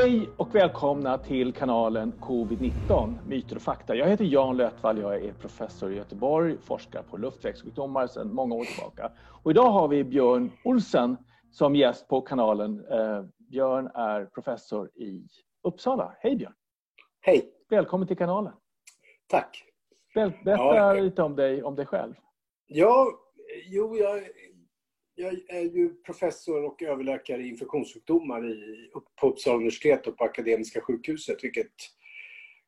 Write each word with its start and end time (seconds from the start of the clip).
Hej 0.00 0.28
och 0.36 0.54
välkomna 0.54 1.18
till 1.18 1.52
kanalen 1.52 2.12
Covid-19, 2.20 3.14
myter 3.26 3.56
och 3.56 3.62
fakta. 3.62 3.94
Jag 3.94 4.08
heter 4.08 4.24
Jan 4.24 4.56
Lötvall, 4.56 4.98
jag 4.98 5.24
är 5.24 5.32
professor 5.32 5.92
i 5.92 5.96
Göteborg, 5.96 6.56
forskar 6.58 7.02
på 7.02 7.16
luftvägssjukdomar 7.16 8.06
sedan 8.06 8.34
många 8.34 8.54
år 8.54 8.64
tillbaka. 8.64 9.12
Och 9.42 9.50
idag 9.50 9.70
har 9.70 9.88
vi 9.88 10.04
Björn 10.04 10.50
Olsen 10.64 11.16
som 11.50 11.76
gäst 11.76 12.08
på 12.08 12.20
kanalen. 12.20 12.84
Eh, 12.90 13.24
Björn 13.50 13.90
är 13.94 14.24
professor 14.24 14.90
i 14.94 15.28
Uppsala. 15.62 16.16
Hej 16.18 16.36
Björn! 16.36 16.54
Hej! 17.20 17.52
Välkommen 17.70 18.08
till 18.08 18.16
kanalen. 18.16 18.52
Tack! 19.28 19.64
Berätta 20.14 20.76
ja, 20.76 20.92
lite 20.92 21.22
om 21.22 21.36
dig, 21.36 21.62
om 21.62 21.76
dig 21.76 21.86
själv. 21.86 22.14
Ja, 22.66 23.06
jo, 23.64 23.96
jag 23.96 24.22
jag 25.20 25.38
är 25.48 25.62
ju 25.62 25.94
professor 25.94 26.64
och 26.64 26.82
överläkare 26.82 27.42
i 27.42 27.48
infektionssjukdomar 27.48 28.50
i, 28.50 28.90
på 29.20 29.28
Uppsala 29.28 29.56
universitet 29.56 30.06
och 30.06 30.16
på 30.16 30.24
Akademiska 30.24 30.80
sjukhuset, 30.80 31.44
vilket 31.44 31.72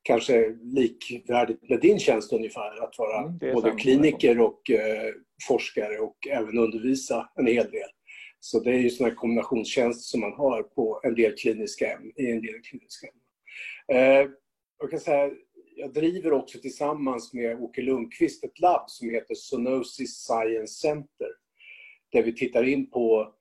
kanske 0.02 0.34
är 0.34 0.74
likvärdigt 0.74 1.68
med 1.68 1.80
din 1.80 1.98
tjänst 1.98 2.32
ungefär, 2.32 2.84
att 2.84 2.98
vara 2.98 3.18
mm, 3.18 3.38
både 3.54 3.70
kliniker 3.70 4.40
och 4.40 4.70
eh, 4.70 5.14
forskare 5.48 5.98
och 5.98 6.16
även 6.30 6.58
undervisa 6.58 7.28
en 7.34 7.46
hel 7.46 7.70
del. 7.70 7.88
Så 8.40 8.60
det 8.60 8.70
är 8.70 8.78
ju 8.78 9.04
här 9.04 9.14
kombinationstjänst 9.14 10.02
som 10.02 10.20
man 10.20 10.32
har 10.32 10.62
på 10.62 11.00
en 11.04 11.14
del 11.14 11.36
kliniska 11.36 11.92
ämnen, 11.92 12.12
i 12.16 12.30
en 12.30 12.42
del 12.42 12.60
kliniska 12.62 13.06
ämnen. 13.06 13.22
Eh, 14.02 14.30
jag 14.78 14.90
kan 14.90 15.00
säga, 15.00 15.30
jag 15.76 15.92
driver 15.92 16.32
också 16.32 16.58
tillsammans 16.58 17.32
med 17.34 17.62
Åke 17.62 17.82
Lundqvist 17.82 18.44
ett 18.44 18.60
labb 18.60 18.84
som 18.86 19.10
heter 19.10 19.34
Zoonosis 19.34 20.10
Science 20.10 20.74
Center 20.74 21.41
där 22.12 22.22
vi 22.22 22.32
tittar 22.32 22.68
in 22.68 22.90
på 22.90 23.34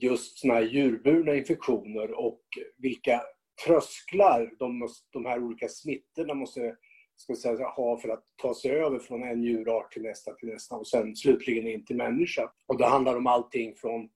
just 0.00 0.38
såna 0.38 0.54
här 0.54 0.62
djurburna 0.62 1.34
infektioner 1.34 2.10
och 2.10 2.42
vilka 2.76 3.22
trösklar 3.66 4.50
de, 4.58 4.88
de 5.12 5.26
här 5.26 5.42
olika 5.42 5.68
smittorna 5.68 6.34
måste 6.34 6.76
ska 7.16 7.34
säga, 7.34 7.68
ha 7.68 7.98
för 7.98 8.08
att 8.08 8.24
ta 8.36 8.54
sig 8.54 8.70
över 8.70 8.98
från 8.98 9.22
en 9.22 9.42
djurart 9.42 9.92
till 9.92 10.02
nästa 10.02 10.32
till 10.34 10.48
nästa 10.48 10.76
och 10.76 10.86
sen 10.86 11.16
slutligen 11.16 11.66
in 11.66 11.84
till 11.84 11.96
människa. 11.96 12.52
Och 12.66 12.78
det 12.78 12.86
handlar 12.86 13.16
om 13.16 13.26
allting 13.26 13.74
från 13.74 14.08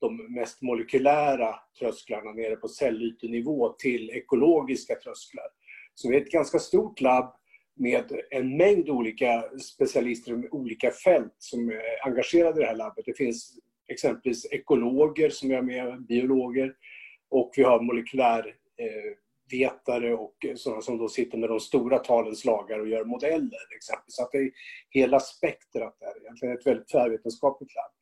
de 0.00 0.34
mest 0.34 0.62
molekylära 0.62 1.54
trösklarna 1.78 2.32
nere 2.32 2.56
på 2.56 2.68
cellytenivå 2.68 3.68
till 3.68 4.10
ekologiska 4.10 4.94
trösklar. 4.94 5.46
Så 5.94 6.08
vi 6.08 6.16
är 6.16 6.20
ett 6.20 6.30
ganska 6.30 6.58
stort 6.58 7.00
labb 7.00 7.34
med 7.76 8.12
en 8.30 8.56
mängd 8.56 8.88
olika 8.88 9.44
specialister 9.76 10.36
med 10.36 10.48
olika 10.50 10.90
fält 10.90 11.34
som 11.38 11.70
är 11.70 12.06
engagerade 12.06 12.60
i 12.60 12.62
det 12.62 12.68
här 12.68 12.76
labbet. 12.76 13.04
Det 13.04 13.16
finns 13.16 13.58
exempelvis 13.88 14.52
ekologer 14.52 15.30
som 15.30 15.50
är 15.50 15.62
med, 15.62 16.06
biologer 16.06 16.74
och 17.30 17.52
vi 17.56 17.62
har 17.62 17.80
molekylärvetare 17.80 20.08
eh, 20.08 20.14
och 20.14 20.34
sådana 20.54 20.82
som 20.82 20.98
då 20.98 21.08
sitter 21.08 21.38
med 21.38 21.48
de 21.48 21.60
stora 21.60 21.98
talens 21.98 22.44
lagar 22.44 22.78
och 22.78 22.88
gör 22.88 23.04
modeller. 23.04 23.74
Exempelvis. 23.76 24.16
Så 24.16 24.22
att 24.22 24.32
det 24.32 24.38
är 24.38 24.50
hela 24.90 25.20
spektrat 25.20 25.96
där 26.00 26.22
egentligen, 26.22 26.58
ett 26.58 26.66
väldigt 26.66 26.88
tvärvetenskapligt 26.88 27.72
labb. 27.74 27.92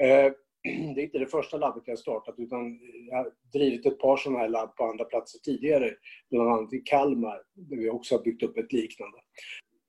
Eh, 0.00 0.32
det 0.64 0.70
är 0.70 1.04
inte 1.04 1.18
det 1.18 1.26
första 1.26 1.56
labbet 1.56 1.82
jag 1.86 1.92
har 1.92 1.96
startat 1.96 2.34
utan 2.38 2.78
jag 3.10 3.16
har 3.16 3.30
drivit 3.52 3.86
ett 3.86 3.98
par 3.98 4.16
sådana 4.16 4.38
här 4.38 4.48
labb 4.48 4.76
på 4.76 4.84
andra 4.84 5.04
platser 5.04 5.38
tidigare. 5.38 5.90
Bland 6.30 6.50
annat 6.50 6.72
i 6.72 6.78
Kalmar 6.78 7.42
där 7.54 7.76
vi 7.76 7.90
också 7.90 8.14
har 8.14 8.22
byggt 8.22 8.42
upp 8.42 8.58
ett 8.58 8.72
liknande. 8.72 9.18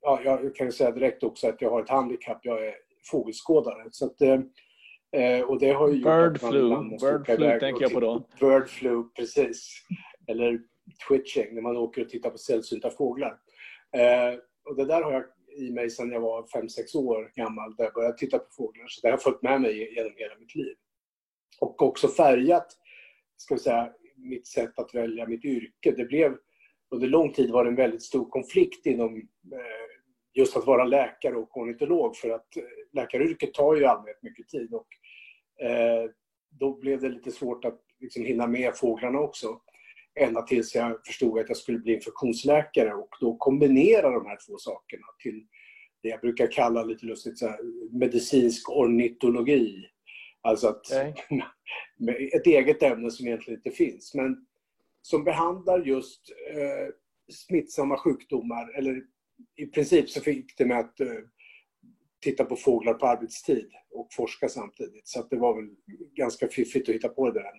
Ja, 0.02 0.20
jag 0.24 0.56
kan 0.56 0.72
säga 0.72 0.90
direkt 0.90 1.22
också 1.22 1.48
att 1.48 1.62
jag 1.62 1.70
har 1.70 1.82
ett 1.82 1.88
handikapp. 1.88 2.38
Jag 2.42 2.66
är 2.66 2.74
fågelskådare. 3.10 3.88
Så 3.90 4.06
att, 4.06 4.20
eh, 4.20 5.40
och 5.40 5.60
det 5.60 5.70
har 5.70 5.88
ju 5.88 6.02
Bird 6.02 6.40
flu, 6.40 6.68
bird 7.00 7.26
flu 7.26 7.60
tänker 7.60 7.82
jag 7.82 7.92
på 7.92 8.00
då. 8.00 8.28
Bird 8.40 8.68
flu, 8.68 9.04
precis. 9.16 9.86
Eller 10.26 10.60
twitching, 11.08 11.54
när 11.54 11.62
man 11.62 11.76
åker 11.76 12.02
och 12.02 12.08
tittar 12.08 12.30
på 12.30 12.38
sällsynta 12.38 12.90
fåglar. 12.90 13.38
Eh, 13.96 14.38
och 14.64 14.76
det 14.76 14.84
där 14.84 15.02
har 15.02 15.12
jag 15.12 15.24
i 15.56 15.72
mig 15.72 15.90
sedan 15.90 16.12
jag 16.12 16.20
var 16.20 16.42
5-6 16.42 16.96
år 16.96 17.32
gammal 17.34 17.76
där 17.76 17.84
jag 17.84 17.94
började 17.94 18.18
titta 18.18 18.38
på 18.38 18.46
fåglar. 18.50 18.86
Så 18.88 19.00
det 19.00 19.10
har 19.10 19.18
följt 19.18 19.42
med 19.42 19.60
mig 19.60 19.94
genom 19.94 20.12
hela 20.16 20.34
mitt 20.38 20.54
liv. 20.54 20.74
Och 21.60 21.82
också 21.82 22.08
färgat, 22.08 22.66
ska 23.36 23.54
vi 23.54 23.60
säga, 23.60 23.92
mitt 24.16 24.46
sätt 24.46 24.78
att 24.78 24.94
välja 24.94 25.26
mitt 25.26 25.44
yrke. 25.44 25.90
Det 25.96 26.04
blev, 26.04 26.36
under 26.90 27.08
lång 27.08 27.32
tid 27.32 27.50
var 27.50 27.64
det 27.64 27.70
en 27.70 27.76
väldigt 27.76 28.02
stor 28.02 28.30
konflikt 28.30 28.86
inom 28.86 29.16
eh, 29.52 29.86
just 30.34 30.56
att 30.56 30.66
vara 30.66 30.84
läkare 30.84 31.36
och 31.36 31.56
ornitolog 31.56 32.16
för 32.16 32.30
att 32.30 32.56
eh, 32.56 32.62
läkaryrket 32.92 33.54
tar 33.54 33.74
ju 33.74 33.82
i 33.82 33.86
allmänhet 33.86 34.22
mycket 34.22 34.48
tid. 34.48 34.74
Och, 34.74 34.88
eh, 35.66 36.10
då 36.50 36.78
blev 36.78 37.00
det 37.00 37.08
lite 37.08 37.30
svårt 37.30 37.64
att 37.64 37.80
liksom, 38.00 38.24
hinna 38.24 38.46
med 38.46 38.76
fåglarna 38.76 39.18
också 39.18 39.60
ända 40.16 40.42
tills 40.42 40.74
jag 40.74 41.06
förstod 41.06 41.38
att 41.38 41.48
jag 41.48 41.56
skulle 41.56 41.78
bli 41.78 41.94
infektionsläkare 41.94 42.94
och 42.94 43.08
då 43.20 43.36
kombinera 43.36 44.10
de 44.10 44.26
här 44.26 44.38
två 44.46 44.58
sakerna 44.58 45.06
till 45.22 45.46
det 46.02 46.08
jag 46.08 46.20
brukar 46.20 46.52
kalla 46.52 46.82
lite 46.82 47.06
lustigt 47.06 47.38
så 47.38 47.46
här, 47.46 47.58
medicinsk 47.98 48.70
ornitologi. 48.70 49.86
Alltså 50.40 50.68
att, 50.68 50.86
okay. 50.86 51.12
ett 52.32 52.46
eget 52.46 52.82
ämne 52.82 53.10
som 53.10 53.26
egentligen 53.26 53.60
inte 53.60 53.76
finns, 53.76 54.14
men 54.14 54.46
som 55.02 55.24
behandlar 55.24 55.78
just 55.86 56.22
eh, 56.50 56.94
smittsamma 57.32 57.96
sjukdomar, 57.96 58.78
eller 58.78 59.02
i 59.56 59.66
princip 59.66 60.10
så 60.10 60.20
fick 60.20 60.58
det 60.58 60.66
med 60.66 60.78
att 60.78 61.00
eh, 61.00 61.08
titta 62.26 62.44
på 62.44 62.56
fåglar 62.56 62.94
på 62.94 63.06
arbetstid 63.06 63.70
och 63.90 64.08
forska 64.12 64.48
samtidigt. 64.48 65.08
Så 65.08 65.26
det 65.30 65.36
var 65.36 65.54
väl 65.54 65.70
ganska 66.14 66.48
fiffigt 66.48 66.88
att 66.88 66.94
hitta 66.94 67.08
på 67.08 67.30
det 67.30 67.40
där. 67.40 67.52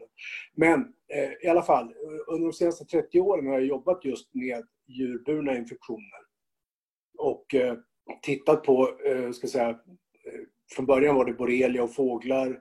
Men 0.56 0.80
eh, 1.14 1.32
i 1.44 1.48
alla 1.48 1.62
fall, 1.62 1.94
under 2.28 2.48
de 2.48 2.54
senaste 2.54 2.86
30 2.86 3.20
åren 3.20 3.48
har 3.48 3.54
jag 3.54 3.66
jobbat 3.66 4.06
just 4.06 4.34
med 4.34 4.66
djurburna 4.88 5.58
infektioner. 5.58 6.22
Och 7.18 7.56
eh, 7.56 7.78
tittat 8.22 8.64
på, 8.64 9.00
eh, 9.06 9.32
ska 9.32 9.48
säga, 9.48 9.70
eh, 9.70 10.42
från 10.76 10.86
början 10.86 11.16
var 11.16 11.26
det 11.26 11.34
borrelia 11.34 11.84
och 11.84 11.96
fåglar. 11.96 12.60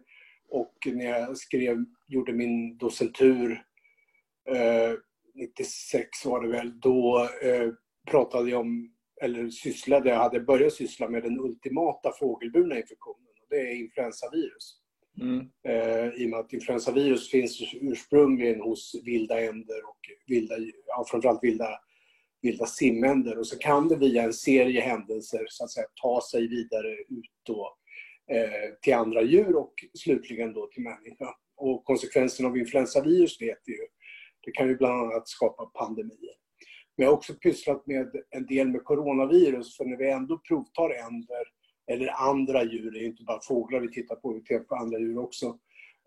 Och 0.48 0.76
när 0.86 1.04
jag 1.04 1.36
skrev, 1.36 1.84
gjorde 2.08 2.32
min 2.32 2.78
docentur, 2.78 3.62
eh, 4.48 4.92
96 5.34 6.24
var 6.24 6.42
det 6.42 6.48
väl, 6.48 6.80
då 6.80 7.28
eh, 7.42 7.70
pratade 8.10 8.50
jag 8.50 8.60
om 8.60 8.95
eller 9.22 9.50
sysslade, 9.50 10.10
jag 10.10 10.16
hade 10.16 10.40
börjat 10.40 10.72
syssla 10.72 11.08
med 11.08 11.22
den 11.22 11.40
ultimata 11.40 12.12
fågelburna 12.20 12.76
infektionen. 12.76 13.28
Och 13.42 13.46
det 13.50 13.56
är 13.56 13.74
influensavirus. 13.74 14.80
Mm. 15.20 15.50
Eh, 15.68 16.22
I 16.22 16.26
och 16.26 16.30
med 16.30 16.38
att 16.38 16.52
influensavirus 16.52 17.30
finns 17.30 17.74
ursprungligen 17.80 18.60
hos 18.60 18.94
vilda 19.04 19.40
änder 19.40 19.88
och 19.88 19.98
vilda, 20.26 20.54
ja, 20.86 21.04
framförallt 21.10 21.44
vilda, 21.44 21.68
vilda 22.42 22.66
simänder. 22.66 23.38
Och 23.38 23.46
så 23.46 23.58
kan 23.58 23.88
det 23.88 23.96
via 23.96 24.22
en 24.22 24.32
serie 24.32 24.80
händelser 24.80 25.46
så 25.48 25.64
att 25.64 25.70
säga, 25.70 25.86
ta 26.02 26.20
sig 26.30 26.48
vidare 26.48 26.92
ut 26.92 27.32
då, 27.42 27.76
eh, 28.32 28.74
till 28.82 28.94
andra 28.94 29.22
djur 29.22 29.56
och 29.56 29.74
slutligen 29.98 30.52
då 30.52 30.66
till 30.66 30.82
människa. 30.82 31.34
Och 31.56 31.84
konsekvensen 31.84 32.46
av 32.46 32.56
influensavirus 32.56 33.40
vet 33.40 33.58
vi 33.66 33.72
ju. 33.72 33.86
Det 34.44 34.52
kan 34.52 34.68
ju 34.68 34.76
bland 34.76 35.02
annat 35.02 35.28
skapa 35.28 35.66
pandemier. 35.66 36.34
Men 36.96 37.04
jag 37.04 37.12
har 37.12 37.16
också 37.16 37.34
pysslat 37.34 37.86
med 37.86 38.16
en 38.30 38.46
del 38.46 38.68
med 38.68 38.84
coronavirus, 38.84 39.76
för 39.76 39.84
när 39.84 39.96
vi 39.96 40.10
ändå 40.10 40.38
provtar 40.38 40.90
änder 40.90 41.44
eller 41.92 42.28
andra 42.28 42.64
djur, 42.64 42.90
det 42.90 42.98
är 42.98 43.06
inte 43.06 43.22
bara 43.22 43.40
fåglar 43.40 43.80
vi 43.80 43.92
tittar 43.92 44.16
på, 44.16 44.32
vi 44.32 44.42
tittar 44.42 44.64
på 44.64 44.74
andra 44.74 44.98
djur 44.98 45.18
också, 45.18 45.58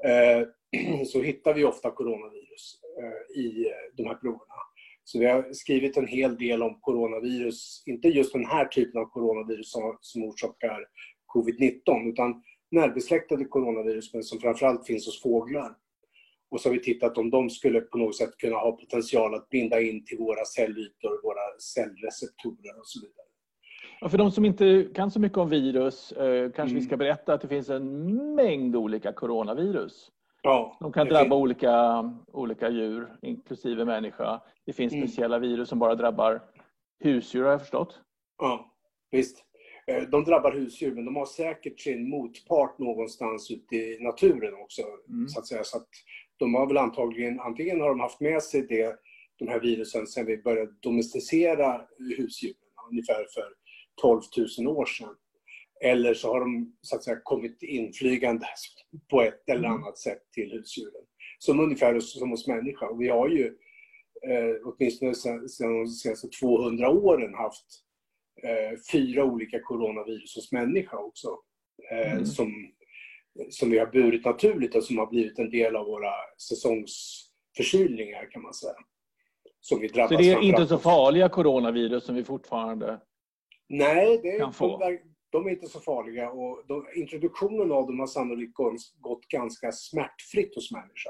eh, 0.05 0.47
så 1.05 1.22
hittar 1.22 1.53
vi 1.53 1.66
ofta 1.66 1.91
coronavirus 1.91 2.79
eh, 2.99 3.41
i 3.41 3.72
de 3.97 4.05
här 4.05 4.16
proverna. 4.16 4.53
Så 5.03 5.19
vi 5.19 5.25
har 5.25 5.53
skrivit 5.53 5.97
en 5.97 6.07
hel 6.07 6.38
del 6.38 6.63
om 6.63 6.79
coronavirus, 6.81 7.83
inte 7.85 8.07
just 8.07 8.33
den 8.33 8.45
här 8.45 8.66
typen 8.66 9.01
av 9.01 9.05
coronavirus 9.05 9.72
som, 9.72 9.97
som 10.01 10.23
orsakar 10.23 10.85
covid-19, 11.35 12.09
utan 12.09 12.44
närbesläktade 12.72 13.46
coronavirus, 13.46 14.14
men 14.14 14.23
som 14.23 14.40
framförallt 14.40 14.87
finns 14.87 15.05
hos 15.05 15.22
fåglar. 15.22 15.75
Och 16.51 16.61
så 16.61 16.69
har 16.69 16.73
vi 16.73 16.81
tittat 16.81 17.17
om 17.17 17.29
de 17.29 17.49
skulle 17.49 17.81
på 17.81 17.97
något 17.97 18.16
sätt 18.16 18.37
kunna 18.37 18.55
ha 18.55 18.72
potential 18.72 19.35
att 19.35 19.49
binda 19.49 19.81
in 19.81 20.05
till 20.05 20.17
våra 20.17 20.46
cellytor, 20.46 21.23
våra 21.23 21.59
cellreceptorer 21.59 22.79
och 22.79 22.87
så 22.87 22.99
vidare. 22.99 23.25
Ja, 24.01 24.09
för 24.09 24.17
de 24.17 24.31
som 24.31 24.46
inte 24.46 24.87
kan 24.96 25.11
så 25.11 25.19
mycket 25.19 25.37
om 25.37 25.49
virus 25.49 26.11
eh, 26.11 26.51
kanske 26.51 26.72
mm. 26.72 26.75
vi 26.75 26.81
ska 26.81 26.97
berätta 26.97 27.34
att 27.34 27.41
det 27.41 27.47
finns 27.47 27.69
en 27.69 28.35
mängd 28.35 28.75
olika 28.75 29.13
coronavirus. 29.13 30.11
Ja, 30.41 30.78
de 30.79 30.91
kan 30.91 31.07
drabba 31.07 31.35
olika, 31.35 32.03
olika 32.28 32.69
djur, 32.69 33.07
inklusive 33.22 33.85
människa. 33.85 34.41
Det 34.66 34.73
finns 34.73 34.93
mm. 34.93 35.07
speciella 35.07 35.40
virus 35.40 35.69
som 35.69 35.79
bara 35.79 35.95
drabbar 35.95 36.41
husdjur 36.99 37.43
har 37.43 37.52
jag 37.52 37.61
förstått. 37.61 37.99
Ja, 38.37 38.73
visst. 39.11 39.43
Eh, 39.87 40.03
de 40.09 40.23
drabbar 40.23 40.52
husdjur, 40.52 40.95
men 40.95 41.05
de 41.05 41.16
har 41.16 41.25
säkert 41.25 41.79
sin 41.79 42.09
motpart 42.09 42.79
någonstans 42.79 43.52
ute 43.52 43.75
i 43.75 43.97
naturen 44.03 44.53
också. 44.53 44.81
Mm. 45.09 45.28
Så 45.28 45.40
att 45.40 45.47
säga. 45.47 45.63
Så 45.63 45.78
att 45.78 45.90
de 46.40 46.53
har 46.53 46.68
väl 46.68 46.78
antagligen, 46.78 47.40
antingen 47.40 47.82
har 47.82 47.90
de 47.90 48.00
haft 48.00 48.20
med 48.20 48.44
sig 48.44 48.62
det, 48.62 48.96
de 49.40 49.47
här 49.47 49.59
virusen 49.59 50.08
sedan 50.08 50.26
vi 50.26 50.38
började 50.38 50.72
domesticera 50.80 51.82
husdjuren, 52.18 52.56
ungefär 52.91 53.26
för 53.34 53.53
12 54.02 54.22
000 54.59 54.78
år 54.78 54.86
sedan. 54.86 55.16
Eller 55.82 56.14
så 56.14 56.28
har 56.34 56.40
de 56.40 56.78
så 56.82 56.96
att 56.96 57.03
säga 57.03 57.20
kommit 57.24 57.64
inflygande 57.64 58.46
på 59.09 59.22
ett 59.22 59.50
eller 59.50 59.68
mm. 59.68 59.72
annat 59.72 59.97
sätt 59.97 60.32
till 60.32 60.52
husdjuren. 60.52 61.03
Som 61.40 61.59
ungefär 61.59 62.00
som 62.00 62.30
hos 62.30 62.47
människa. 62.47 62.88
Och 62.88 63.02
vi 63.02 63.08
har 63.08 63.30
ju 63.30 63.46
eh, 64.28 64.56
åtminstone 64.66 65.16
sedan 65.16 65.47
de 65.59 65.88
senaste 65.88 66.28
200 66.28 66.90
åren 66.90 67.34
haft 67.34 67.66
eh, 68.44 68.80
fyra 68.91 69.24
olika 69.24 69.59
coronavirus 69.59 70.36
hos 70.36 70.52
människa 70.52 70.97
också. 70.97 71.38
Eh, 71.91 72.12
mm. 72.12 72.26
som, 72.26 72.72
som 73.49 73.70
vi 73.70 73.79
har 73.79 73.87
burit 73.87 74.26
naturligt 74.26 74.76
och 74.76 74.84
som 74.84 74.97
har 74.97 75.08
blivit 75.08 75.40
en 75.40 75.49
del 75.49 75.76
av 75.76 75.85
våra 75.85 76.11
säsongsförkylningar 76.49 78.31
kan 78.31 78.41
man 78.41 78.53
säga. 78.53 78.73
Som 79.59 79.79
vi 79.79 79.87
drabbas 79.87 80.11
så 80.11 80.17
det 80.17 80.29
är 80.29 80.41
inte 80.41 80.67
så 80.67 80.78
farliga 80.78 81.29
coronavirus 81.29 82.03
som 82.03 82.16
vi 82.16 82.23
fortfarande 82.23 82.99
Nej, 83.70 84.20
det 84.23 84.29
är, 84.29 84.40
kan 84.40 84.53
få? 84.53 84.78
De, 84.78 84.99
de 85.29 85.47
är 85.47 85.49
inte 85.49 85.67
så 85.67 85.79
farliga 85.79 86.29
och 86.29 86.64
de, 86.67 86.85
introduktionen 86.96 87.72
av 87.72 87.87
dem 87.87 87.99
har 87.99 88.08
sannolikt 88.08 88.53
gått 88.99 89.28
ganska 89.28 89.72
smärtfritt 89.72 90.55
hos 90.55 90.72
människa. 90.72 91.09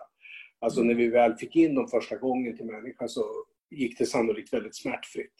Alltså 0.59 0.81
när 0.81 0.95
vi 0.95 1.07
väl 1.07 1.35
fick 1.35 1.55
in 1.55 1.75
dem 1.75 1.87
första 1.87 2.15
gången 2.15 2.57
till 2.57 2.65
människan 2.65 3.09
så 3.09 3.23
gick 3.69 3.97
det 3.97 4.05
sannolikt 4.05 4.53
väldigt 4.53 4.75
smärtfritt. 4.75 5.33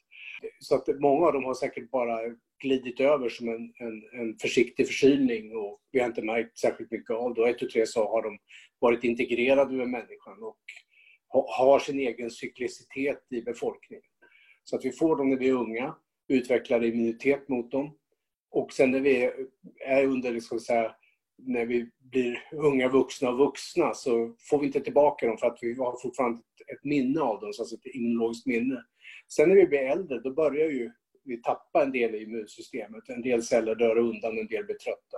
Så 0.60 0.76
att 0.76 0.88
många 1.00 1.28
av 1.28 1.34
dem 1.34 1.44
har 1.44 1.54
säkert 1.54 1.92
bara 1.92 2.20
glidit 2.60 3.00
över 3.00 3.30
som 3.30 3.50
en, 3.50 3.74
en, 3.76 4.22
en 4.22 4.38
försiktig 4.42 4.88
förkylning 4.88 5.56
och 5.56 5.80
vi 5.92 6.00
har 6.00 6.08
inte 6.08 6.22
märkt 6.22 6.58
särskilt 6.58 6.92
mycket 6.92 7.16
av 7.16 7.34
det. 7.34 7.42
Och 7.42 7.50
ett 7.50 7.62
och 7.62 7.70
tre 7.70 7.86
så 7.86 8.08
har 8.10 8.24
de 8.24 8.38
varit 8.80 9.04
integrerade 9.04 9.76
med 9.76 9.90
människan 9.90 10.44
och 10.44 10.58
har 11.58 11.80
sin 11.80 12.00
egen 12.00 12.32
cyklicitet 12.32 13.24
i 13.30 13.42
befolkningen. 13.42 14.04
Så 14.64 14.76
att 14.76 14.86
vi 14.86 14.92
får 14.92 15.16
dem 15.16 15.30
när 15.30 15.38
vi 15.38 15.50
är 15.50 15.54
unga, 15.54 15.96
utvecklar 16.28 16.84
immunitet 16.84 17.50
mot 17.50 17.72
dem. 17.72 17.98
Och 18.52 18.74
sen 18.74 18.92
när 18.92 19.00
vi 19.00 19.32
är 19.86 20.06
under, 20.06 20.32
liksom 20.32 20.60
så 20.60 20.74
här, 20.74 20.92
när 21.38 21.66
vi 21.66 21.90
blir 22.00 22.44
unga 22.52 22.90
vuxna 22.90 23.30
och 23.30 23.38
vuxna 23.38 23.94
så 23.94 24.36
får 24.50 24.60
vi 24.60 24.66
inte 24.66 24.80
tillbaka 24.80 25.28
dem 25.28 25.38
för 25.38 25.48
att 25.48 25.58
vi 25.62 25.74
har 25.74 26.02
fortfarande 26.02 26.42
ett 26.74 26.84
minne 26.84 27.22
av 27.22 27.40
dem, 27.40 27.48
alltså 27.48 27.76
ett 27.76 27.96
immunologiskt 27.96 28.46
minne. 28.46 28.84
Sen 29.28 29.50
när 29.50 29.56
vi 29.56 29.68
blir 29.68 29.80
äldre, 29.80 30.20
då 30.20 30.34
börjar 30.34 30.70
ju 30.70 30.92
vi 31.24 31.42
tappar 31.42 31.84
en 31.84 31.92
del 31.92 32.16
i 32.16 32.24
immunsystemet. 32.24 33.10
En 33.10 33.22
del 33.22 33.44
celler 33.44 33.76
dör 33.76 33.98
undan, 33.98 34.38
en 34.38 34.48
del 34.48 34.66
blir 34.66 34.76
trötta. 34.76 35.18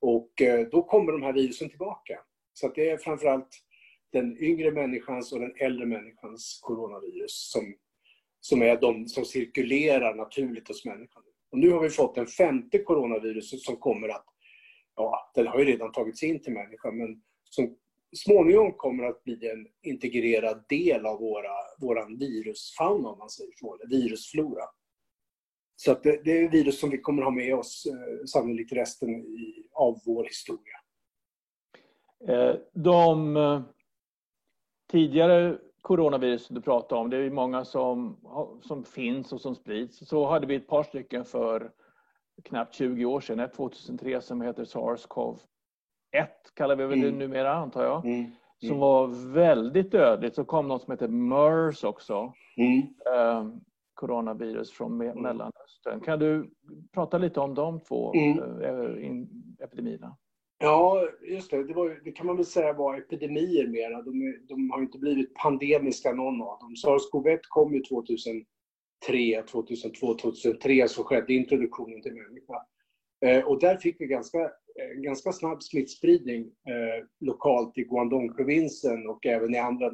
Och 0.00 0.42
eh, 0.42 0.68
då 0.68 0.82
kommer 0.82 1.12
de 1.12 1.22
här 1.22 1.32
virusen 1.32 1.68
tillbaka. 1.68 2.20
Så 2.52 2.68
det 2.68 2.90
är 2.90 2.98
framförallt 2.98 3.48
den 4.12 4.38
yngre 4.42 4.70
människans 4.70 5.32
och 5.32 5.40
den 5.40 5.54
äldre 5.56 5.86
människans 5.86 6.60
coronavirus 6.62 7.50
som, 7.52 7.74
som 8.40 8.62
är 8.62 8.80
de 8.80 9.08
som 9.08 9.24
cirkulerar 9.24 10.14
naturligt 10.14 10.68
hos 10.68 10.84
människan. 10.84 11.22
Och 11.52 11.58
nu 11.58 11.70
har 11.70 11.80
vi 11.80 11.90
fått 11.90 12.18
en 12.18 12.26
femte 12.26 12.78
coronavirus 12.78 13.64
som 13.64 13.76
kommer 13.76 14.08
att, 14.08 14.26
ja, 14.96 15.32
den 15.34 15.46
har 15.46 15.58
ju 15.58 15.64
redan 15.64 15.92
tagits 15.92 16.22
in 16.22 16.42
till 16.42 16.52
människan, 16.52 16.96
men 16.98 17.22
som 17.50 17.76
småningom 18.16 18.72
kommer 18.72 19.04
att 19.04 19.24
bli 19.24 19.48
en 19.48 19.66
integrerad 19.82 20.64
del 20.68 21.06
av 21.06 21.18
våra, 21.20 21.52
våran 21.80 22.18
virusfauna, 22.18 23.08
om 23.08 23.18
man 23.18 23.30
säger 23.30 23.52
så, 23.56 23.74
eller 23.74 23.86
virusflora. 23.88 24.64
Så 25.76 25.92
att 25.92 26.02
det, 26.02 26.24
det 26.24 26.30
är 26.30 26.48
virus 26.48 26.80
som 26.80 26.90
vi 26.90 26.98
kommer 26.98 27.22
ha 27.22 27.30
med 27.30 27.54
oss 27.54 27.86
eh, 27.86 28.24
sannolikt 28.26 28.72
resten 28.72 29.10
i, 29.10 29.68
av 29.72 29.98
vår 30.06 30.24
historia. 30.24 30.74
Eh, 32.28 32.56
de 32.72 33.36
eh, 33.36 33.62
tidigare 34.90 35.58
coronavirus 35.80 36.48
du 36.48 36.60
pratade 36.60 37.00
om, 37.00 37.10
det 37.10 37.16
är 37.16 37.30
många 37.30 37.64
som, 37.64 38.16
som 38.62 38.84
finns 38.84 39.32
och 39.32 39.40
som 39.40 39.54
sprids. 39.54 40.08
Så 40.08 40.26
hade 40.26 40.46
vi 40.46 40.54
ett 40.54 40.68
par 40.68 40.82
stycken 40.82 41.24
för 41.24 41.70
knappt 42.44 42.74
20 42.74 43.04
år 43.04 43.20
sedan, 43.20 43.40
ett 43.40 43.54
2003 43.54 44.20
som 44.20 44.40
heter 44.40 44.64
SARS-CoV-1 44.64 45.38
kallar 46.54 46.76
vi 46.76 46.86
väl 46.86 47.00
det 47.00 47.08
mm. 47.08 47.18
numera 47.18 47.52
antar 47.52 47.84
jag. 47.84 48.04
Mm. 48.04 48.30
Som 48.58 48.68
mm. 48.68 48.80
var 48.80 49.32
väldigt 49.32 49.90
dödligt. 49.90 50.34
Så 50.34 50.44
kom 50.44 50.68
något 50.68 50.82
som 50.82 50.90
heter 50.90 51.08
MERS 51.08 51.84
också. 51.84 52.32
Mm. 52.56 52.82
Eh, 53.94 54.00
coronavirus 54.00 54.72
från 54.72 54.96
me 54.96 55.04
mm. 55.04 55.22
Mellanöstern. 55.22 56.00
Kan 56.00 56.18
du 56.18 56.50
prata 56.92 57.18
lite 57.18 57.40
om 57.40 57.54
de 57.54 57.80
två 57.80 58.14
mm. 58.14 58.38
eh, 58.38 59.64
epidemierna? 59.64 60.16
Ja, 60.58 61.08
just 61.22 61.50
det. 61.50 61.64
Det, 61.64 61.74
var, 61.74 62.00
det, 62.04 62.12
kan 62.12 62.26
man 62.26 62.36
väl 62.36 62.44
säga 62.44 62.72
var 62.72 62.98
epidemier 62.98 63.66
mera. 63.66 64.02
De, 64.02 64.38
de 64.48 64.70
har 64.70 64.82
inte 64.82 64.98
blivit 64.98 65.34
pandemiska 65.34 66.12
någon 66.12 66.42
av 66.42 66.58
dem. 66.58 66.74
Sars-CoV-1 66.74 67.38
kom 67.48 67.74
ju 67.74 67.80
2003, 67.80 69.42
2002, 69.50 70.14
2003 70.14 70.88
så 70.88 71.04
skedde 71.04 71.34
introduktionen 71.34 72.02
till 72.02 72.14
människa. 72.14 72.62
Eh, 73.26 73.44
och 73.44 73.60
där 73.60 73.76
fick 73.76 74.00
vi 74.00 74.06
ganska, 74.06 74.40
eh, 74.40 75.00
ganska 75.02 75.32
snabb 75.32 75.62
smittspridning 75.62 76.40
eh, 76.42 77.04
lokalt 77.20 77.78
i 77.78 77.84
Guangdong-provinsen 77.84 79.06
och 79.06 79.26
även 79.26 79.54
i 79.54 79.58
andra 79.58 79.90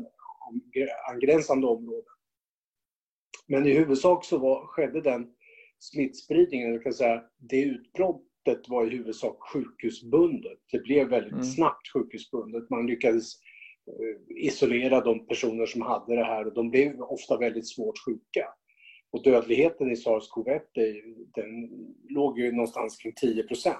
angränsande 1.11 1.67
områden. 1.67 2.20
Men 3.51 3.67
i 3.67 3.73
huvudsak 3.73 4.25
så 4.25 4.39
var, 4.39 4.67
skedde 4.67 5.01
den 5.01 5.27
smittspridningen, 5.79 6.73
jag 6.73 6.83
kan 6.83 6.93
säga, 6.93 7.23
det 7.39 7.63
utbrott 7.63 8.31
sättet 8.51 8.69
var 8.69 8.87
i 8.87 8.97
huvudsak 8.97 9.37
sjukhusbundet. 9.41 10.59
Det 10.73 10.79
blev 10.79 11.09
väldigt 11.09 11.33
mm. 11.33 11.45
snabbt 11.45 11.89
sjukhusbundet. 11.93 12.71
Man 12.71 12.87
lyckades 12.87 13.33
eh, 13.87 14.37
isolera 14.37 15.01
de 15.01 15.27
personer 15.27 15.67
som 15.67 15.83
hade 15.83 16.17
det 16.17 16.25
här 16.25 16.47
och 16.47 16.55
de 16.55 16.71
blev 16.71 17.01
ofta 17.01 17.39
väldigt 17.39 17.69
svårt 17.69 17.99
sjuka. 18.07 18.49
Och 19.13 19.23
dödligheten 19.23 19.91
i 19.91 19.97
sars-cov-1 19.97 20.61
den 21.35 21.71
låg 22.09 22.39
ju 22.39 22.53
någonstans 22.53 22.97
kring 22.97 23.13
10% 23.13 23.75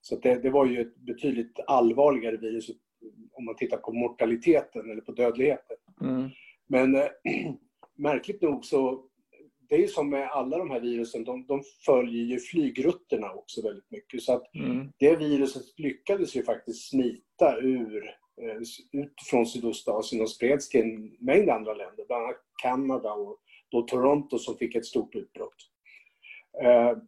Så 0.00 0.16
det, 0.16 0.42
det, 0.42 0.50
var 0.50 0.66
ju 0.66 0.80
ett 0.80 0.96
betydligt 0.96 1.60
allvarligare 1.66 2.36
virus 2.36 2.70
om 3.32 3.44
man 3.44 3.56
tittar 3.56 3.76
på 3.76 3.92
mortaliteten 3.92 4.90
eller 4.90 5.00
på 5.00 5.12
dödligheten. 5.12 5.76
Mm. 6.00 6.30
Men 6.68 6.94
äh, 6.94 7.08
märkligt 7.96 8.42
nog 8.42 8.64
så 8.64 9.04
det 9.68 9.74
är 9.74 9.80
ju 9.80 9.88
som 9.88 10.10
med 10.10 10.28
alla 10.30 10.58
de 10.58 10.70
här 10.70 10.80
virusen, 10.80 11.24
de, 11.24 11.46
de 11.46 11.62
följer 11.86 12.24
ju 12.24 12.38
flygrutterna 12.38 13.32
också 13.32 13.62
väldigt 13.62 13.90
mycket. 13.90 14.22
Så 14.22 14.32
att 14.32 14.54
mm. 14.54 14.92
det 14.98 15.16
viruset 15.16 15.78
lyckades 15.78 16.36
ju 16.36 16.42
faktiskt 16.42 16.90
smita 16.90 17.58
ur, 17.58 18.04
eh, 18.42 18.56
ut 19.02 19.14
från 19.30 19.46
Sydostasien 19.46 20.22
och 20.22 20.30
spreds 20.30 20.68
till 20.68 20.80
en 20.80 21.16
mängd 21.20 21.50
andra 21.50 21.74
länder, 21.74 22.04
bland 22.06 22.24
annat 22.24 22.36
Kanada 22.62 23.12
och 23.12 23.38
då 23.68 23.82
Toronto 23.82 24.38
som 24.38 24.56
fick 24.56 24.74
ett 24.74 24.86
stort 24.86 25.14
utbrott. 25.14 25.56
Eh, 26.62 26.98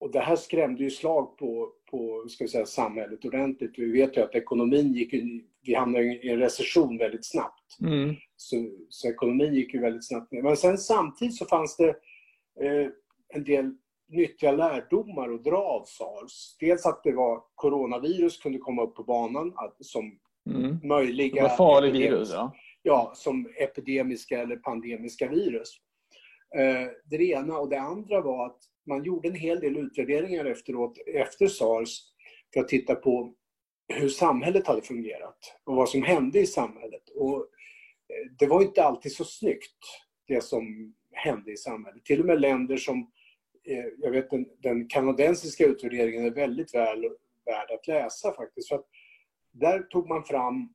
och 0.00 0.10
det 0.10 0.20
här 0.20 0.36
skrämde 0.36 0.84
ju 0.84 0.90
slag 0.90 1.36
på, 1.38 1.72
på 1.90 2.28
ska 2.28 2.48
säga, 2.48 2.66
samhället 2.66 3.24
ordentligt. 3.24 3.78
Vi 3.78 3.92
vet 3.92 4.16
ju 4.16 4.20
att 4.20 4.34
ekonomin 4.34 4.92
gick, 4.92 5.14
vi 5.62 5.74
hamnade 5.74 6.04
i 6.04 6.28
en 6.28 6.38
recession 6.38 6.98
väldigt 6.98 7.26
snabbt. 7.26 7.80
Mm. 7.80 8.14
Så, 8.36 8.56
så, 8.88 9.08
ekonomin 9.08 9.54
gick 9.54 9.74
ju 9.74 9.80
väldigt 9.80 10.08
snabbt 10.08 10.32
ner. 10.32 10.42
Men 10.42 10.56
sen 10.56 10.78
samtidigt 10.78 11.36
så 11.36 11.44
fanns 11.44 11.76
det 11.76 11.88
eh, 12.60 12.88
en 13.28 13.44
del 13.44 13.74
nyttiga 14.08 14.52
lärdomar 14.52 15.34
att 15.34 15.44
dra 15.44 15.56
av 15.56 15.84
sars. 15.84 16.56
Dels 16.60 16.86
att 16.86 17.00
det 17.04 17.12
var 17.12 17.42
coronavirus 17.54 18.38
kunde 18.38 18.58
komma 18.58 18.82
upp 18.82 18.94
på 18.94 19.04
banan 19.04 19.52
som 19.80 20.18
mm. 20.50 20.78
möjliga... 20.82 21.42
Det 21.42 21.56
var 21.58 21.82
virus, 21.82 22.30
ja. 22.32 22.54
Ja, 22.82 23.12
som 23.14 23.52
epidemiska 23.56 24.40
eller 24.40 24.56
pandemiska 24.56 25.28
virus. 25.28 25.76
Eh, 26.56 26.88
det 27.04 27.30
ena. 27.30 27.58
Och 27.58 27.68
det 27.68 27.80
andra 27.80 28.20
var 28.20 28.46
att 28.46 28.58
man 28.86 29.04
gjorde 29.04 29.28
en 29.28 29.34
hel 29.34 29.60
del 29.60 29.76
utvärderingar 29.76 30.44
efteråt, 30.44 30.98
efter 31.06 31.46
sars, 31.46 31.98
för 32.54 32.60
att 32.60 32.68
titta 32.68 32.94
på 32.94 33.34
hur 33.88 34.08
samhället 34.08 34.66
hade 34.66 34.82
fungerat 34.82 35.60
och 35.64 35.76
vad 35.76 35.88
som 35.88 36.02
hände 36.02 36.40
i 36.40 36.46
samhället. 36.46 37.08
Och 37.14 37.36
eh, 37.36 38.32
det 38.38 38.46
var 38.46 38.62
inte 38.62 38.84
alltid 38.84 39.12
så 39.12 39.24
snyggt, 39.24 39.78
det 40.26 40.44
som 40.44 40.94
hände 41.12 41.52
i 41.52 41.56
samhället. 41.56 42.04
Till 42.04 42.20
och 42.20 42.26
med 42.26 42.40
länder 42.40 42.76
som, 42.76 43.10
eh, 43.68 43.84
jag 43.98 44.10
vet 44.10 44.30
den, 44.30 44.46
den 44.58 44.88
kanadensiska 44.88 45.66
utvärderingen 45.66 46.24
är 46.24 46.30
väldigt 46.30 46.74
väl 46.74 47.02
värd 47.44 47.70
att 47.70 47.86
läsa 47.86 48.34
faktiskt. 48.34 48.68
För 48.68 48.76
att 48.76 48.86
där 49.52 49.82
tog 49.82 50.08
man 50.08 50.24
fram, 50.24 50.74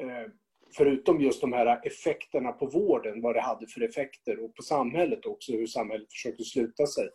eh, 0.00 0.30
förutom 0.76 1.20
just 1.20 1.40
de 1.40 1.52
här 1.52 1.86
effekterna 1.86 2.52
på 2.52 2.66
vården, 2.66 3.20
vad 3.22 3.34
det 3.34 3.40
hade 3.40 3.66
för 3.66 3.80
effekter 3.80 4.44
och 4.44 4.54
på 4.54 4.62
samhället 4.62 5.26
också, 5.26 5.52
hur 5.52 5.66
samhället 5.66 6.12
försökte 6.12 6.44
sluta 6.44 6.86
sig, 6.86 7.08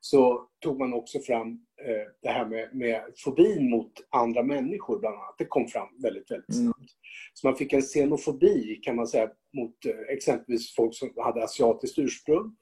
så 0.00 0.48
tog 0.60 0.78
man 0.78 0.92
också 0.92 1.20
fram 1.20 1.52
eh, 1.84 2.12
det 2.22 2.28
här 2.28 2.46
med, 2.46 2.76
med 2.76 3.02
fobin 3.24 3.70
mot 3.70 3.92
andra 4.10 4.42
människor 4.42 4.98
bland 4.98 5.16
annat. 5.16 5.34
Det 5.38 5.44
kom 5.44 5.66
fram 5.66 5.88
väldigt, 6.02 6.30
väldigt 6.30 6.54
mm. 6.54 6.64
snabbt. 6.64 6.78
Mm. 6.78 6.88
Så 7.34 7.46
man 7.46 7.56
fick 7.56 7.72
en 7.72 7.82
xenofobi 7.82 8.80
kan 8.82 8.96
man 8.96 9.06
säga 9.06 9.30
mot 9.56 9.84
eh, 9.86 10.14
exempelvis 10.14 10.74
folk 10.74 10.94
som 10.94 11.10
hade 11.16 11.44
asiatiskt 11.44 11.98
ursprung. 11.98 12.56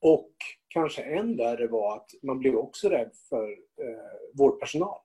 Och 0.00 0.32
kanske 0.68 1.02
än 1.02 1.36
värre 1.36 1.66
var 1.66 1.96
att 1.96 2.10
man 2.22 2.38
blev 2.38 2.56
också 2.56 2.88
rädd 2.88 3.10
för 3.28 3.50
eh, 3.52 4.38
vårdpersonal. 4.38 4.98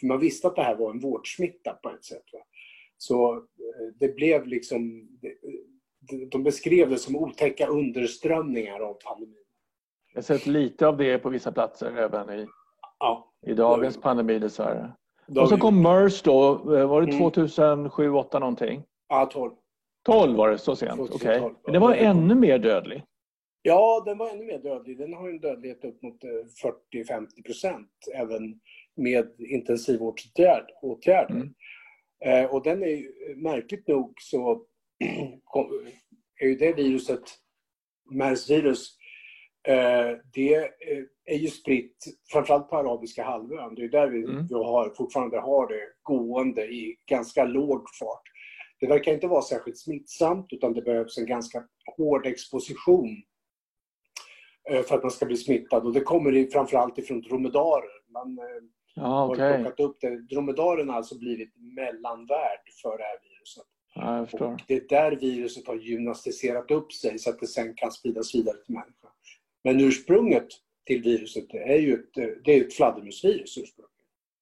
För 0.00 0.06
man 0.06 0.20
visste 0.20 0.48
att 0.48 0.56
det 0.56 0.62
här 0.62 0.76
var 0.76 0.90
en 0.90 1.00
vårdsmitta 1.00 1.72
på 1.82 1.90
ett 1.90 2.04
sätt. 2.04 2.24
Va? 2.32 2.38
Så 2.96 3.36
eh, 3.36 3.94
det 4.00 4.14
blev 4.14 4.46
liksom, 4.46 5.08
det, 5.20 5.34
de 6.30 6.42
beskrev 6.42 6.90
det 6.90 6.98
som 6.98 7.16
otäcka 7.16 7.66
underströmningar 7.66 8.80
av 8.80 8.94
pandemin. 8.94 9.44
Jag 10.12 10.18
har 10.18 10.22
sett 10.22 10.46
lite 10.46 10.86
av 10.86 10.96
det 10.96 11.18
på 11.18 11.28
vissa 11.28 11.52
platser 11.52 11.96
även 11.96 12.30
i, 12.30 12.46
ja, 12.98 13.32
i 13.46 13.54
dagens 13.54 13.94
då, 13.94 14.00
pandemi 14.00 14.38
dessvärre. 14.38 14.92
Och 15.40 15.48
så 15.48 15.56
kom 15.56 15.82
MERS 15.82 16.22
då, 16.22 16.54
var 16.64 17.02
det 17.02 17.12
2007, 17.18 17.88
2008 17.88 18.38
någonting? 18.38 18.82
Ja, 19.08 19.26
12. 19.32 19.52
12 20.04 20.36
var 20.36 20.50
det 20.50 20.58
så 20.58 20.76
sent? 20.76 21.00
Okej. 21.00 21.40
Okay. 21.40 21.40
Men 21.64 21.72
den 21.72 21.82
var 21.82 21.94
ännu 21.94 22.34
mer 22.34 22.58
dödlig? 22.58 23.04
Ja, 23.62 24.02
den 24.06 24.18
var 24.18 24.30
ännu 24.30 24.44
mer 24.44 24.58
dödlig. 24.58 24.98
Den 24.98 25.14
har 25.14 25.28
en 25.28 25.40
dödlighet 25.40 25.84
upp 25.84 26.02
mot 26.02 26.22
40-50 26.92 27.44
procent 27.44 27.90
även 28.14 28.60
med 28.96 29.26
intensivvårdsåtgärder. 29.38 31.30
Mm. 31.30 31.54
Eh, 32.24 32.54
och 32.54 32.62
den 32.62 32.82
är 32.82 33.02
märkligt 33.36 33.88
nog 33.88 34.14
så 34.20 34.62
är 36.40 36.46
ju 36.46 36.54
det 36.54 36.72
viruset, 36.72 37.22
MERS-virus, 38.10 38.96
eh, 38.96 38.99
det 40.32 40.54
är 41.24 41.36
ju 41.38 41.48
spritt 41.48 42.04
framförallt 42.32 42.68
på 42.68 42.76
arabiska 42.76 43.24
halvön. 43.24 43.74
Det 43.74 43.84
är 43.84 43.88
där 43.88 44.08
vi, 44.08 44.24
mm. 44.24 44.46
vi 44.46 44.54
har, 44.54 44.94
fortfarande 44.96 45.40
har 45.40 45.68
det 45.68 45.80
gående 46.02 46.66
i 46.66 46.96
ganska 47.06 47.44
låg 47.44 47.84
fart. 47.98 48.22
Det 48.80 48.86
verkar 48.86 49.12
inte 49.12 49.26
vara 49.26 49.42
särskilt 49.42 49.78
smittsamt 49.78 50.46
utan 50.50 50.72
det 50.72 50.82
behövs 50.82 51.18
en 51.18 51.26
ganska 51.26 51.64
hård 51.96 52.26
exposition 52.26 53.22
eh, 54.70 54.82
för 54.82 54.94
att 54.94 55.02
man 55.02 55.10
ska 55.10 55.26
bli 55.26 55.36
smittad. 55.36 55.86
Och 55.86 55.92
det 55.92 56.00
kommer 56.00 56.50
framförallt 56.50 56.98
ifrån 56.98 57.20
dromedarer. 57.20 58.12
Man 58.12 58.38
ja, 58.94 59.28
okay. 59.28 59.52
har 59.52 59.58
plockat 59.58 59.80
upp 59.80 60.00
det. 60.00 60.16
Dromedaren 60.16 60.88
har 60.88 60.96
alltså 60.96 61.18
blivit 61.18 61.52
mellanvärd 61.56 62.60
för 62.82 62.98
det 62.98 63.04
här 63.04 63.18
viruset. 63.22 63.64
Och 64.54 64.60
det 64.66 64.74
är 64.74 64.88
där 64.88 65.16
viruset 65.16 65.66
har 65.66 65.74
gymnastiserat 65.74 66.70
upp 66.70 66.92
sig 66.92 67.18
så 67.18 67.30
att 67.30 67.40
det 67.40 67.46
sen 67.46 67.74
kan 67.74 67.92
spridas 67.92 68.34
vidare 68.34 68.56
till 68.56 68.74
människan. 68.74 68.99
Men 69.64 69.80
ursprunget 69.80 70.48
till 70.86 71.02
viruset 71.02 71.54
är 71.54 71.78
ju 71.78 71.94
ett, 71.94 72.14
det 72.44 72.52
är 72.52 72.60
ett 72.60 72.74
fladdermusvirus. 72.74 73.58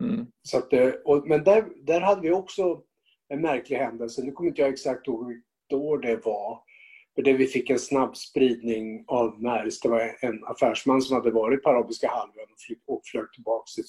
Mm. 0.02 0.26
Så 0.42 0.58
att, 0.58 0.72
eh, 0.72 0.90
och, 1.04 1.28
men 1.28 1.44
där, 1.44 1.64
där 1.82 2.00
hade 2.00 2.20
vi 2.20 2.30
också 2.30 2.82
en 3.28 3.40
märklig 3.40 3.76
händelse. 3.76 4.22
Nu 4.22 4.32
kommer 4.32 4.50
inte 4.50 4.60
jag 4.60 4.70
exakt 4.70 5.06
ihåg 5.06 5.26
vilket 5.26 5.72
år 5.72 5.98
det 5.98 6.16
var. 6.16 6.62
För 7.14 7.22
det 7.22 7.32
vi 7.32 7.46
fick 7.46 7.70
en 7.70 7.78
snabb 7.78 8.16
spridning 8.16 9.04
av 9.06 9.42
MERS. 9.42 9.80
Det 9.80 9.88
var 9.88 10.16
en 10.20 10.44
affärsman 10.44 11.02
som 11.02 11.16
hade 11.16 11.30
varit 11.30 11.62
på 11.62 11.70
Arabiska 11.70 12.08
halvön 12.08 12.46
och 12.86 13.00
flög 13.04 13.32
tillbaka 13.32 13.64
till 13.74 13.84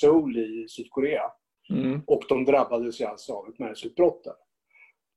Seoul 0.00 0.38
i 0.38 0.66
Sydkorea. 0.68 1.22
Mm. 1.70 2.00
Och 2.06 2.22
de 2.28 2.44
drabbades 2.44 3.00
ju 3.00 3.04
alltså 3.04 3.32
av 3.32 3.48
ett 3.48 3.58
MERS-utbrott 3.58 4.24
där. 4.24 4.34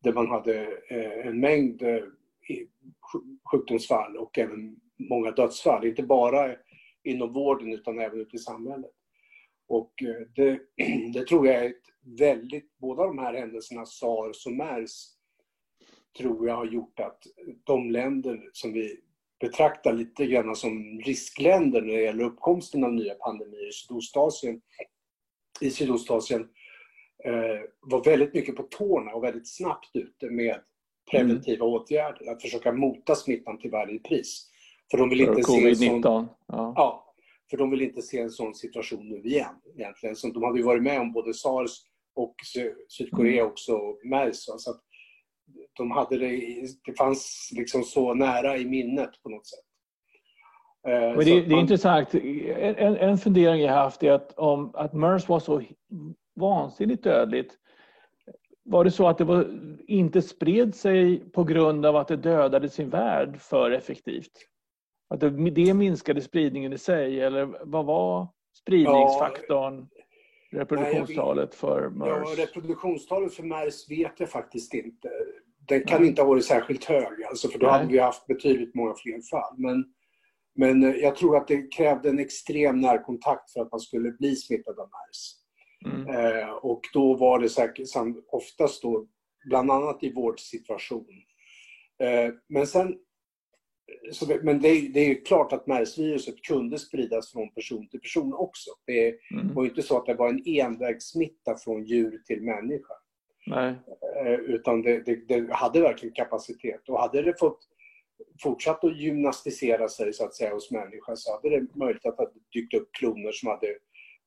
Där 0.04 0.14
man 0.14 0.28
hade 0.28 0.62
eh, 0.90 1.28
en 1.28 1.40
mängd 1.40 1.82
eh, 1.82 2.04
sjukdomsfall 3.52 4.18
och 4.18 4.38
även 4.38 4.76
många 5.00 5.32
dödsfall. 5.32 5.88
Inte 5.88 6.04
bara 6.04 6.56
inom 7.04 7.34
vården 7.34 7.74
utan 7.74 8.00
även 8.00 8.22
ute 8.22 8.36
i 8.36 8.40
samhället. 8.40 8.92
Och 9.68 10.04
eh, 10.04 10.28
det, 10.36 10.60
det 11.14 11.28
tror 11.28 11.48
jag 11.48 11.56
är 11.56 11.70
ett 11.70 11.84
väldigt, 12.20 12.78
båda 12.78 13.04
de 13.04 13.20
här 13.20 13.34
händelserna, 13.34 13.86
sars 13.86 14.46
och 14.46 14.54
mers, 14.54 14.92
tror 16.18 16.48
jag 16.48 16.56
har 16.56 16.66
gjort 16.66 17.00
att 17.00 17.24
de 17.64 17.92
länder 17.92 18.50
som 18.54 18.74
vi 18.74 19.00
betraktar 19.40 19.94
lite 19.94 20.26
grann 20.26 20.56
som 20.56 21.00
riskländer 21.00 21.82
när 21.82 21.94
det 21.94 22.02
gäller 22.02 22.24
uppkomsten 22.24 22.84
av 22.84 22.94
nya 22.94 23.14
pandemier 23.14 23.70
i 23.70 23.72
Sydostasien, 23.72 24.62
i 25.62 25.70
Sydostasien 25.70 26.42
eh, 27.26 27.62
var 27.82 28.04
väldigt 28.04 28.34
mycket 28.34 28.56
på 28.56 28.64
tårna 28.64 29.12
och 29.12 29.24
väldigt 29.24 29.56
snabbt 29.56 29.96
ute 29.96 30.30
med 30.30 30.62
preventiva 31.12 31.66
mm. 31.66 31.74
åtgärder. 31.74 32.32
Att 32.32 32.42
försöka 32.42 32.72
mota 32.72 33.16
smittan 33.16 33.58
till 33.58 33.72
varje 33.72 34.00
pris. 34.00 34.50
För 34.92 34.98
de 34.98 35.10
vill 35.10 35.22
inte 35.22 35.44
se 35.44 35.70
en 35.70 35.76
sån, 35.76 36.02
ja. 36.48 36.74
ja. 36.76 37.14
för 37.50 37.58
de 37.58 37.70
vill 37.72 37.82
inte 37.82 38.02
se 38.02 38.20
en 38.20 38.30
sån 38.30 38.56
situation 38.56 39.10
nu 39.10 39.22
igen. 39.24 39.56
Egentligen. 39.78 40.16
Så 40.16 40.28
de 40.28 40.44
hade 40.44 40.58
ju 40.58 40.66
varit 40.66 40.84
med 40.84 41.00
om 41.00 41.12
både 41.12 41.34
sars 41.34 41.72
och 42.16 42.36
Sydkorea 42.98 43.42
mm. 43.42 43.52
också, 43.52 43.80
mers. 44.04 44.36
Så 44.36 44.72
att 44.72 44.82
de 45.78 45.92
hade 45.92 46.18
det, 46.18 46.62
det 46.86 46.98
fanns 46.98 47.50
liksom 47.58 47.84
så 47.84 48.14
nära 48.14 48.58
i 48.58 48.66
minnet 48.66 49.10
på 49.24 49.30
något 49.30 49.48
sätt. 49.48 49.66
Eh, 50.88 51.00
Men 51.00 51.18
det, 51.18 51.24
det 51.26 51.46
är 51.46 51.50
man... 51.50 51.60
intressant. 51.60 52.14
En, 52.14 52.98
en 52.98 53.18
fundering 53.18 53.62
jag 53.62 53.74
haft 53.74 54.04
är 54.04 54.12
att 54.12 54.34
om 54.38 54.72
att 54.76 54.94
MERS 54.94 55.30
var 55.30 55.40
så 55.40 55.62
vansinnigt 56.36 57.04
dödligt. 57.04 57.58
Var 58.64 58.84
det 58.84 58.92
så 58.92 59.08
att 59.08 59.18
det 59.18 59.24
var, 59.24 59.48
inte 59.88 60.22
spred 60.22 60.76
sig 60.76 61.20
på 61.32 61.44
grund 61.44 61.86
av 61.86 61.96
att 61.96 62.08
det 62.08 62.16
dödade 62.16 62.70
sin 62.70 62.90
värld 62.90 63.42
för 63.42 63.72
effektivt? 63.72 64.49
Att 65.10 65.20
det, 65.20 65.74
minskade 65.74 66.22
spridningen 66.22 66.74
i 66.74 66.78
sig 66.78 67.22
eller 67.22 67.46
vad 67.62 67.86
var 67.86 68.28
spridningsfaktorn? 68.62 69.88
Ja, 70.52 70.60
reproduktionstalet 70.60 71.56
för 71.56 71.90
MERS? 71.90 72.38
Ja, 72.38 72.44
reproduktionstalet 72.46 73.34
för 73.34 73.44
MERS 73.44 73.90
vet 73.90 74.20
jag 74.20 74.30
faktiskt 74.30 74.74
inte. 74.74 75.10
Den 75.68 75.84
kan 75.84 76.06
inte 76.06 76.22
ha 76.22 76.30
varit 76.30 76.46
särskilt 76.46 76.86
hög, 76.86 77.24
alltså, 77.24 77.48
för 77.48 77.60
då 77.60 77.66
Nej. 77.66 77.76
hade 77.76 77.92
vi 77.92 78.00
haft 78.00 78.28
betydligt 78.28 78.76
många 78.76 78.94
fler 78.94 79.22
fall. 79.30 79.56
Men, 79.58 79.86
men 80.56 80.84
eh, 80.84 80.96
jag 80.96 81.16
tror 81.16 81.38
att 81.38 81.48
det 81.48 81.74
krävde 81.76 82.10
en 82.10 82.20
extrem 82.20 82.82
närkontakt 82.82 83.52
för 83.52 83.62
att 83.62 83.72
man 83.72 83.80
skulle 83.80 84.12
bli 84.12 84.36
smittad 84.36 84.80
av 84.80 84.90
MERS. 84.90 85.36
Mm. 85.86 86.08
Eh, 86.10 86.50
och 86.50 86.82
då 86.94 87.16
var 87.16 87.40
det 87.40 87.50
säkert, 87.50 87.88
oftast 88.28 88.82
då, 88.82 89.08
bland 89.50 89.72
annat 89.72 90.04
i 90.04 90.14
vårdsituation. 90.14 91.08
Eh, 92.04 92.34
men 92.50 92.68
sen 92.68 92.98
så, 94.12 94.40
men 94.44 94.62
det 94.62 94.68
är, 94.68 94.90
det 94.90 95.00
är 95.00 95.26
klart 95.26 95.54
att 95.54 95.68
MERS-viruset 95.68 96.42
kunde 96.42 96.80
spridas 96.80 97.32
från 97.32 97.50
person 97.50 97.88
till 97.88 98.00
person 98.00 98.34
också. 98.34 98.70
Det 98.86 99.16
mm. 99.32 99.54
var 99.54 99.66
inte 99.66 99.82
så 99.82 99.98
att 99.98 100.06
det 100.06 100.14
var 100.14 100.30
en 100.30 100.44
envägssmitta 100.46 101.58
från 101.58 101.84
djur 101.84 102.22
till 102.26 102.42
människa. 102.42 102.94
Nej. 103.48 103.76
Eh, 104.26 104.34
utan 104.34 104.82
det, 104.82 105.00
det, 105.06 105.16
det, 105.28 105.54
hade 105.54 105.82
verkligen 105.82 106.16
kapacitet. 106.16 106.90
Och 106.90 107.00
hade 107.00 107.22
det 107.22 107.40
fått 107.40 107.60
fortsatt 108.44 108.84
att 108.84 108.98
gymnastisera 108.98 109.90
sig 109.90 110.14
så 110.14 110.26
att 110.26 110.36
säga 110.36 110.54
hos 110.54 110.72
människa 110.72 111.16
så 111.16 111.32
hade 111.32 111.50
det 111.50 111.76
möjligt 111.76 112.06
att 112.06 112.18
det 112.18 112.60
dykt 112.60 112.74
upp 112.74 112.90
kloner 112.92 113.32
som 113.32 113.50
hade 113.50 113.78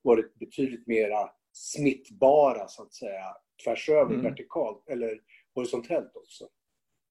varit 0.01 0.39
betydligt 0.39 0.87
mera 0.87 1.29
smittbara 1.53 2.67
så 2.67 2.83
att 2.83 2.93
säga 2.93 3.35
tvärs 3.63 3.89
över 3.89 4.13
mm. 4.13 4.21
vertikalt 4.21 4.89
eller 4.89 5.19
horisontellt 5.55 6.15
också. 6.15 6.47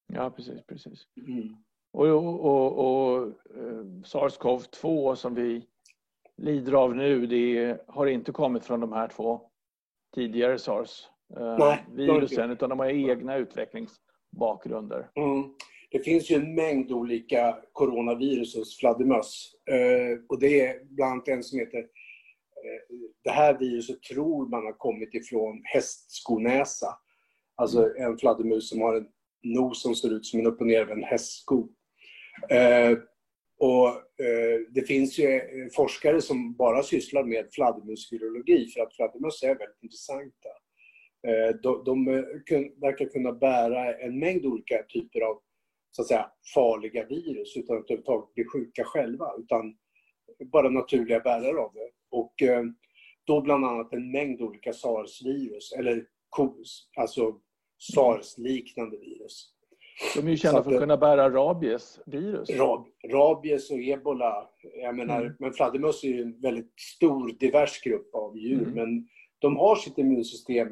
Ja, 0.07 0.31
precis. 0.31 0.67
precis. 0.67 1.07
Mm. 1.17 1.57
Och, 1.93 2.07
och, 2.07 2.79
och 2.79 3.27
eh, 3.27 3.85
SARS-CoV-2 4.05 5.15
som 5.15 5.35
vi 5.35 5.67
lider 6.37 6.73
av 6.73 6.97
nu, 6.97 7.27
det 7.27 7.79
har 7.87 8.07
inte 8.07 8.33
kommit 8.33 8.65
från 8.65 8.81
de 8.81 8.93
här 8.93 9.09
två 9.09 9.41
tidigare 10.15 10.59
SARS-virusen, 10.59 12.51
utan 12.51 12.71
de 12.71 12.79
har 12.79 12.87
egna 12.87 13.37
utvecklingsbakgrunder. 13.37 15.11
Mm. 15.15 15.55
Det 15.91 15.99
finns 15.99 16.31
ju 16.31 16.37
en 16.37 16.55
mängd 16.55 16.93
olika 16.93 17.59
coronavirus 17.73 18.57
hos 18.57 18.79
fladdermöss. 18.79 19.53
Eh, 19.71 20.19
och 20.29 20.41
det 20.41 20.61
är 20.61 20.85
bland 20.85 21.13
annat 21.13 21.29
en 21.29 21.43
som 21.43 21.59
heter 21.59 21.79
eh, 21.79 22.97
det 23.25 23.31
här 23.31 23.59
viruset 23.59 24.03
tror 24.03 24.49
man 24.49 24.65
har 24.65 24.73
kommit 24.73 25.15
ifrån 25.15 25.63
hästskonäsa. 25.65 26.87
Alltså 27.57 27.97
en 27.97 28.19
fladdermus 28.19 28.69
som 28.69 28.81
har 28.81 28.97
en 28.97 29.09
nos 29.43 29.83
som 29.83 29.95
ser 29.95 30.13
ut 30.13 30.27
som 30.27 30.41
en 30.41 30.47
upp 30.47 30.61
och 30.61 30.67
nervänd 30.67 31.05
hästsko. 31.05 31.69
Eh, 32.51 32.99
och 33.59 33.89
eh, 34.25 34.61
det 34.71 34.83
finns 34.87 35.19
ju 35.19 35.27
eh, 35.27 35.69
forskare 35.77 36.21
som 36.21 36.55
bara 36.55 36.83
sysslar 36.83 37.25
med 37.25 37.49
fladdermusvirologi 37.53 38.67
för 38.67 38.81
att 38.81 38.97
fladdermöss 38.97 39.43
är 39.43 39.49
väldigt 39.49 39.83
intressanta. 39.83 40.49
Eh, 41.27 41.57
de, 41.63 41.85
de 41.85 42.09
eh, 42.09 42.61
verkar 42.81 43.05
kunna 43.05 43.33
bära 43.33 43.95
en 43.95 44.19
mängd 44.19 44.47
olika 44.47 44.83
typer 44.83 45.21
av 45.21 45.43
så 45.91 46.03
att 46.03 46.09
säga, 46.09 46.31
farliga 46.55 47.07
virus 47.07 47.57
utan 47.57 47.77
att 47.77 47.85
överhuvudtaget 47.85 48.35
bli 48.35 48.45
sjuka 48.45 48.85
själva, 48.85 49.33
utan 49.39 49.77
bara 50.53 50.69
naturliga 50.69 51.21
bärare 51.21 51.59
av 51.59 51.73
det. 51.75 51.91
Och 52.11 52.35
då 53.25 53.41
bland 53.41 53.65
annat 53.65 53.93
en 53.93 54.11
mängd 54.11 54.43
olika 54.43 54.73
sars-virus, 54.73 55.73
eller 55.79 56.07
alltså 56.97 57.41
sars-liknande 57.79 58.97
virus. 58.97 59.53
De 60.17 60.27
är 60.27 60.31
ju 60.31 60.37
kända 60.37 60.59
att, 60.59 60.65
för 60.65 60.73
att 60.73 60.81
kunna 60.81 60.97
bära 60.97 61.31
rabiesvirus. 61.31 62.51
Rab, 62.51 62.87
rabies 63.13 63.71
och 63.71 63.79
ebola. 63.79 64.49
Jag 64.83 64.97
menar, 64.97 65.21
mm. 65.21 65.35
men 65.39 65.53
fladdermöss 65.53 66.05
är 66.05 66.09
ju 66.09 66.23
en 66.23 66.41
väldigt 66.41 66.81
stor, 66.81 67.33
divers 67.41 67.81
grupp 67.81 68.15
av 68.15 68.39
djur. 68.39 68.63
Mm. 68.63 68.75
Men 68.75 69.09
de 69.39 69.57
har 69.57 69.77
sitt 69.77 69.99
immunsystem. 69.99 70.69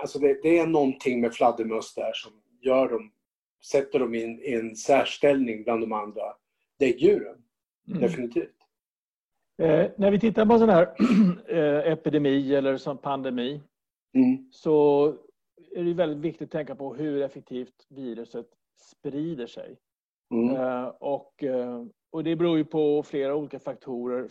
Alltså 0.00 0.18
det, 0.18 0.42
det, 0.42 0.58
är 0.58 0.66
någonting 0.66 1.20
med 1.20 1.34
fladdermöss 1.34 1.94
där 1.94 2.12
som 2.12 2.32
gör 2.60 2.88
dem, 2.88 3.12
sätter 3.70 3.98
dem 3.98 4.14
i 4.14 4.24
en, 4.24 4.40
i 4.40 4.52
en 4.52 4.76
särställning 4.76 5.64
bland 5.64 5.80
de 5.80 5.92
andra 5.92 6.22
däggdjuren. 6.78 7.36
Mm. 7.88 8.00
Definitivt. 8.00 8.56
Eh, 9.62 9.90
när 9.96 10.10
vi 10.10 10.20
tittar 10.20 10.46
på 10.46 10.52
en 10.52 10.58
sån 10.58 10.68
här 10.68 10.88
eh, 11.48 11.92
epidemi 11.92 12.54
eller 12.54 12.76
som 12.76 12.98
pandemi 12.98 13.60
mm. 14.14 14.48
så 14.50 15.08
är 15.74 15.84
det 15.84 15.94
väldigt 15.94 16.18
viktigt 16.18 16.46
att 16.46 16.52
tänka 16.52 16.74
på 16.74 16.94
hur 16.94 17.22
effektivt 17.22 17.86
viruset 17.88 18.46
sprider 18.76 19.46
sig. 19.46 19.78
Mm. 20.30 20.56
Uh, 20.56 20.84
och, 20.86 21.42
uh, 21.42 21.86
och 22.10 22.24
det 22.24 22.36
beror 22.36 22.56
ju 22.58 22.64
på 22.64 23.02
flera 23.02 23.36
olika 23.36 23.58
faktorer. 23.58 24.28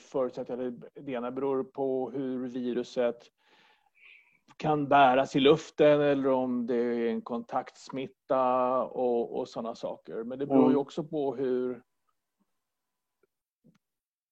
Det 1.01 1.11
ena 1.11 1.31
beror 1.31 1.63
på 1.63 2.11
hur 2.11 2.47
viruset 2.47 3.23
kan 4.57 4.87
bäras 4.87 5.35
i 5.35 5.39
luften 5.39 6.01
eller 6.01 6.29
om 6.29 6.67
det 6.67 6.75
är 6.75 7.07
en 7.09 7.21
kontaktsmitta 7.21 8.83
och, 8.83 9.39
och 9.39 9.49
sådana 9.49 9.75
saker. 9.75 10.23
Men 10.23 10.39
det 10.39 10.45
beror 10.45 10.61
ju 10.63 10.65
Mm. 10.65 10.77
också 10.77 11.03
på 11.03 11.35
hur 11.35 11.81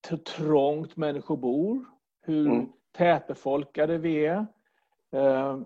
hur 0.10 0.18
trångt 0.18 0.98
människor 0.98 1.38
bor, 1.38 1.86
hur 2.22 2.48
Mm. 2.48 2.66
tätbefolkade 2.92 3.98
vi 3.98 4.26
är. 4.26 4.46
Eh, 5.12 5.60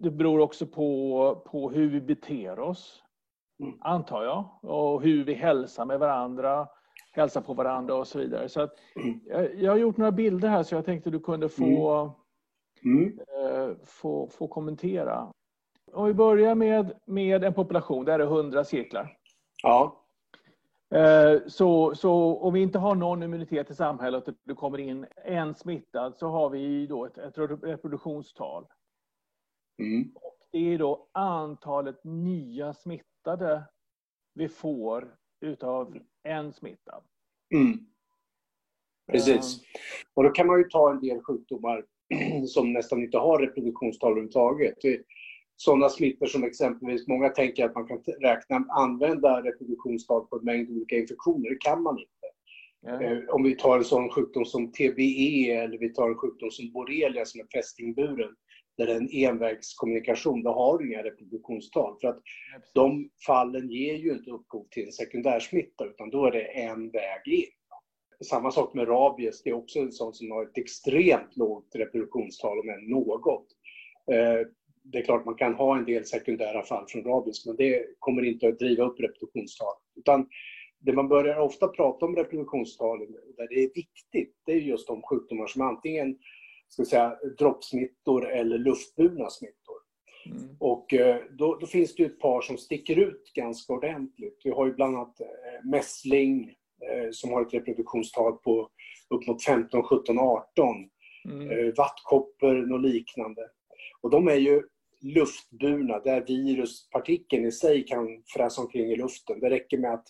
Det 0.00 0.10
beror 0.10 0.40
också 0.40 0.66
på, 0.66 1.42
på 1.46 1.70
hur 1.70 1.90
vi 1.90 2.00
beter 2.00 2.58
oss, 2.58 3.02
Mm. 3.60 3.78
antar 3.80 4.24
jag. 4.24 4.44
Och 4.62 5.02
hur 5.02 5.24
vi 5.24 5.34
hälsar 5.34 5.84
med 5.84 5.98
varandra, 5.98 6.68
hälsar 7.12 7.40
på 7.40 7.54
varandra 7.54 7.94
och 7.94 8.06
så 8.06 8.18
vidare. 8.18 8.48
Så 8.48 8.60
att, 8.60 8.74
Mm. 8.96 9.20
jag, 9.26 9.54
jag 9.54 9.72
har 9.72 9.78
gjort 9.78 9.96
några 9.96 10.12
bilder 10.12 10.48
här 10.48 10.62
så 10.62 10.74
jag 10.74 10.84
tänkte 10.84 11.10
du 11.10 11.20
kunde 11.20 11.48
få, 11.48 12.10
Mm. 12.84 13.18
eh, 13.18 13.76
få, 13.84 14.28
få 14.28 14.48
kommentera. 14.48 15.32
Om 15.92 16.06
vi 16.06 16.14
börjar 16.14 16.54
med, 16.54 16.92
med 17.04 17.44
en 17.44 17.54
population, 17.54 18.04
där 18.04 18.12
är 18.14 18.18
det 18.18 18.24
100 18.24 18.64
cirklar. 18.64 19.16
Ja. 19.62 20.02
Eh, 20.94 21.40
Så, 21.46 21.94
så 21.94 22.36
om 22.36 22.54
vi 22.54 22.62
inte 22.62 22.78
har 22.78 22.94
någon 22.94 23.22
immunitet 23.22 23.70
i 23.70 23.74
samhället 23.74 24.28
och 24.28 24.34
det 24.44 24.54
kommer 24.54 24.78
in 24.78 25.06
en 25.24 25.54
smittad 25.54 26.16
så 26.16 26.28
har 26.28 26.50
vi 26.50 26.86
då 26.86 27.04
ett, 27.06 27.18
ett 27.18 27.38
reproduktionstal. 27.38 28.66
Mm. 29.78 30.12
Det 30.52 30.58
är 30.58 30.78
då 30.78 31.08
antalet 31.12 32.04
nya 32.04 32.74
smittade 32.74 33.62
vi 34.34 34.48
får 34.48 35.14
utav 35.40 35.98
en 36.22 36.52
smittad. 36.52 37.02
Mm. 37.54 37.78
Precis. 39.12 39.60
Och 40.14 40.22
då 40.24 40.30
kan 40.30 40.46
man 40.46 40.58
ju 40.58 40.64
ta 40.64 40.90
en 40.90 41.00
del 41.00 41.22
sjukdomar 41.22 41.84
som 42.46 42.72
nästan 42.72 43.02
inte 43.02 43.18
har 43.18 43.38
reproduktionstal 43.38 44.10
överhuvudtaget. 44.10 44.74
Sådana 45.56 45.88
smittor 45.88 46.26
som 46.26 46.44
exempelvis, 46.44 47.08
många 47.08 47.28
tänker 47.28 47.64
att 47.64 47.74
man 47.74 47.86
kan 47.86 47.98
räkna, 48.20 48.64
använda 48.68 49.42
reproduktionstal 49.42 50.26
på 50.26 50.36
en 50.36 50.44
mängd 50.44 50.70
olika 50.70 50.96
infektioner. 50.96 51.50
Det 51.50 51.60
kan 51.60 51.82
man 51.82 51.98
inte. 51.98 52.10
Ja. 52.80 53.02
Eh, 53.02 53.28
Om 53.28 53.42
vi 53.42 53.56
tar 53.56 53.78
en 53.78 53.84
sån 53.84 54.10
sjukdom 54.10 54.44
som 54.44 54.72
TBE 54.72 55.50
eller 55.50 55.78
vi 55.78 55.92
tar 55.92 56.08
en 56.08 56.16
sjukdom 56.16 56.50
som 56.50 56.72
borrelia 56.72 57.24
som 57.24 57.40
är 57.40 57.46
fästingburen, 57.58 58.36
där 58.76 58.86
det 58.86 58.92
är 58.92 58.96
en 58.96 59.08
envägskommunikation, 59.10 60.42
då 60.42 60.50
har 60.50 60.78
du 60.78 60.88
inga 60.88 61.02
reproduktionstal. 61.02 61.98
För 62.00 62.08
att 62.08 62.22
de 62.74 63.10
fallen 63.26 63.70
ger 63.70 63.94
ju 63.94 64.12
inte 64.12 64.30
upphov 64.30 64.66
till 64.70 64.86
en 64.86 64.92
sekundärsmitta, 64.92 65.84
utan 65.84 66.10
då 66.10 66.26
är 66.26 66.30
det 66.30 66.42
en 66.42 66.90
väg 66.90 67.22
in. 67.26 67.44
Samma 68.24 68.50
sak 68.50 68.74
med 68.74 68.88
rabies, 68.88 69.42
det 69.42 69.50
är 69.50 69.54
också 69.54 69.78
en 69.78 69.92
sån 69.92 70.14
som 70.14 70.30
har 70.30 70.42
ett 70.42 70.58
extremt 70.58 71.36
lågt 71.36 71.74
reproduktionstal, 71.74 72.58
om 72.58 72.68
än 72.68 72.88
något. 72.88 73.46
Eh, 74.10 74.46
Det 74.88 74.98
är 74.98 75.04
klart 75.04 75.24
man 75.24 75.34
kan 75.34 75.54
ha 75.54 75.76
en 75.78 75.84
del 75.84 76.04
sekundära 76.04 76.62
fall 76.62 76.84
från 76.88 77.04
rabies, 77.04 77.46
men 77.46 77.56
det 77.56 77.86
kommer 77.98 78.22
inte 78.22 78.48
att 78.48 78.58
driva 78.58 78.84
upp 78.84 79.00
reproduktionstalet. 79.00 79.82
Utan 79.96 80.28
det 80.78 80.92
man 80.92 81.08
börjar 81.08 81.38
ofta 81.38 81.68
prata 81.68 82.06
om 82.06 82.16
reproduktionstalen, 82.16 83.12
där 83.36 83.48
det 83.48 83.54
är 83.54 83.74
viktigt, 83.74 84.34
det 84.46 84.52
är 84.52 84.56
just 84.56 84.86
de 84.86 85.02
sjukdomar 85.02 85.46
som 85.46 85.62
antingen 85.62 86.18
ska 86.68 86.84
säga, 86.84 87.16
droppsmittor 87.38 88.30
eller 88.30 88.58
luftburna 88.58 89.30
smittor. 89.30 89.76
Mm. 90.26 90.56
Och 90.60 90.94
eh, 90.94 91.22
då, 91.30 91.56
då 91.56 91.66
finns 91.66 91.94
det 91.94 92.04
ett 92.04 92.20
par 92.20 92.40
som 92.40 92.58
sticker 92.58 92.98
ut 92.98 93.32
ganska 93.34 93.72
ordentligt. 93.72 94.40
Vi 94.44 94.50
har 94.50 94.66
ju 94.66 94.74
bland 94.74 94.96
annat 94.96 95.20
eh, 95.20 95.70
mässling 95.70 96.54
eh, 96.90 97.08
som 97.10 97.32
har 97.32 97.42
ett 97.42 97.54
reproduktionstal 97.54 98.32
på 98.32 98.70
upp 99.10 99.26
mot 99.26 99.44
15, 99.44 99.82
17, 99.82 100.18
18. 100.18 100.76
Mm. 101.24 101.72
Vattkoppor 101.76 102.72
och 102.72 102.80
liknande. 102.80 103.42
Och 104.00 104.10
de 104.10 104.28
är 104.28 104.34
ju 104.34 104.62
luftburna 105.00 105.98
där 105.98 106.20
viruspartikeln 106.20 107.44
i 107.44 107.52
sig 107.52 107.86
kan 107.86 108.22
fräsa 108.36 108.62
omkring 108.62 108.90
i 108.92 108.96
luften. 108.96 109.40
Det 109.40 109.50
räcker 109.50 109.78
med 109.78 109.94
att 109.94 110.06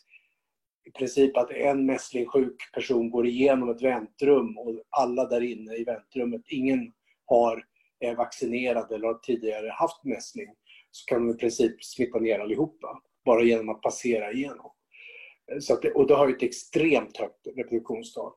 i 0.86 0.90
princip 0.90 1.36
att 1.36 1.50
en 1.50 1.86
mässlingsjuk 1.86 2.72
person 2.74 3.10
går 3.10 3.26
igenom 3.26 3.70
ett 3.70 3.82
väntrum 3.82 4.58
och 4.58 4.74
alla 4.90 5.24
där 5.24 5.40
inne 5.40 5.74
i 5.74 5.84
väntrummet, 5.84 6.42
ingen 6.48 6.92
har 7.26 7.64
är 8.00 8.14
vaccinerad 8.14 8.92
eller 8.92 9.06
har 9.06 9.14
tidigare 9.14 9.68
haft 9.70 10.04
mässling, 10.04 10.46
så 10.90 11.06
kan 11.06 11.26
de 11.26 11.34
i 11.34 11.38
princip 11.38 11.84
smitta 11.84 12.18
ner 12.18 12.38
allihopa 12.38 13.00
bara 13.24 13.42
genom 13.42 13.68
att 13.68 13.82
passera 13.82 14.32
igenom. 14.32 14.70
Så 15.60 15.72
att 15.74 15.82
det, 15.82 15.92
och 15.92 16.06
det 16.06 16.14
har 16.14 16.28
ju 16.28 16.34
ett 16.34 16.42
extremt 16.42 17.16
högt 17.16 17.46
reproduktionstal. 17.56 18.32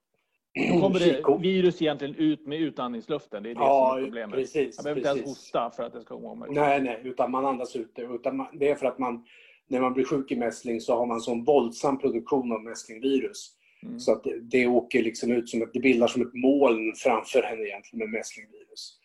Då 0.73 0.79
kommer 0.81 0.99
det 0.99 1.41
virus 1.41 1.81
egentligen 1.81 2.15
ut 2.15 2.47
med 2.47 2.61
utandningsluften. 2.61 3.43
Det 3.43 3.49
är 3.49 3.55
det 3.55 3.61
Ja, 3.61 3.89
som 3.89 3.99
är 3.99 4.03
problemet. 4.05 4.35
precis. 4.35 4.75
Jag 4.77 4.83
behöver 4.83 4.99
inte 5.01 5.09
ens 5.09 5.29
hosta 5.29 5.71
för 5.75 5.83
att 5.83 5.93
det 5.93 6.01
ska 6.01 6.15
gå 6.15 6.31
omöjligt. 6.31 6.59
Nej, 6.59 6.81
nej, 6.81 7.01
utan 7.03 7.31
man 7.31 7.45
andas 7.45 7.75
ut 7.75 7.91
det. 7.95 8.01
Utan 8.01 8.37
man, 8.37 8.47
det 8.59 8.69
är 8.69 8.75
för 8.75 8.85
att 8.85 8.99
man, 8.99 9.25
när 9.69 9.81
man 9.81 9.93
blir 9.93 10.05
sjuk 10.05 10.31
i 10.31 10.35
mässling 10.35 10.81
så 10.81 10.95
har 10.95 11.05
man 11.05 11.21
sån 11.21 11.43
våldsam 11.43 11.99
produktion 11.99 12.51
av 12.51 12.63
mässlingvirus. 12.63 13.55
Mm. 13.83 13.99
Så 13.99 14.11
att 14.11 14.23
det, 14.23 14.39
det 14.39 14.67
åker 14.67 15.03
liksom 15.03 15.31
ut 15.31 15.49
som 15.49 15.61
ett, 15.61 15.69
det 15.73 15.79
bildar 15.79 16.07
som 16.07 16.21
ett 16.21 16.33
moln 16.33 16.93
framför 16.95 17.41
henne 17.43 17.63
egentligen 17.63 17.99
med 17.99 18.19
mässlingvirus. 18.19 18.99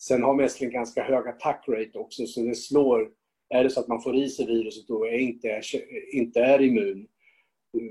Sen 0.00 0.22
har 0.22 0.34
mässling 0.34 0.70
ganska 0.70 1.02
hög 1.02 1.28
attack 1.28 1.64
rate 1.68 1.98
också, 1.98 2.26
så 2.26 2.40
det 2.40 2.54
slår, 2.54 3.10
är 3.54 3.64
det 3.64 3.70
så 3.70 3.80
att 3.80 3.88
man 3.88 4.00
får 4.02 4.16
i 4.16 4.28
sig 4.28 4.46
viruset 4.46 4.90
och 4.90 5.08
är 5.08 5.18
inte, 5.18 5.48
är, 5.48 5.62
inte 6.14 6.40
är 6.40 6.62
immun, 6.62 7.06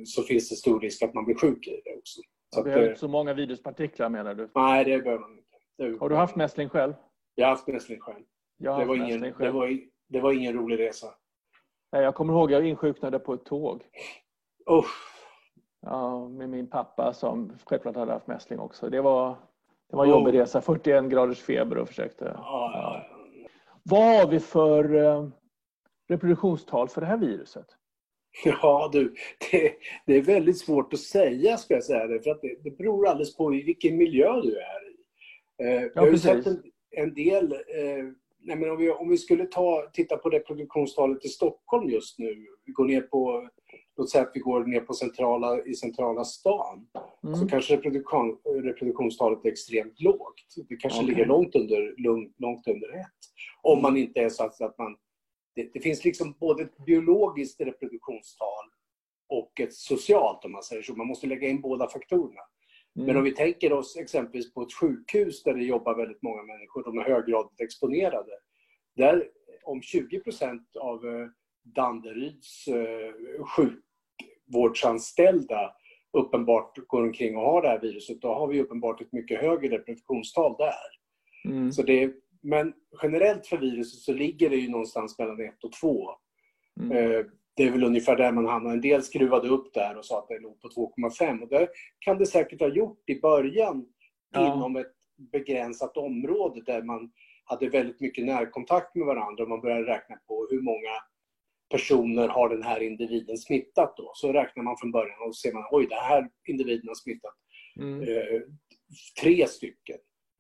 så 0.06 0.24
finns 0.24 0.50
det 0.50 0.56
stor 0.56 0.80
risk 0.80 1.02
att 1.04 1.14
man 1.14 1.26
blir 1.26 1.36
sjuk 1.36 1.68
i 1.68 1.82
det 1.86 1.96
också. 1.98 2.22
Så 2.54 2.60
att, 2.60 2.66
behöver 2.66 2.84
eh, 2.84 2.90
inte 2.90 3.00
så 3.00 3.08
många 3.08 3.34
viruspartiklar 3.34 4.10
menar 4.10 4.36
du? 4.36 4.50
nej, 4.56 4.86
det 4.86 5.00
behöver 5.00 5.22
man 5.22 5.32
inte. 5.32 5.44
Det 5.78 6.00
Har 6.00 6.10
du 6.10 6.16
haft 6.16 6.36
mässling 6.36 6.70
själv? 6.70 6.94
Jag 7.36 7.46
har 7.46 7.52
haft 7.52 7.68
mässling 7.68 8.00
själv. 8.00 8.24
Jag 8.58 8.72
har 8.72 8.80
Det 8.80 8.86
haft 8.86 8.88
var, 8.88 8.96
ingen, 8.96 9.08
mässling 9.08 9.32
det, 9.32 9.34
själv. 9.38 9.54
var, 9.54 9.80
det 10.10 10.20
var 10.20 10.34
ingen 10.34 10.54
rolig 10.54 10.80
resa. 10.80 11.08
Nej, 11.92 12.04
Jag 12.04 12.16
kommer 12.16 12.34
ihåg 12.34 12.52
jag 12.52 12.68
insjuknade 12.68 13.20
på 13.20 13.34
ett 13.34 13.46
tåg. 13.46 13.84
Usch. 14.70 15.14
Ja, 15.82 16.28
med 16.30 16.50
min 16.50 16.70
pappa 16.70 17.14
som 17.14 17.52
självklart 17.66 17.96
hade 17.96 18.12
haft 18.12 18.28
mässling 18.28 18.60
också. 18.60 18.90
Det 18.90 19.02
var, 19.02 19.30
det 19.90 19.96
var 19.96 20.06
en 20.06 20.12
Oh. 20.12 20.18
jobbig 20.20 20.40
resa. 20.40 20.62
41 20.62 21.06
graders 21.06 21.42
feber 21.42 21.78
och 21.78 21.88
försökte... 21.88 22.26
Ja, 22.26 22.72
ja, 22.74 23.06
ja. 23.10 23.18
Vad 23.84 24.20
har 24.20 24.28
vi 24.28 24.40
för 24.40 24.96
eh, 24.96 25.28
reproduktionstal 26.10 26.90
för 26.90 27.02
det 27.02 27.08
här 27.08 27.18
viruset? 27.18 27.66
Ja, 28.46 28.90
du, 28.94 29.16
det, 29.52 29.74
det 30.06 30.14
är 30.18 30.22
väldigt 30.22 30.58
svårt 30.60 30.94
att 30.94 31.00
säga, 31.00 31.58
ska 31.58 31.74
jag 31.74 31.84
säga 31.84 32.08
det, 32.08 32.20
för 32.20 32.32
att 32.32 32.42
det, 32.42 32.56
det 32.64 32.78
beror 32.78 33.08
alldeles 33.08 33.38
på 33.38 33.54
i 33.54 33.64
vilken 33.64 33.98
miljö 33.98 34.42
du 34.42 34.58
är 34.58 34.90
i. 34.90 34.98
Eh, 35.64 35.90
jag 35.96 36.02
har 36.02 36.18
sett 36.18 36.48
en, 36.48 36.64
en 36.92 37.14
del, 37.14 37.52
eh, 37.52 38.06
nej 38.48 38.58
men 38.58 38.70
om, 38.72 38.78
vi, 38.78 38.92
om 38.92 39.10
vi 39.10 39.18
skulle 39.18 39.46
ta, 39.46 39.90
titta 39.94 40.18
på 40.18 40.30
reproduktionstalet 40.30 41.26
i 41.26 41.28
Stockholm 41.30 41.90
just 41.90 42.20
nu, 42.20 42.46
vi 42.66 42.72
går 42.72 42.86
ner 42.86 43.02
på, 43.02 43.50
låt 43.98 44.10
säga 44.10 44.24
att 44.24 44.32
vi 44.34 44.40
går 44.40 44.64
ner 44.66 44.80
på 44.82 44.94
centrala, 44.94 45.64
i 45.64 45.76
centrala 45.76 46.24
stan, 46.26 46.88
så 47.22 47.28
Mm. 47.28 47.48
kanske 47.48 47.74
reproduktion, 47.76 48.38
reproduktionstalet 48.64 49.46
är 49.46 49.50
extremt 49.50 50.00
lågt. 50.02 50.34
Det 50.70 50.76
kanske 50.76 51.00
Okej. 51.00 51.10
ligger 51.10 51.26
långt 51.26 51.56
under, 51.56 51.96
långt, 51.98 52.36
långt 52.38 52.68
under 52.68 52.90
ett. 53.00 53.18
Om 53.62 53.82
man 53.82 53.98
inte 53.98 54.20
är 54.20 54.30
så 54.30 54.44
att, 54.44 54.62
att 54.62 54.78
man... 54.78 54.96
Det, 55.56 55.74
det 55.74 55.80
finns 55.80 56.06
liksom 56.06 56.36
både 56.40 56.64
ett 56.64 56.78
biologiskt 56.86 57.62
reproduktionstal 57.62 58.66
och 59.30 59.60
ett 59.60 59.74
socialt 59.74 60.46
om 60.46 60.52
man 60.52 60.64
säger 60.64 60.82
så. 60.82 60.96
Man 60.96 61.08
måste 61.08 61.28
lägga 61.28 61.48
in 61.48 61.62
båda 61.62 61.90
faktorerna. 61.90 62.42
Men 62.98 63.10
om 63.10 63.10
Mm. 63.10 63.24
vi 63.24 63.32
tänker 63.32 63.74
oss 63.74 63.98
exempelvis 63.98 64.54
på 64.54 64.62
ett 64.62 64.74
sjukhus 64.74 65.44
där 65.44 65.54
det 65.54 65.64
jobbar 65.64 65.96
väldigt 65.96 66.22
många 66.22 66.44
människor, 66.44 66.84
de 66.84 66.98
är 66.98 67.04
höggradigt 67.04 67.62
exponerade. 67.62 68.32
Där 68.96 69.28
om 69.64 69.82
20 69.82 70.20
procent 70.20 70.76
av 70.80 71.08
eh, 71.08 71.28
Danderyds 71.64 72.68
eh, 72.68 73.14
sjukvårdsanställda 73.46 75.74
uppenbart 76.18 76.78
går 76.88 77.04
omkring 77.04 77.38
och 77.38 77.44
har 77.44 77.62
det 77.62 77.68
här 77.68 77.80
viruset, 77.80 78.22
då 78.22 78.28
har 78.28 78.48
vi 78.48 78.62
uppenbart 78.62 79.02
ett 79.02 79.12
mycket 79.12 79.42
högre 79.42 79.78
reproduktionstal 79.78 80.56
där. 80.58 81.52
Mm. 81.52 81.72
Så 81.72 81.84
det, 81.84 82.14
men 82.42 82.74
generellt 83.04 83.48
för 83.48 83.58
viruset 83.58 84.00
så 84.00 84.14
ligger 84.14 84.50
det 84.50 84.56
ju 84.56 84.70
någonstans 84.70 85.20
mellan 85.20 85.42
1 85.42 85.64
och 85.64 85.72
2. 85.72 86.10
Mm. 86.80 87.26
Det 87.58 87.64
är 87.64 87.72
väl 87.72 87.84
ungefär 87.84 88.16
där 88.16 88.32
man 88.32 88.46
hamnar. 88.46 88.72
En 88.74 88.82
del 88.82 89.04
skruvade 89.04 89.48
upp 89.48 89.74
där 89.74 89.98
och 89.98 90.06
sa 90.06 90.20
att 90.20 90.28
det 90.28 90.40
låg 90.40 90.62
på 90.62 90.68
2,5. 90.68 91.42
Och 91.42 91.50
det 91.50 91.68
kan 92.00 92.18
det 92.18 92.26
säkert 92.26 92.60
ha 92.62 92.68
gjort 92.68 93.10
i 93.10 93.20
början 93.22 93.86
Ja. 94.34 94.56
inom 94.56 94.76
ett 94.76 94.94
begränsat 95.32 95.98
område 95.98 96.62
där 96.66 96.82
man 96.84 97.12
hade 97.46 97.70
väldigt 97.70 98.00
mycket 98.02 98.26
närkontakt 98.26 98.96
med 98.96 99.06
varandra 99.06 99.44
och 99.44 99.50
man 99.50 99.62
började 99.62 99.86
räkna 99.86 100.16
på 100.28 100.48
hur 100.50 100.62
många 100.62 100.92
personer 101.70 102.28
har 102.28 102.50
den 102.50 102.64
här 102.64 102.80
individen 102.84 103.38
smittat 103.38 103.98
då. 103.98 104.12
Så 104.14 104.34
räknar 104.34 104.64
man 104.64 104.78
från 104.78 104.92
början 104.92 105.22
och 105.28 105.36
ser 105.38 105.54
man 105.54 105.64
oj, 105.72 105.88
den 105.90 106.00
här 106.00 106.30
individen 106.48 106.88
har 106.88 106.96
smittat 106.96 107.34
Mm. 107.80 108.02
eh, 108.02 108.42
tre 109.22 109.48
stycken. 109.48 109.98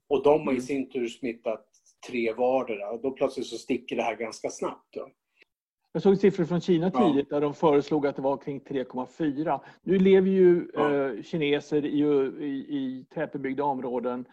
Och 0.09 0.23
de 0.23 0.39
har 0.39 0.53
i 0.53 0.55
Mm. 0.55 0.61
sin 0.61 0.89
tur 0.89 1.07
smittat 1.07 1.65
tre 2.07 2.33
vardera. 2.33 2.89
Och 2.91 3.01
då 3.01 3.11
plötsligt 3.11 3.45
så 3.47 3.57
sticker 3.57 3.95
det 3.95 4.01
här 4.03 4.15
ganska 4.15 4.49
snabbt. 4.49 4.93
Då. 4.93 5.09
Jag 5.97 6.01
såg 6.01 6.17
siffror 6.17 6.45
från 6.45 6.61
Kina 6.61 6.91
tidigt 6.91 7.29
där 7.29 7.41
de 7.41 7.53
föreslog 7.53 8.07
att 8.07 8.15
det 8.15 8.21
var 8.21 8.37
kring 8.37 8.59
3,4. 8.59 9.59
Nu 9.83 9.99
lever 9.99 10.29
ju 10.29 10.69
eh, 10.69 11.23
kineser 11.23 11.85
i, 11.85 11.99
i, 11.99 12.77
i 12.77 13.05
tätbebyggda 13.13 13.63
områden 13.63 14.25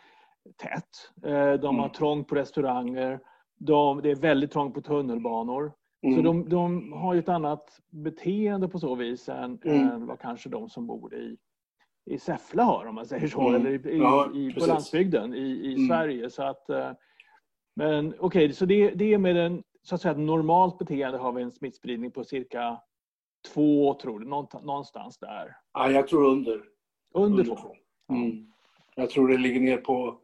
tätt. 0.57 1.31
Eh, 1.31 1.53
de 1.53 1.79
har 1.79 1.89
trångt 1.89 2.29
på 2.29 2.35
restauranger. 2.35 3.21
De, 3.59 4.03
det 4.03 4.11
är 4.11 4.15
väldigt 4.15 4.51
trångt 4.51 4.75
på 4.75 4.81
tunnelbanor. 4.81 5.73
Så 6.17 6.23
de, 6.23 6.49
de 6.49 6.93
har 6.93 7.15
ju 7.15 7.19
ett 7.21 7.29
annat 7.29 7.81
beteende 7.91 8.69
på 8.69 8.79
så 8.79 8.95
vis 8.95 9.29
än, 9.29 9.59
än 9.65 10.07
vad 10.07 10.21
kanske 10.21 10.49
de 10.49 10.69
som 10.69 10.87
bor 10.87 11.15
i 11.15 11.37
i 12.11 12.19
Säffle 12.19 12.63
har 12.63 12.87
om 12.87 12.95
man 12.95 13.07
säger 13.07 13.29
så, 13.29 13.49
Mm. 13.49 13.55
eller 13.61 13.87
i, 13.87 13.99
Ja, 13.99 14.31
i, 14.35 14.53
på 14.55 14.67
landsbygden 14.67 15.35
i, 15.35 15.39
i 15.39 15.75
Mm. 15.75 15.89
Sverige. 15.89 16.31
Så 16.31 16.43
att, 16.43 16.71
eh, 16.71 16.91
men 17.77 18.15
okej, 18.19 18.53
så 18.53 18.67
det, 18.67 18.91
det 18.91 19.15
är 19.15 19.19
med 19.19 19.37
en, 19.37 19.63
så 19.85 19.95
att 19.95 20.01
säga, 20.01 20.15
normalt 20.15 20.79
beteende 20.79 21.19
har 21.19 21.33
vi 21.33 21.43
en 21.43 21.53
smittspridning 21.53 22.11
på 22.11 22.25
cirka 22.25 22.81
två, 23.55 23.95
tror 24.03 24.19
du, 24.21 24.27
någonstans 24.27 25.19
där. 25.19 25.57
Ja, 25.73 25.91
jag 25.91 26.09
tror 26.09 26.25
under. 26.25 26.63
Under 27.15 27.45
två. 27.45 27.75
Mm. 28.13 28.47
Jag 28.97 29.11
tror 29.11 29.29
det 29.29 29.37
ligger 29.39 29.61
ner 29.61 29.77
på... 29.77 30.21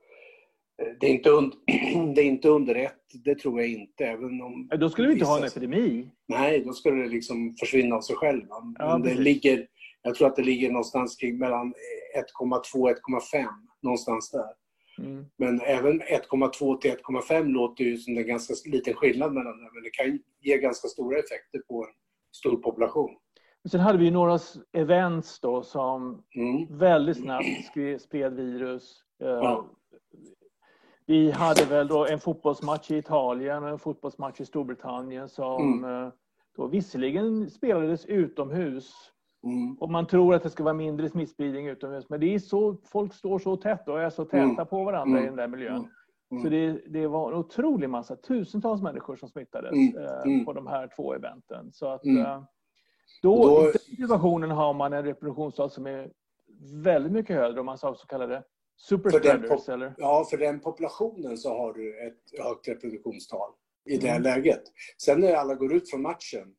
eh, 0.83 0.89
Det 1.01 1.07
är, 1.07 1.11
inte 1.11 1.31
und... 1.33 1.55
det 2.15 2.21
är 2.21 2.25
inte 2.25 2.49
under 2.49 2.75
ett, 2.75 3.03
det 3.25 3.35
tror 3.35 3.61
jag 3.61 3.71
inte. 3.71 4.05
Även 4.07 4.43
om 4.43 4.69
Då 4.79 4.91
skulle 4.91 5.09
vi 5.09 5.15
inte 5.15 5.27
ha 5.27 5.39
en 5.39 5.45
epidemi. 5.45 6.11
Nej, 6.29 6.65
då 6.65 6.73
skulle 6.73 7.03
det 7.03 7.09
liksom 7.09 7.55
försvinna 7.61 7.97
av 7.97 8.01
sig 8.01 8.17
själv. 8.17 8.49
va? 8.49 8.75
Ja, 8.79 8.89
Men 8.93 9.03
det 9.03 9.09
precis. 9.09 9.25
ligger, 9.25 9.67
jag 10.03 10.15
tror 10.15 10.29
att 10.29 10.37
det 10.37 10.43
ligger 10.43 10.71
någonstans 10.71 11.17
kring 11.17 11.39
mellan 11.39 11.75
1,2 12.41 12.81
och 12.83 12.89
1,5. 12.91 13.47
Någonstans 13.83 14.31
där. 14.31 14.60
Mm. 15.01 15.27
Men 15.37 15.61
även 15.61 16.03
1,2 16.03 16.77
till 16.79 16.91
1,5 16.91 17.49
låter 17.49 17.85
ju 17.85 17.97
som 17.97 18.17
en 18.19 18.27
ganska 18.27 18.55
liten 18.71 18.95
skillnad 18.95 19.33
mellan 19.33 19.59
det. 19.59 19.71
Men 19.75 19.83
det 19.83 19.91
kan 19.91 20.19
ge 20.41 20.59
ganska 20.59 20.89
stora 20.89 21.19
effekter 21.19 21.59
på 21.69 21.85
en 21.85 21.93
stor 22.37 22.57
population. 22.57 23.17
Sen 23.71 23.81
hade 23.81 23.99
vi 23.99 24.05
ju 24.05 24.11
några 24.11 24.39
events 24.73 25.41
då 25.41 25.63
som 25.63 26.23
Mm. 26.37 26.79
väldigt 26.79 27.17
snabbt 27.23 27.47
spred 28.01 28.35
virus. 28.35 29.05
Eh, 29.23 29.29
Ja. 29.29 29.67
Vi 31.07 31.31
hade 31.31 31.65
väl 31.65 31.89
då 31.89 32.07
en 32.07 32.21
fotbollsmatch 32.21 32.91
i 32.91 32.97
Italien 32.97 33.63
och 33.65 33.69
en 33.71 33.79
fotbollsmatch 33.79 34.41
i 34.41 34.45
Storbritannien 34.45 35.29
som 35.29 35.79
Mm. 35.85 36.05
eh, 36.05 36.13
då 36.57 36.67
visserligen 36.67 37.51
spelades 37.51 38.07
utomhus 38.07 38.93
Mm. 39.45 39.75
och 39.81 39.91
man 39.91 40.07
tror 40.07 40.35
att 40.35 40.43
det 40.43 40.51
ska 40.51 40.65
vara 40.65 40.75
mindre 40.75 41.09
smittspridning 41.09 41.67
utomhus 41.67 42.09
men 42.09 42.21
det 42.21 42.35
är 42.35 42.39
så, 42.39 42.77
folk 42.85 43.15
står 43.15 43.39
så 43.39 43.57
tätt 43.57 43.89
och 43.89 44.01
är 44.03 44.11
så 44.11 44.25
täta 44.25 44.39
Mm. 44.45 44.67
på 44.67 44.85
varandra 44.85 45.19
i 45.19 45.23
Mm. 45.23 45.37
den 45.37 45.51
där 45.51 45.57
miljön. 45.57 45.77
Mm. 45.77 45.89
Mm. 46.33 46.43
Så 46.43 46.49
det, 46.49 46.73
det 47.01 47.07
var 47.07 47.33
en 47.33 47.39
otrolig 47.39 47.91
massa, 47.91 48.17
tusentals 48.17 48.83
människor 48.83 49.17
som 49.17 49.29
smittades 49.29 49.73
Mm. 49.73 50.39
eh, 50.39 50.45
på 50.45 50.53
de 50.53 50.67
här 50.67 50.91
två 50.97 51.15
eventen. 51.15 51.73
Så 51.73 51.87
att, 51.89 52.07
eh, 52.07 52.43
då, 53.23 53.37
då- 53.47 53.61
I 53.69 53.73
den 53.73 53.97
situationen 53.97 54.51
har 54.51 54.75
man 54.75 54.93
en 54.93 55.05
reproduktionstal 55.05 55.71
som 55.71 55.87
är 55.87 56.11
väldigt 56.85 57.13
mycket 57.13 57.37
högre 57.37 57.61
om 57.61 57.67
man 57.67 57.79
sa 57.79 57.95
så 57.95 58.07
kallade 58.07 58.43
superspreaders. 58.77 59.51
pop- 59.51 59.69
Eller? 59.73 59.95
Ja, 59.99 60.27
för 60.31 60.37
den 60.37 60.61
populationen 60.61 61.37
så 61.39 61.49
har 61.59 61.73
du 61.73 62.07
ett 62.07 62.45
högt 62.45 62.69
reproduktionstal 62.69 63.51
i 63.91 63.97
det 63.97 64.09
Mm. 64.09 64.23
läget. 64.23 64.63
Sen 65.03 65.21
när 65.21 65.35
alla 65.35 65.55
går 65.55 65.75
ut 65.75 65.91
från 65.91 66.03
matchen, 66.03 66.55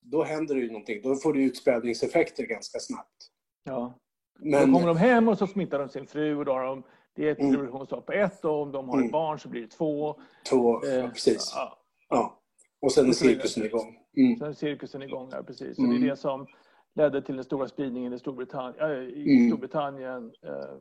då 0.00 0.22
händer 0.22 0.54
det 0.54 0.60
ju 0.60 0.66
någonting. 0.68 1.00
Då 1.02 1.14
får 1.16 1.32
du 1.32 1.42
utspädningseffekter 1.44 2.44
ganska 2.46 2.78
snabbt. 2.78 3.28
Ja. 3.64 3.94
Då 4.38 4.44
Men, 4.50 4.72
kommer 4.72 4.86
de 4.86 4.96
hem 4.96 5.28
och 5.28 5.38
så 5.38 5.46
smittar 5.46 5.78
de 5.78 5.88
sin 5.88 6.06
fru 6.06 6.36
och 6.36 6.44
då 6.44 6.52
har 6.52 6.64
de, 6.64 6.82
det 7.14 7.28
är 7.28 7.32
ett 7.32 7.38
Mm. 7.38 7.50
reproduktionstal 7.52 8.02
på 8.02 8.12
ett 8.12 8.44
och 8.44 8.62
om 8.62 8.72
de 8.72 8.88
har 8.88 8.94
Mm. 8.96 9.06
ett 9.06 9.12
barn 9.12 9.38
så 9.38 9.48
blir 9.48 9.60
det 9.60 9.68
två. 9.68 10.20
två, 10.50 10.84
Eh, 10.84 10.94
ja, 10.94 11.08
precis. 11.08 11.52
Ja, 11.54 11.78
Ja. 12.10 12.40
Och 12.80 12.92
sen 12.92 13.08
är 13.08 13.12
cirkusen 13.12 13.64
igång. 13.64 13.96
Mm. 14.16 14.38
så 14.38 14.44
är 14.46 14.52
cirkusen 14.52 15.02
igång 15.02 15.32
här 15.32 15.42
precis. 15.42 15.76
Så 15.76 15.82
Mm. 15.84 16.00
det 16.00 16.06
är 16.06 16.10
det 16.10 16.16
som 16.16 16.46
ledde 16.94 17.22
till 17.22 17.34
den 17.34 17.44
stora 17.44 17.68
spridningen 17.68 18.12
i 18.12 18.18
Storbritannien, 18.18 18.90
äh, 18.90 18.98
i 19.08 19.36
Mm. 19.36 19.50
Storbritannien 19.50 20.32
eh, 20.42 20.74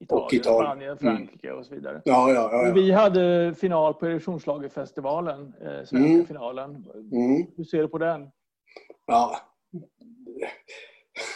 Italien, 0.00 0.24
Och 0.26 0.32
Italien. 0.32 0.66
Spanien, 0.66 0.98
Frankrike 0.98 1.52
och 1.52 1.66
så 1.66 1.74
vidare. 1.74 2.02
Ja, 2.04 2.32
ja, 2.32 2.48
ja. 2.52 2.60
Och 2.62 2.68
ja. 2.68 2.72
Vi 2.74 2.90
hade 2.92 3.54
final 3.54 3.94
på 3.94 4.06
Erosionsschlagerfestivalen, 4.06 5.52
eh, 5.60 5.66
svenska 5.66 5.96
Mm. 5.96 6.26
finalen. 6.26 6.70
Mm. 7.12 7.46
Hur 7.56 7.64
ser 7.64 7.82
du 7.82 7.88
på 7.88 7.98
den? 7.98 8.28
Ja. 9.06 9.36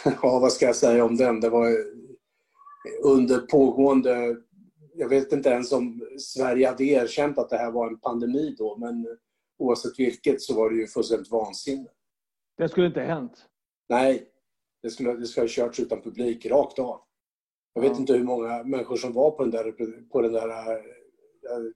ja, 0.05 0.39
vad 0.39 0.51
ska 0.51 0.65
jag 0.65 0.75
säga 0.75 1.05
om 1.05 1.15
den? 1.15 1.39
Det 1.39 1.49
var 1.49 1.67
under 3.03 3.39
pågående... 3.39 4.35
Jag 4.95 5.09
vet 5.09 5.31
inte 5.31 5.49
ens 5.49 5.71
om 5.71 6.01
Sverige 6.19 6.67
hade 6.67 6.83
erkänt 6.83 7.37
att 7.37 7.49
det 7.49 7.57
här 7.57 7.71
var 7.71 7.87
en 7.87 7.99
pandemi 7.99 8.55
då, 8.57 8.77
men 8.77 9.07
oavsett 9.57 9.99
vilket 9.99 10.41
så 10.41 10.55
var 10.55 10.69
det 10.69 10.75
ju 10.75 10.87
fullständigt 10.87 11.31
vansinne. 11.31 11.87
Det 12.57 12.69
skulle 12.69 12.87
inte 12.87 12.99
ha 12.99 13.07
hänt. 13.07 13.45
Nej, 13.89 14.27
det 14.83 14.89
skulle, 14.89 15.13
det 15.13 15.25
skulle 15.25 15.43
ha 15.43 15.47
körts 15.49 15.79
utan 15.79 16.01
publik 16.01 16.45
rakt 16.45 16.79
av. 16.79 17.01
Jag 17.73 17.81
vet 17.81 17.99
inte 17.99 18.13
hur 18.13 18.23
många 18.23 18.63
människor 18.63 18.95
som 18.95 19.13
var 19.13 19.31
på 19.31 19.43
den 19.43 19.51
där... 19.51 19.71
På 20.09 20.21
den 20.21 20.33
där 20.33 20.47
jag 21.41 21.73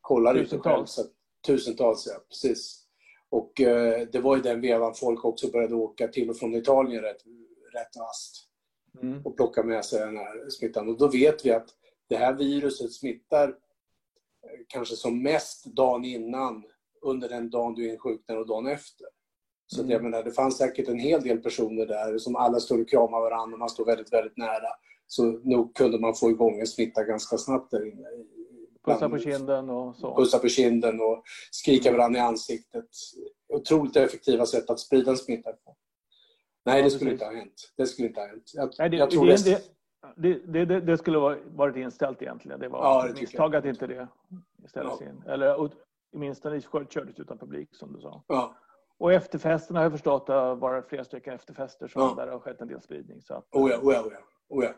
kollar 0.00 0.38
inte 0.38 0.58
själv. 0.58 0.84
Tusentals. 0.86 0.92
Så, 0.92 1.02
tusentals, 1.46 2.06
ja. 2.06 2.20
Precis. 2.28 2.84
Och 3.28 3.60
eh, 3.60 4.08
det 4.12 4.20
var 4.20 4.36
i 4.36 4.40
den 4.40 4.60
vevan 4.60 4.94
folk 4.94 5.24
också 5.24 5.50
började 5.50 5.74
åka 5.74 6.08
till 6.08 6.30
och 6.30 6.36
från 6.38 6.54
Italien 6.54 7.02
rätt, 7.02 7.22
rätt 7.74 7.96
vasst 7.98 8.44
Mm. 9.02 9.20
och 9.24 9.36
plocka 9.36 9.62
med 9.62 9.84
sig 9.84 10.00
den 10.00 10.16
här 10.16 10.50
smittan. 10.50 10.88
Och 10.88 10.98
då 10.98 11.08
vet 11.08 11.46
vi 11.46 11.50
att 11.52 11.68
det 12.08 12.16
här 12.16 12.32
viruset 12.32 12.92
smittar 12.92 13.48
eh, 13.48 13.54
kanske 14.68 14.96
som 14.96 15.22
mest 15.22 15.64
dagen 15.64 16.04
innan, 16.04 16.64
under 17.02 17.28
den 17.28 17.50
dagen 17.50 17.74
du 17.74 17.88
insjuknar 17.92 18.36
och 18.36 18.46
dagen 18.46 18.66
efter. 18.66 19.06
Så 19.66 19.80
Mm. 19.80 19.90
jag 19.92 20.02
menar, 20.02 20.22
det 20.22 20.32
fanns 20.32 20.56
säkert 20.56 20.88
en 20.88 20.98
hel 20.98 21.22
del 21.22 21.38
personer 21.38 21.86
där 21.86 22.18
som 22.18 22.36
alla 22.36 22.60
stod 22.60 22.80
och 22.80 22.88
kramade 22.88 23.22
varandra 23.22 23.56
man 23.56 23.68
stod 23.68 23.86
väldigt, 23.86 24.12
väldigt 24.12 24.36
nära. 24.36 24.68
Så 25.10 25.22
nog 25.24 25.74
kunde 25.76 25.98
man 26.00 26.14
få 26.14 26.30
igång 26.30 26.60
en 26.60 26.66
smitta 26.66 27.04
ganska 27.04 27.36
snabbt 27.38 27.70
där 27.70 27.86
inne. 27.86 28.08
Pussa 28.84 29.08
på 29.08 29.18
kinden 29.18 29.70
och 29.70 29.96
så. 29.96 30.16
Pussa 30.16 30.38
på 30.38 30.48
kinden 30.48 31.00
och 31.00 31.22
skrika 31.50 31.92
varandra 31.92 32.18
i 32.20 32.22
ansiktet. 32.22 32.86
Otroligt 33.48 33.96
effektiva 33.96 34.46
sätt 34.46 34.70
att 34.70 34.80
sprida 34.80 35.10
en 35.10 35.16
smitta 35.16 35.52
på. 35.52 35.76
Nej, 36.64 36.82
det 36.82 36.90
skulle 36.90 37.12
inte 37.12 37.24
ha 37.24 37.32
hänt. 37.34 37.72
Det 37.76 37.86
skulle 37.86 38.08
inte 38.08 38.20
ha 38.20 38.26
hänt. 38.26 38.50
Jag, 38.54 38.70
Nej, 38.78 38.90
det, 38.90 38.96
jag 38.96 39.10
tror 39.10 39.26
det, 39.26 39.44
det, 39.44 39.62
det, 40.16 40.34
det, 40.52 40.64
det, 40.64 40.80
det 40.80 40.98
skulle 40.98 41.18
ha 41.18 41.36
varit 41.46 41.76
inställt 41.76 42.22
egentligen. 42.22 42.60
Det 42.60 42.68
var 42.68 42.78
Ja, 42.78 43.06
det 43.14 43.20
misstag 43.20 43.56
att 43.56 43.64
inte 43.64 43.86
det 43.86 44.08
ställdes 44.68 45.00
Ja. 45.00 45.06
in. 45.06 45.22
Eller 45.26 45.70
åtminstone 46.12 46.60
kördes 46.90 47.18
utan 47.20 47.38
publik 47.38 47.68
som 47.76 47.92
du 47.92 48.00
sa. 48.00 48.24
ja. 48.28 48.54
Och 49.00 49.12
efterfesterna 49.12 49.78
har 49.78 49.84
jag 49.84 49.92
förstått 49.92 50.20
att 50.22 50.26
det 50.26 50.32
har 50.32 50.56
varit 50.56 50.88
flera 50.88 51.04
stycken 51.04 51.34
efterfester 51.34 51.88
som 51.88 52.02
Ja. 52.02 52.14
där 52.24 52.32
har 52.32 52.38
skett 52.38 52.60
en 52.60 52.68
del 52.68 52.80
spridning. 52.82 53.22
Så 53.22 53.34
att, 53.34 53.46
Oh 53.52 53.70
ja, 53.70 53.78
oh 53.82 53.94
ja, 53.94 54.00
oh 54.02 54.12
ja. 54.12 54.18
Oh 54.48 54.64
ja. 54.64 54.70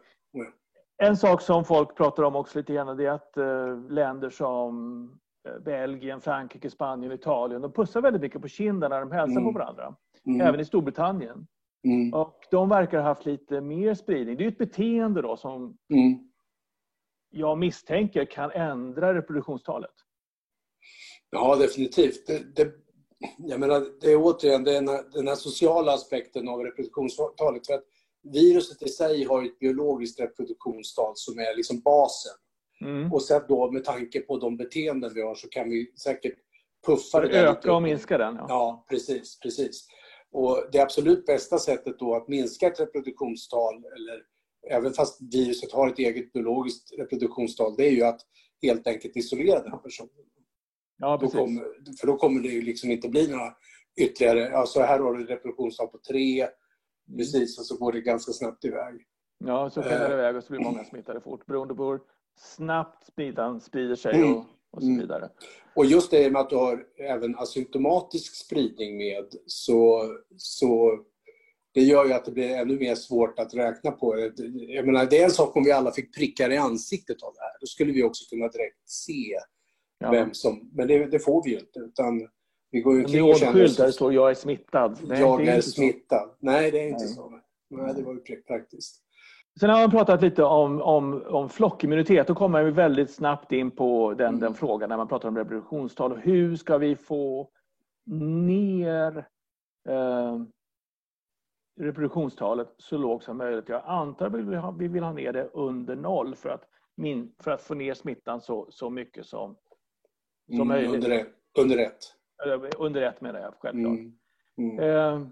En 1.03 1.17
sak 1.17 1.43
som 1.43 1.65
folk 1.65 1.97
pratar 1.97 2.23
om 2.23 2.37
också 2.37 2.59
lite 2.59 2.73
grann 2.73 2.97
det 2.97 3.07
är 3.07 3.11
att 3.11 3.37
eh, 3.37 3.91
länder 3.91 4.31
som 4.31 5.05
eh, 5.49 5.59
Belgien, 5.59 6.21
Frankrike, 6.21 6.71
Spanien, 6.71 7.13
Italien, 7.13 7.63
de 7.63 7.73
pussar 7.73 8.01
väldigt 8.01 8.23
mycket 8.23 8.43
på 8.43 8.49
kinden 8.49 8.91
när 8.91 9.01
de 9.01 9.13
hälsar 9.13 9.41
Mm. 9.41 9.53
på 9.53 9.59
varandra. 9.59 9.97
Mm. 10.27 10.41
Även 10.41 10.61
i 10.61 10.65
Storbritannien. 10.65 11.47
Mm. 11.85 12.15
Och 12.15 12.41
de 12.51 12.69
verkar 12.69 12.99
ha 12.99 13.05
haft 13.05 13.27
lite 13.27 13.61
mer 13.61 13.95
spridning. 13.95 14.37
Det 14.37 14.45
är 14.45 14.49
ett 14.49 14.59
beteende 14.59 15.23
då 15.23 15.37
som 15.37 15.77
Mm. 15.93 16.19
jag 17.31 17.59
misstänker 17.59 18.25
kan 18.25 18.51
ändra 18.51 19.15
reproduktionstalet. 19.15 19.95
Ja, 21.31 21.57
definitivt. 21.57 22.27
Det, 22.27 22.57
det, 22.57 22.73
jag 23.39 23.61
menar, 23.61 23.87
det 24.01 24.13
är 24.13 24.17
återigen 24.23 24.65
den 24.65 24.89
här, 24.89 25.05
den 25.13 25.29
här 25.29 25.35
sociala 25.35 25.93
aspekten 25.93 26.49
av 26.49 26.61
reproduktionstalet. 26.61 27.67
För 27.67 27.75
att 27.75 27.85
viruset 28.23 28.83
i 28.83 28.89
sig 28.89 29.25
har 29.25 29.45
ett 29.45 29.59
biologiskt 29.59 30.21
reproduktionstal 30.21 31.13
som 31.15 31.39
är 31.39 31.57
liksom 31.57 31.81
basen. 31.81 32.33
Mm. 32.85 33.13
Och 33.13 33.23
sen 33.23 33.43
då 33.49 33.71
med 33.71 33.85
tanke 33.85 34.21
på 34.21 34.39
de 34.39 34.57
beteenden 34.57 35.15
vi 35.15 35.23
har 35.23 35.35
så 35.35 35.49
kan 35.49 35.71
vi 35.71 35.93
säkert 35.97 36.35
puffa 36.87 37.21
det 37.21 37.29
där 37.29 37.41
lite 37.41 37.59
öka 37.59 37.73
och 37.73 37.79
upp. 37.79 37.83
minska 37.83 38.19
den. 38.19 38.35
Ja. 38.35 38.47
Ja, 38.49 38.85
precis, 38.89 39.39
precis. 39.41 39.87
Och 40.33 40.65
det 40.73 40.79
absolut 40.81 41.27
bästa 41.27 41.59
sättet 41.59 41.99
då 41.99 42.15
att 42.15 42.29
minska 42.29 42.67
ett 42.67 42.81
reproduktionstal, 42.81 43.75
eller 43.77 44.23
även 44.71 44.93
fast 44.93 45.19
viruset 45.33 45.73
har 45.73 45.89
ett 45.89 45.99
eget 45.99 46.33
biologiskt 46.33 46.93
reproduktionstal, 46.99 47.75
det 47.77 47.87
är 47.87 47.91
ju 47.91 48.03
att 48.03 48.21
helt 48.63 48.87
enkelt 48.87 49.17
isolera 49.17 49.63
den 49.63 49.83
personen. 49.83 50.11
Ja, 50.99 51.13
Då 51.13 51.19
precis. 51.19 51.39
kommer, 51.39 51.65
för 52.01 52.07
då 52.07 52.17
kommer 52.17 52.43
det 52.43 52.49
ju 52.49 52.63
liksom 52.63 52.91
inte 52.91 53.09
bli 53.09 53.29
några 53.29 53.55
ytterligare, 54.01 54.57
alltså 54.57 54.81
här 54.81 54.99
har 54.99 55.15
du 55.15 55.25
ett 55.25 55.31
reproduktionstal 55.31 55.89
på 55.89 55.99
tre, 56.09 56.49
precis, 57.17 57.59
och 57.59 57.67
så 57.67 57.77
går 57.77 57.93
det 57.93 58.01
ganska 58.01 58.33
snabbt 58.33 58.65
iväg. 58.65 58.95
Ja, 59.45 59.71
så 59.71 59.83
skenar 59.83 59.99
det 59.99 60.07
Eh. 60.07 60.13
iväg 60.21 60.37
och 60.37 60.45
så 60.45 60.53
blir 60.53 60.61
många 60.65 60.85
smittade 60.85 61.21
fort 61.21 61.47
beroende 61.47 61.75
på 61.75 61.91
hur 61.91 62.01
snabbt 62.39 63.05
smittan 63.15 63.61
sprider 63.61 63.95
sig 63.97 64.15
Mm. 64.15 64.37
och, 64.37 64.45
och 64.71 64.83
så 64.83 64.87
Mm. 64.89 65.01
vidare. 65.01 65.29
Och 65.75 65.87
just 65.87 66.11
det 66.11 66.31
med 66.31 66.41
att 66.41 66.51
du 66.51 66.57
har 66.57 66.85
även 66.99 67.37
asymptomatisk 67.39 68.35
spridning 68.35 68.97
med, 68.97 69.27
så, 69.47 70.03
så 70.37 71.01
det 71.73 71.81
gör 71.83 72.05
ju 72.07 72.13
att 72.13 72.25
det 72.25 72.31
blir 72.33 72.49
ännu 72.51 72.79
mer 72.79 72.95
svårt 72.95 73.39
att 73.39 73.55
räkna 73.55 73.91
på 73.91 74.15
det. 74.15 74.33
Jag 74.69 74.87
menar, 74.87 75.07
det 75.07 75.19
är 75.19 75.25
en 75.25 75.31
sak 75.31 75.57
om 75.57 75.65
vi 75.65 75.73
alla 75.73 75.93
fick 75.93 76.15
prickar 76.17 76.51
i 76.51 76.57
ansiktet 76.57 77.23
av 77.23 77.35
det 77.35 77.41
här. 77.41 77.57
Då 77.61 77.67
skulle 77.67 77.93
vi 77.93 78.03
också 78.03 78.25
kunna 78.31 78.49
direkt 78.49 78.89
se 78.89 79.39
Ja. 79.99 80.11
vem 80.11 80.35
som... 80.35 80.71
Men 80.73 80.89
det, 80.89 81.07
det 81.07 81.19
får 81.19 81.45
vi 81.45 81.51
ju 81.51 81.59
inte, 81.59 81.79
utan 81.79 82.29
vi 82.71 82.81
går 82.81 82.99
omkring 82.99 83.25
och 83.25 83.37
känner 83.37 83.53
där 83.53 83.77
det 83.77 83.89
oss... 83.89 83.95
står 83.95 84.13
jag 84.13 84.31
är 84.31 84.35
smittad. 84.35 84.99
Nej, 85.03 85.21
Jag 85.21 85.47
är 85.47 85.61
så. 85.61 85.71
smittad. 85.71 86.31
Nej, 86.39 86.71
det 86.71 86.79
är 86.79 86.89
inte 86.89 87.05
Nej. 87.05 87.15
så. 87.15 87.41
Nej, 87.71 87.95
det 87.95 88.03
var 88.03 88.15
ju 88.15 88.21
pr- 88.21 88.47
praktiskt. 88.47 89.05
Sen 89.61 89.71
har 89.71 89.81
man 89.81 89.91
pratat 89.91 90.23
lite 90.23 90.45
om, 90.45 90.81
om, 90.81 91.23
om 91.27 91.49
flockimmunitet. 91.49 92.27
Då 92.27 92.35
kommer 92.35 92.63
vi 92.65 92.71
väldigt 92.71 93.11
snabbt 93.11 93.53
in 93.53 93.71
på 93.71 94.15
den, 94.15 94.29
mm. 94.29 94.41
den 94.41 94.55
frågan 94.55 94.89
när 94.89 94.97
man 94.97 95.09
pratar 95.09 95.29
om 95.29 95.37
reproduktionstal. 95.37 96.17
Hur 96.17 96.57
ska 96.57 96.79
vi 96.79 96.97
få 96.97 97.51
ner 98.47 99.29
eh, 99.89 100.41
reproduktionstalet 101.81 102.75
så 102.79 102.99
lågt 102.99 103.25
som 103.25 103.37
möjligt? 103.37 103.69
Jag 103.69 103.83
antar 103.87 104.27
att 104.27 104.35
vi 104.35 104.43
vill 104.43 104.59
ha, 104.59 104.71
vi 104.71 104.89
vill 104.89 105.03
ha 105.03 105.13
ner 105.13 105.33
det 105.33 105.51
under 105.53 105.97
noll 105.97 106.35
för 106.35 106.49
att, 106.49 106.65
min, 106.97 107.35
för 107.39 107.51
att 107.51 107.63
få 107.63 107.75
ner 107.75 107.95
smittan 107.95 108.41
så, 108.41 108.67
så 108.71 108.91
mycket 108.91 109.27
som, 109.27 109.57
som 110.47 110.55
mm, 110.55 110.69
möjligt. 110.69 111.05
Under. 111.05 111.27
Under 111.59 111.79
ett. 111.79 112.20
Under 112.79 113.03
ett 113.03 113.21
menar 113.21 113.41
jag 113.41 113.55
självklart. 113.59 113.99
Mm. 113.99 114.13
Mm. 114.59 114.79
Eh, 114.79 115.29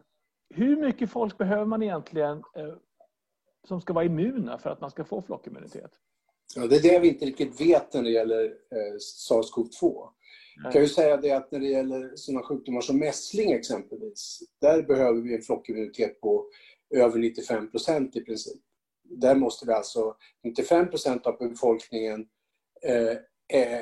hur 0.54 0.76
mycket 0.76 1.10
folk 1.10 1.38
behöver 1.38 1.64
man 1.64 1.82
egentligen 1.82 2.38
eh, 2.38 2.74
som 3.68 3.80
ska 3.80 3.92
vara 3.92 4.04
immuna 4.04 4.58
för 4.58 4.70
att 4.70 4.80
man 4.80 4.90
ska 4.90 5.04
få 5.04 5.22
flockimmunitet? 5.22 5.90
Ja, 6.56 6.66
det 6.66 6.76
är 6.76 6.82
det 6.82 6.98
vi 6.98 7.08
inte 7.08 7.26
riktigt 7.26 7.60
vet 7.60 7.94
när 7.94 8.02
det 8.02 8.10
gäller 8.10 8.44
eh, 8.44 8.96
SARS-CoV-2. 9.30 10.08
Jag 10.62 10.72
kan 10.72 10.82
ju 10.82 10.88
säga 10.88 11.16
det 11.16 11.30
att 11.30 11.52
när 11.52 11.58
det 11.58 11.66
gäller 11.66 12.12
sådana 12.14 12.42
sjukdomar 12.42 12.80
som 12.80 12.98
mässling 12.98 13.52
exempelvis, 13.52 14.38
där 14.60 14.82
behöver 14.82 15.20
vi 15.20 15.34
en 15.34 15.42
flockimmunitet 15.42 16.20
på 16.20 16.50
över 16.94 17.18
95 17.18 17.70
procent 17.70 18.16
i 18.16 18.20
princip. 18.24 18.62
Där 19.02 19.34
måste 19.34 19.66
vi 19.66 19.72
alltså, 19.72 20.16
95 20.44 20.90
procent 20.90 21.26
av 21.26 21.38
befolkningen 21.38 22.26
eh, 22.82 23.16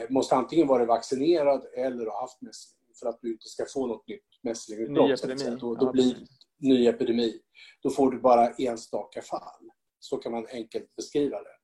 måste 0.09 0.35
antingen 0.35 0.67
vara 0.67 0.85
vaccinerad 0.85 1.65
eller 1.77 2.07
ha 2.07 2.21
haft 2.21 2.43
mässling 2.43 2.77
för 3.01 3.07
att 3.07 3.19
du 3.23 3.33
inte 3.33 3.49
ska 3.49 3.65
få 3.75 3.87
något 3.87 4.09
nytt 4.09 4.23
mässlingutbrott. 4.43 5.09
Ny 5.09 5.13
epidemi. 5.13 5.57
Då, 5.61 5.75
då 5.75 5.93
blir 5.93 6.17
ny 6.59 6.87
epidemi. 6.87 7.41
Då 7.83 7.91
får 7.91 8.11
du 8.11 8.21
bara 8.21 8.51
enstaka 8.51 9.23
fall. 9.23 9.71
Så 9.99 10.17
kan 10.17 10.33
man 10.33 10.47
enkelt 10.47 10.97
beskriva 10.97 11.39
det. 11.43 11.57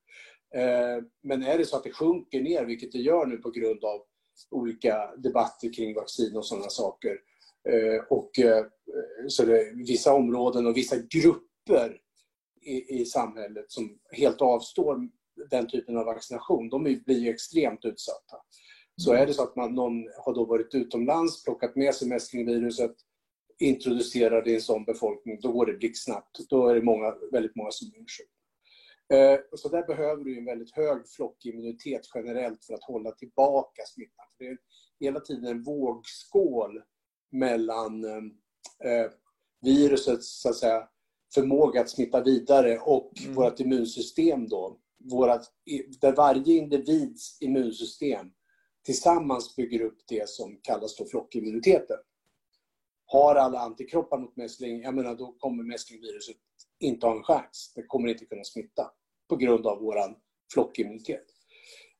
Eh, 0.61 1.03
men 1.23 1.43
är 1.43 1.57
det 1.57 1.65
så 1.65 1.77
att 1.77 1.83
det 1.83 1.91
sjunker 1.91 2.41
ner, 2.41 2.65
vilket 2.65 2.91
det 2.91 2.97
gör 2.97 3.25
nu 3.25 3.37
på 3.37 3.51
grund 3.51 3.83
av 3.83 4.01
olika 4.51 5.15
debatter 5.15 5.73
kring 5.73 5.95
vaccin 5.95 6.37
och 6.37 6.45
sådana 6.45 6.69
saker. 6.69 7.17
Eh, 7.69 8.03
och 8.09 8.39
eh, 8.39 8.65
så 9.27 9.45
det 9.45 9.61
är 9.61 9.75
vissa 9.75 10.13
områden 10.13 10.67
och 10.67 10.77
vissa 10.77 10.95
grupper 10.97 12.01
i, 12.61 13.01
i 13.01 13.05
samhället 13.05 13.71
som 13.71 13.99
helt 14.11 14.41
avstår 14.41 15.09
den 15.49 15.67
typen 15.67 15.97
av 15.97 16.05
vaccination, 16.05 16.69
de 16.69 16.83
blir 16.83 17.19
ju 17.19 17.29
extremt 17.29 17.85
utsatta. 17.85 18.37
Så 18.95 19.11
mm. 19.11 19.21
är 19.21 19.27
det 19.27 19.33
så 19.33 19.43
att 19.43 19.55
man, 19.55 19.75
någon 19.75 20.07
har 20.25 20.33
då 20.33 20.45
varit 20.45 20.75
utomlands, 20.75 21.43
plockat 21.43 21.75
med 21.75 21.95
sig 21.95 22.07
mässlingviruset, 22.07 22.95
introducerar 23.59 24.41
det 24.41 24.51
i 24.51 24.55
en 24.55 24.61
sån 24.61 24.85
befolkning, 24.85 25.39
då 25.41 25.51
går 25.51 25.65
det 25.65 25.73
blixtsnabbt. 25.73 26.49
Då 26.49 26.67
är 26.67 26.75
det 26.75 26.81
många, 26.81 27.15
väldigt 27.31 27.55
många 27.55 27.71
som 27.71 27.89
blir 27.89 27.99
sjuka. 27.99 28.29
Eh, 29.13 29.39
så 29.55 29.69
där 29.69 29.87
behöver 29.87 30.23
du 30.23 30.37
en 30.37 30.45
väldigt 30.45 30.71
hög 30.71 31.09
flockimmunitet 31.09 32.01
generellt 32.15 32.65
för 32.65 32.73
att 32.73 32.83
hålla 32.83 33.11
tillbaka 33.11 33.81
smittan. 33.85 34.25
det 34.39 34.47
är 34.47 34.57
hela 34.99 35.19
tiden 35.19 35.45
en 35.45 35.63
vågskål 35.63 36.81
mellan 37.31 38.03
eh, 38.03 39.11
virusets 39.61 40.41
så 40.41 40.49
att 40.49 40.55
säga, 40.55 40.87
förmåga 41.35 41.81
att 41.81 41.89
smitta 41.89 42.23
vidare 42.23 42.79
och 42.79 43.11
mm. 43.21 43.33
vårt 43.35 43.59
immunsystem. 43.59 44.47
Då. 44.47 44.79
Vårat, 45.11 45.45
där 46.01 46.15
varje 46.15 46.57
individs 46.57 47.41
immunsystem 47.41 48.31
tillsammans 48.83 49.55
bygger 49.55 49.81
upp 49.81 49.97
det 50.07 50.29
som 50.29 50.59
kallas 50.61 50.97
för 50.97 51.05
flockimmuniteten. 51.05 51.97
Har 53.05 53.35
alla 53.35 53.59
antikroppar 53.59 54.17
mot 54.17 54.35
mässling, 54.35 54.81
jag 54.81 54.95
menar 54.95 55.15
då 55.15 55.35
kommer 55.39 55.63
mässlingviruset 55.63 56.35
inte 56.79 57.05
ha 57.05 57.15
en 57.15 57.23
chans. 57.23 57.73
Det 57.75 57.83
kommer 57.83 58.09
inte 58.09 58.25
kunna 58.25 58.43
smitta 58.43 58.91
på 59.29 59.35
grund 59.35 59.67
av 59.67 59.79
vår 59.79 59.97
flockimmunitet. 60.53 61.25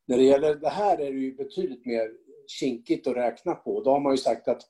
När 0.05 0.17
det 0.17 0.23
gäller 0.23 0.55
det 0.55 0.69
här 0.69 0.97
är 0.97 1.11
det 1.11 1.19
ju 1.19 1.35
betydligt 1.35 1.85
mer 1.85 2.11
kinkigt 2.47 3.07
att 3.07 3.15
räkna 3.15 3.55
på. 3.55 3.83
Då 3.83 3.91
har 3.91 3.99
man 3.99 4.13
ju 4.13 4.17
sagt 4.17 4.47
att 4.47 4.61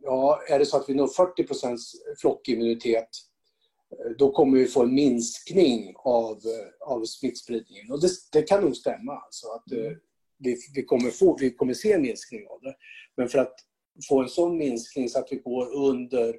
ja, 0.00 0.42
är 0.48 0.58
det 0.58 0.66
så 0.66 0.76
att 0.76 0.88
vi 0.88 0.94
når 0.94 1.06
40% 1.06 1.76
flockimmunitet 2.20 3.08
då 4.18 4.32
kommer 4.32 4.58
vi 4.58 4.66
få 4.66 4.82
en 4.82 4.94
minskning 4.94 5.94
av, 5.96 6.32
eh, 6.32 6.92
av 6.92 7.04
smittspridningen. 7.04 7.90
Och 7.92 8.00
det, 8.00 8.08
det 8.32 8.42
kan 8.42 8.64
nog 8.64 8.76
stämma. 8.76 9.12
Alltså 9.12 9.48
att, 9.48 9.72
mm 9.72 10.00
vi, 10.40 10.56
vi, 10.74 10.82
kommer 10.82 11.10
få, 11.10 11.36
vi 11.40 11.50
kommer 11.50 11.74
se 11.74 11.92
en 11.92 12.02
minskning 12.02 12.46
av 12.48 12.60
det. 12.60 12.74
Men 13.16 13.28
för 13.28 13.38
att 13.38 13.54
få 14.08 14.22
en 14.22 14.28
sån 14.28 14.58
minskning 14.58 15.08
så 15.08 15.18
att 15.18 15.28
vi 15.30 15.36
går 15.36 15.74
under 15.74 16.36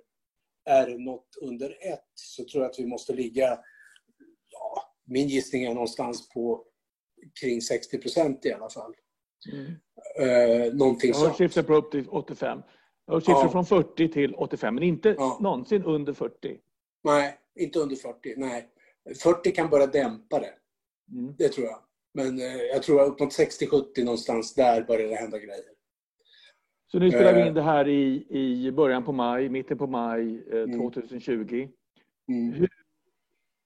är 0.65 0.97
något 0.97 1.27
under 1.41 1.69
ett 1.69 2.11
så 2.13 2.45
tror 2.45 2.63
jag 2.63 2.71
att 2.71 2.79
vi 2.79 2.85
måste 2.85 3.13
ligga, 3.13 3.59
ja, 4.49 4.93
min 5.05 5.27
gissning 5.27 5.63
är 5.63 5.73
någonstans 5.73 6.29
på 6.29 6.65
kring 7.41 7.61
60 7.61 7.97
procent 7.97 8.45
i 8.45 8.53
alla 8.53 8.69
fall. 8.69 8.93
Mm. 9.51 9.71
Eh, 10.19 10.73
någonting 10.73 11.11
jag 11.11 11.19
har 11.19 11.33
siffror 11.33 11.63
på 11.63 11.75
upp 11.75 11.91
till 11.91 12.09
85. 12.09 12.61
Jag 13.05 13.13
har 13.13 13.19
siffror 13.19 13.43
ja. 13.43 13.49
från 13.49 13.65
40 13.65 14.07
till 14.07 14.35
85, 14.35 14.75
men 14.75 14.83
inte 14.83 15.15
ja. 15.17 15.37
någonsin 15.41 15.83
under 15.83 16.13
40. 16.13 16.57
Nej, 17.03 17.37
inte 17.55 17.79
under 17.79 17.95
40. 17.95 18.33
Nej. 18.37 18.67
40 19.23 19.51
kan 19.51 19.69
börja 19.69 19.87
dämpa 19.87 20.39
det. 20.39 20.53
Mm. 21.11 21.35
Det 21.37 21.49
tror 21.49 21.67
jag. 21.67 21.79
Men 22.13 22.39
eh, 22.39 22.61
jag 22.73 22.83
tror 22.83 23.01
att 23.01 23.09
upp 23.09 23.19
mot 23.19 23.37
60-70 23.39 24.03
någonstans, 24.03 24.53
där 24.53 24.83
börjar 24.83 25.07
det 25.07 25.15
hända 25.15 25.37
grejer. 25.37 25.65
Så 26.91 26.99
nu 26.99 27.11
spelar 27.11 27.33
vi 27.33 27.47
in 27.47 27.53
det 27.53 27.61
här 27.61 27.87
i, 27.87 28.27
i 28.29 28.71
början 28.71 29.05
på 29.05 29.11
maj, 29.11 29.49
mitten 29.49 29.77
på 29.77 29.87
maj 29.87 30.43
eh, 30.53 30.79
2020. 30.79 31.31
Mm. 31.31 31.69
mm. 32.27 32.53
Hur 32.53 32.69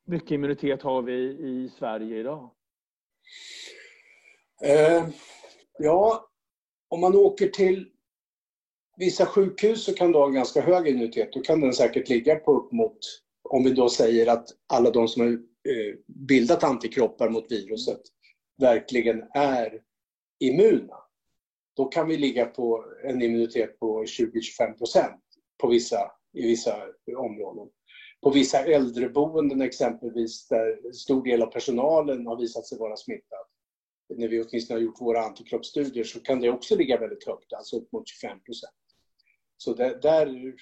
mycket 0.06 0.32
immunitet 0.32 0.82
har 0.82 1.02
vi 1.02 1.14
i 1.30 1.72
Sverige 1.80 2.20
idag? 2.20 2.52
Eh, 4.64 5.08
ja, 5.80 6.30
om 6.88 7.02
man 7.02 7.16
åker 7.16 7.48
till 7.48 7.90
vissa 8.98 9.26
sjukhus 9.26 9.84
så 9.84 9.94
kan 9.94 10.12
du 10.12 10.18
ha 10.18 10.28
ganska 10.28 10.62
hög 10.62 10.88
immunitet. 10.88 11.34
Då 11.34 11.42
kan 11.42 11.62
den 11.62 11.74
säkert 11.74 12.10
ligga 12.10 12.36
på 12.36 12.58
upp 12.58 12.72
mot, 12.72 12.98
om 13.50 13.64
vi 13.64 13.72
då 13.72 13.90
säger 13.90 14.28
att 14.28 14.48
alla 14.68 14.92
de 14.92 15.08
som 15.08 15.22
har 15.22 15.32
eh, 15.32 15.96
bildat 16.06 16.64
antikroppar 16.64 17.30
mot 17.30 17.52
viruset 17.52 18.02
verkligen 18.58 19.24
är 19.34 19.82
immuna 20.40 21.06
då 21.76 21.86
kan 21.86 22.08
vi 22.08 22.18
ligga 22.18 22.46
på 22.46 22.86
en 23.04 23.22
immunitet 23.22 23.80
på 23.80 24.04
20-25 24.04 24.78
procent 24.78 25.22
på 25.58 25.68
vissa, 25.68 26.12
i 26.34 26.48
vissa 26.48 26.76
områden. 27.18 27.70
På 28.22 28.30
vissa 28.30 28.60
äldreboenden 28.60 29.62
exempelvis, 29.62 30.48
där 30.48 30.92
stor 30.94 31.24
del 31.24 31.42
av 31.42 31.48
personalen 31.48 32.28
har 32.28 32.38
visat 32.38 32.68
sig 32.68 32.78
vara 32.78 32.96
smittad, 32.96 33.46
när 34.10 34.28
vi 34.28 34.44
åtminstone 34.44 34.80
har 34.80 34.84
gjort 34.84 35.02
våra 35.02 35.22
antikroppsstudier, 35.22 36.04
så 36.04 36.20
kan 36.20 36.40
det 36.40 36.50
också 36.50 36.76
ligga 36.76 37.00
väldigt 37.00 37.28
högt, 37.28 37.54
alltså 37.54 37.78
upp 37.78 37.92
mot 37.92 38.08
25 38.08 38.40
procent. 38.40 38.74
Så 39.58 39.74
där, 39.74 39.96
där 40.02 40.56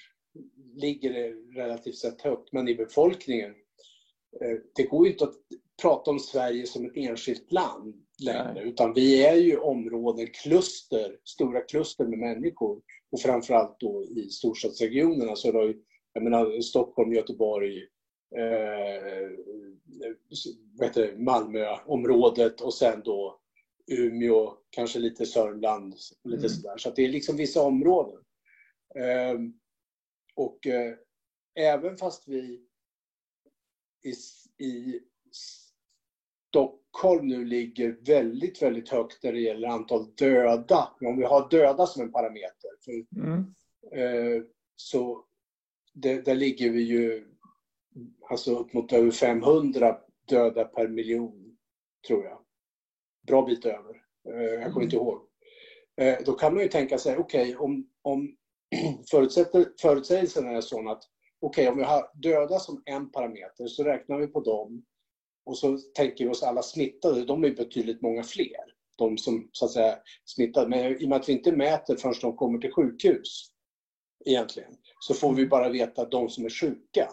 ligger 0.74 1.12
det 1.12 1.60
relativt 1.60 1.98
sett 1.98 2.22
högt. 2.22 2.52
Men 2.52 2.68
i 2.68 2.74
befolkningen, 2.74 3.50
eh, 4.40 4.58
det 4.74 4.82
går 4.82 5.06
ju 5.06 5.12
inte 5.12 5.24
att 5.24 5.34
prata 5.82 6.10
om 6.10 6.18
Sverige 6.18 6.66
som 6.66 6.84
ett 6.84 6.96
enskilt 6.96 7.52
land 7.52 7.94
längre. 8.24 8.54
Nej. 8.54 8.68
Utan 8.68 8.92
vi 8.94 9.26
är 9.26 9.36
ju 9.36 9.56
områden, 9.56 10.26
kluster, 10.26 11.18
stora 11.24 11.60
kluster 11.60 12.04
med 12.04 12.18
människor. 12.18 12.82
Och 13.12 13.20
framförallt 13.20 13.80
då 13.80 14.04
i 14.04 14.28
storstadsregionerna. 14.30 15.36
Så 15.36 15.52
då, 15.52 15.72
jag 16.12 16.22
menar 16.22 16.60
Stockholm, 16.60 17.12
Göteborg, 17.12 17.78
eh, 18.36 19.30
vad 20.78 20.88
heter 20.88 21.06
det, 21.06 21.18
Malmöområdet 21.18 22.60
och 22.60 22.74
sen 22.74 23.02
då 23.04 23.40
Umeå, 23.86 24.56
kanske 24.70 24.98
lite 24.98 25.26
Sörmland. 25.26 25.94
Lite 26.24 26.38
mm. 26.38 26.48
sådär. 26.48 26.76
Så 26.76 26.90
det 26.90 27.04
är 27.04 27.08
liksom 27.08 27.36
vissa 27.36 27.62
områden. 27.62 28.20
Eh, 28.98 29.38
och 30.34 30.66
eh, 30.66 30.94
även 31.54 31.96
fast 31.96 32.28
vi 32.28 32.66
i, 34.04 34.14
i 34.64 35.00
Stockholm 36.54 37.28
nu 37.28 37.44
ligger 37.44 37.96
väldigt, 38.06 38.62
väldigt 38.62 38.88
högt 38.88 39.22
när 39.22 39.32
det 39.32 39.40
gäller 39.40 39.68
antal 39.68 40.14
döda. 40.14 40.88
Om 41.00 41.16
vi 41.16 41.24
har 41.24 41.48
döda 41.50 41.86
som 41.86 42.02
en 42.02 42.12
parameter. 42.12 42.70
För, 42.84 43.20
mm. 43.20 43.54
eh, 43.92 44.42
så 44.76 45.24
det, 45.92 46.24
där 46.24 46.34
ligger 46.34 46.70
vi 46.70 46.82
ju 46.82 47.26
alltså 48.30 48.56
upp 48.56 48.72
mot 48.72 48.92
över 48.92 49.10
500 49.10 49.98
döda 50.28 50.64
per 50.64 50.88
miljon, 50.88 51.56
tror 52.06 52.24
jag. 52.24 52.38
Bra 53.26 53.46
bit 53.46 53.66
över. 53.66 54.02
Eh, 54.28 54.34
jag 54.34 54.62
kommer 54.62 54.70
mm. 54.70 54.82
inte 54.82 54.96
ihåg. 54.96 55.20
Eh, 55.96 56.18
då 56.26 56.32
kan 56.32 56.54
man 56.54 56.62
ju 56.62 56.68
tänka 56.68 56.98
sig, 56.98 57.16
okej, 57.16 57.42
okay, 57.42 57.56
om, 57.56 57.88
om 58.02 58.36
förutsägelsen 59.80 60.48
är 60.48 60.60
sån 60.60 60.88
att 60.88 61.02
okej, 61.40 61.62
okay, 61.62 61.72
om 61.72 61.78
vi 61.78 61.84
har 61.84 62.10
döda 62.14 62.58
som 62.58 62.82
en 62.84 63.10
parameter 63.10 63.66
så 63.66 63.84
räknar 63.84 64.18
vi 64.18 64.26
på 64.26 64.40
dem 64.40 64.84
och 65.46 65.58
så 65.58 65.78
tänker 65.94 66.24
vi 66.24 66.30
oss 66.30 66.42
alla 66.42 66.62
smittade, 66.62 67.24
de 67.24 67.44
är 67.44 67.50
betydligt 67.50 68.02
många 68.02 68.22
fler. 68.22 68.74
De 68.98 69.18
som 69.18 69.48
så 69.52 69.64
att 69.64 69.70
säga 69.70 69.98
smittade. 70.24 70.68
Men 70.68 71.02
i 71.02 71.04
och 71.04 71.08
med 71.08 71.16
att 71.16 71.28
vi 71.28 71.32
inte 71.32 71.52
mäter 71.52 71.96
förrän 71.96 72.14
de 72.20 72.36
kommer 72.36 72.58
till 72.58 72.72
sjukhus 72.72 73.50
egentligen, 74.24 74.76
så 75.00 75.14
får 75.14 75.34
vi 75.34 75.46
bara 75.46 75.68
veta 75.68 76.04
de 76.04 76.28
som 76.28 76.44
är 76.44 76.50
sjuka. 76.50 77.08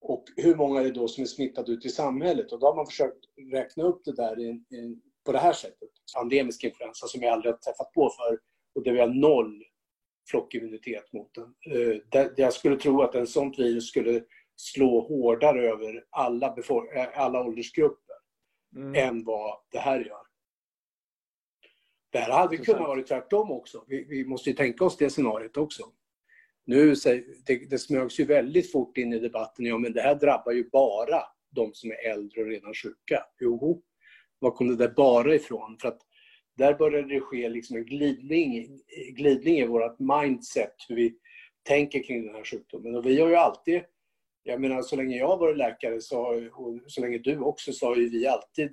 Och 0.00 0.24
hur 0.36 0.56
många 0.56 0.80
är 0.80 0.84
det 0.84 0.90
då 0.90 1.08
som 1.08 1.22
är 1.22 1.26
smittade 1.26 1.72
ute 1.72 1.86
i 1.86 1.90
samhället? 1.90 2.52
Och 2.52 2.58
då 2.58 2.66
har 2.66 2.76
man 2.76 2.86
försökt 2.86 3.24
räkna 3.52 3.84
upp 3.84 4.04
det 4.04 4.12
där 4.12 4.40
i, 4.40 4.48
i, 4.50 5.00
på 5.24 5.32
det 5.32 5.38
här 5.38 5.52
sättet. 5.52 5.88
Pandemisk 6.16 6.64
influensa 6.64 7.06
som 7.06 7.20
vi 7.20 7.26
aldrig 7.26 7.52
har 7.52 7.58
träffat 7.58 7.92
på 7.92 8.10
för 8.10 8.38
och 8.74 8.82
där 8.84 8.92
vi 8.92 9.00
har 9.00 9.08
noll 9.08 9.64
flockimmunitet 10.30 11.12
mot 11.12 11.34
den. 11.34 11.54
Eh, 11.74 12.28
jag 12.36 12.52
skulle 12.52 12.76
tro 12.76 13.02
att 13.02 13.14
en 13.14 13.26
sånt 13.26 13.58
virus 13.58 13.88
skulle 13.88 14.24
slå 14.60 15.00
hårdare 15.00 15.68
över 15.70 16.04
alla, 16.10 16.56
eh, 16.94 17.08
alla 17.14 17.40
åldersgrupper 17.40 18.14
mm. 18.76 18.94
än 18.94 19.24
vad 19.24 19.60
det 19.72 19.78
här 19.78 20.00
gör. 20.00 20.28
Det 22.10 22.18
här 22.18 22.32
hade 22.32 22.56
kunnat 22.56 22.80
vara 22.80 23.02
tvärtom 23.02 23.50
också. 23.50 23.84
Vi, 23.86 24.04
vi, 24.04 24.24
måste 24.24 24.50
ju 24.50 24.56
tänka 24.56 24.84
oss 24.84 24.96
det 24.96 25.10
scenariot 25.10 25.56
också. 25.56 25.82
Nu, 26.64 26.94
det, 27.46 27.70
det 27.70 27.78
smögs 27.78 28.20
ju 28.20 28.24
väldigt 28.24 28.72
fort 28.72 28.98
in 28.98 29.12
i 29.12 29.18
debatten, 29.18 29.64
ja 29.64 29.78
men 29.78 29.92
det 29.92 30.00
här 30.00 30.14
drabbar 30.14 30.52
ju 30.52 30.68
bara 30.70 31.22
de 31.50 31.74
som 31.74 31.90
är 31.90 32.10
äldre 32.10 32.40
och 32.40 32.46
redan 32.46 32.74
sjuka. 32.74 33.24
Jo, 33.40 33.82
var 34.38 34.50
kom 34.50 34.68
det 34.68 34.76
där 34.76 34.94
bara 34.96 35.34
ifrån? 35.34 35.78
För 35.80 35.88
att 35.88 36.00
där 36.56 36.74
började 36.74 37.14
det 37.14 37.20
ske 37.20 37.48
liksom 37.48 37.76
en 37.76 37.84
glidning, 37.84 38.80
glidning 39.12 39.58
i 39.58 39.66
vårt 39.66 39.98
mindset, 39.98 40.74
hur 40.88 40.96
vi 40.96 41.18
tänker 41.62 42.02
kring 42.02 42.26
den 42.26 42.34
här 42.34 42.44
sjukdomen. 42.44 42.94
Och 42.94 43.06
vi 43.06 43.20
har 43.20 43.28
ju 43.28 43.36
alltid, 43.36 43.82
jag 44.48 44.60
menar 44.60 44.82
så 44.82 44.96
länge 44.96 45.16
jag 45.16 45.28
har 45.28 45.38
varit 45.38 45.56
läkare 45.56 46.00
så 46.00 46.20
och 46.54 46.80
så 46.86 47.00
länge 47.00 47.18
du 47.18 47.38
också 47.38 47.72
så 47.72 47.86
har 47.86 47.96
ju 47.96 48.08
vi 48.08 48.26
alltid 48.26 48.70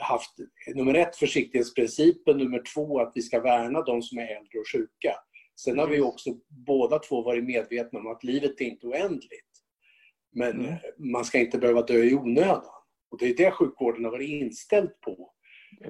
haft 0.00 0.34
nummer 0.74 0.94
ett 0.94 1.16
försiktighetsprincipen, 1.16 2.38
nummer 2.38 2.62
två 2.74 3.00
att 3.00 3.12
vi 3.14 3.22
ska 3.22 3.40
värna 3.40 3.82
de 3.82 4.02
som 4.02 4.18
är 4.18 4.22
äldre 4.22 4.58
och 4.58 4.68
sjuka. 4.72 5.14
Sen 5.60 5.78
har 5.78 5.88
vi 5.88 6.00
också 6.00 6.30
båda 6.48 6.98
två 6.98 7.22
varit 7.22 7.44
medvetna 7.44 7.98
om 7.98 8.06
att 8.06 8.24
livet 8.24 8.60
är 8.60 8.64
inte 8.64 8.86
oändligt. 8.86 9.48
Men 10.32 10.60
mm. 10.60 10.74
man 10.98 11.24
ska 11.24 11.38
inte 11.38 11.58
behöva 11.58 11.82
dö 11.82 12.04
i 12.04 12.14
onödan. 12.14 12.62
Och 13.10 13.18
det 13.18 13.26
är 13.26 13.36
det 13.36 13.50
sjukvården 13.50 14.04
har 14.04 14.10
varit 14.10 14.28
inställd 14.28 15.00
på. 15.00 15.32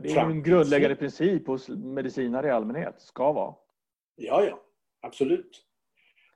Det 0.03 0.11
är 0.11 0.19
en 0.19 0.43
grundläggande 0.43 0.97
princip 0.97 1.47
hos 1.47 1.69
medicinare 1.69 2.47
i 2.47 2.51
allmänhet, 2.51 3.01
ska 3.01 3.33
vara. 3.33 3.55
Ja, 4.17 4.45
ja. 4.45 4.65
Absolut. 5.01 5.68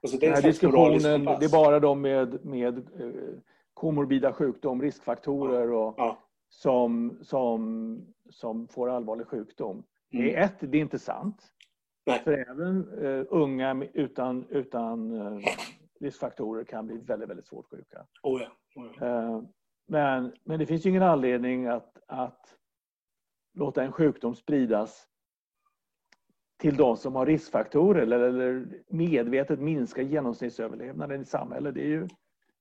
Alltså, 0.03 0.19
det 0.19 0.27
är 0.27 0.31
Den 0.31 0.43
här 0.43 0.51
diskussionen, 0.51 1.25
det 1.25 1.47
är 1.47 1.53
bara 1.53 1.81
de 1.81 2.01
med, 2.01 2.45
med 2.45 2.79
eh, 2.79 3.38
komorbida 3.75 4.33
sjukdom, 4.33 4.83
riskfaktorer 4.83 5.73
och 5.73 5.95
ja. 5.97 6.19
som, 6.49 7.19
som, 7.23 8.15
som 8.31 8.69
får 8.69 8.91
allvarlig 8.91 9.27
sjukdom. 9.27 9.85
Mm. 10.12 10.25
Det 10.25 10.35
är 10.35 10.45
ett, 10.45 10.57
det 10.61 10.79
är 10.79 10.83
inte 10.83 10.99
sant. 10.99 11.53
Nej. 12.07 12.21
För 12.25 12.33
även 12.33 12.88
uh, 12.88 13.27
unga 13.31 13.85
utan, 13.93 14.47
utan 14.49 15.12
uh, 15.12 15.41
riskfaktorer 16.01 16.65
kan 16.65 16.87
bli 16.87 16.99
väldigt, 16.99 17.29
väldigt 17.29 17.47
svårt 17.47 17.71
sjuka. 17.71 18.07
Oh 18.23 18.43
ja. 18.43 18.49
Oh 18.83 18.91
ja. 18.99 19.07
Uh, 19.07 19.43
men, 19.88 20.33
men 20.45 20.59
det 20.59 20.67
finns 20.67 20.87
ju 20.87 20.91
ingen 20.91 21.03
anledning 21.03 21.67
att, 21.67 21.99
att 22.07 22.57
låta 23.55 23.83
en 23.83 23.93
sjukdom 23.93 24.35
spridas 24.35 25.09
till 26.62 26.77
de 26.77 26.96
som 26.96 27.14
har 27.14 27.27
riskfaktorer 27.27 28.03
eller, 28.03 28.20
eller 28.20 28.66
medvetet 28.88 29.61
minska 29.61 30.03
genomsnittsöverlevnaden 30.03 31.22
i 31.22 31.25
samhället. 31.25 31.75
Det 31.75 31.81
är 31.81 31.87
ju 31.87 32.09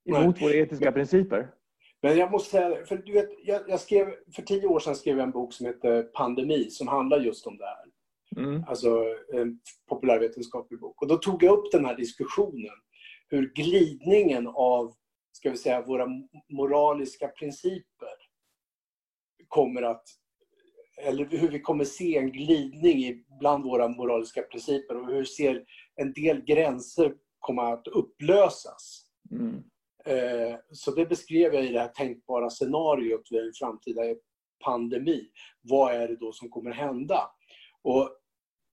emot 0.04 0.36
Nej. 0.36 0.44
våra 0.44 0.54
etiska 0.54 0.92
principer. 0.92 1.48
Men 2.02 2.16
jag 2.16 2.30
måste 2.30 2.50
säga, 2.50 2.84
för 2.84 2.96
du 2.96 3.12
vet, 3.12 3.28
jag, 3.44 3.62
jag, 3.68 3.80
skrev, 3.80 4.14
för 4.34 4.42
tio 4.42 4.66
år 4.66 4.80
sedan 4.80 4.96
skrev 4.96 5.16
jag 5.16 5.24
en 5.24 5.30
bok 5.30 5.52
som 5.52 5.66
heter 5.66 6.02
Pandemi 6.02 6.70
som 6.70 6.88
handlar 6.88 7.20
just 7.20 7.46
om 7.46 7.56
det 7.56 7.64
här. 7.64 7.84
Mm. 8.44 8.64
Alltså 8.68 9.04
en 9.32 9.60
populärvetenskaplig 9.88 10.80
bok. 10.80 11.02
Och 11.02 11.08
då 11.08 11.16
tog 11.16 11.42
jag 11.42 11.58
upp 11.58 11.72
den 11.72 11.84
här 11.84 11.96
diskussionen. 11.96 12.74
Hur 13.28 13.52
glidningen 13.54 14.46
av, 14.46 14.92
ska 15.32 15.50
vi 15.50 15.56
säga, 15.56 15.82
våra 15.82 16.06
moraliska 16.48 17.28
principer 17.28 18.16
kommer 19.48 19.82
att 19.82 20.04
eller 20.96 21.24
hur 21.24 21.48
vi 21.48 21.60
kommer 21.60 21.84
se 21.84 22.18
en 22.18 22.32
glidning 22.32 23.24
bland 23.42 23.64
våra 23.64 23.88
moraliska 23.88 24.42
principer 24.42 24.96
och 24.96 25.06
hur 25.06 25.24
ser 25.24 25.64
en 25.96 26.12
del 26.12 26.44
gränser 26.44 27.14
komma 27.38 27.72
att 27.72 27.86
upplösas. 27.88 29.06
Mm. 29.30 29.62
Eh, 30.04 30.56
så 30.70 30.90
det 30.90 31.06
beskrev 31.06 31.54
jag 31.54 31.64
i 31.64 31.72
det 31.72 31.80
här 31.80 31.88
tänkbara 31.88 32.50
scenariot 32.50 33.28
vid 33.30 33.40
en 33.40 33.52
framtida 33.54 34.02
pandemi. 34.64 35.28
Vad 35.60 35.94
är 35.94 36.08
det 36.08 36.16
då 36.16 36.32
som 36.32 36.50
kommer 36.50 36.70
hända? 36.70 37.30
Och 37.82 38.10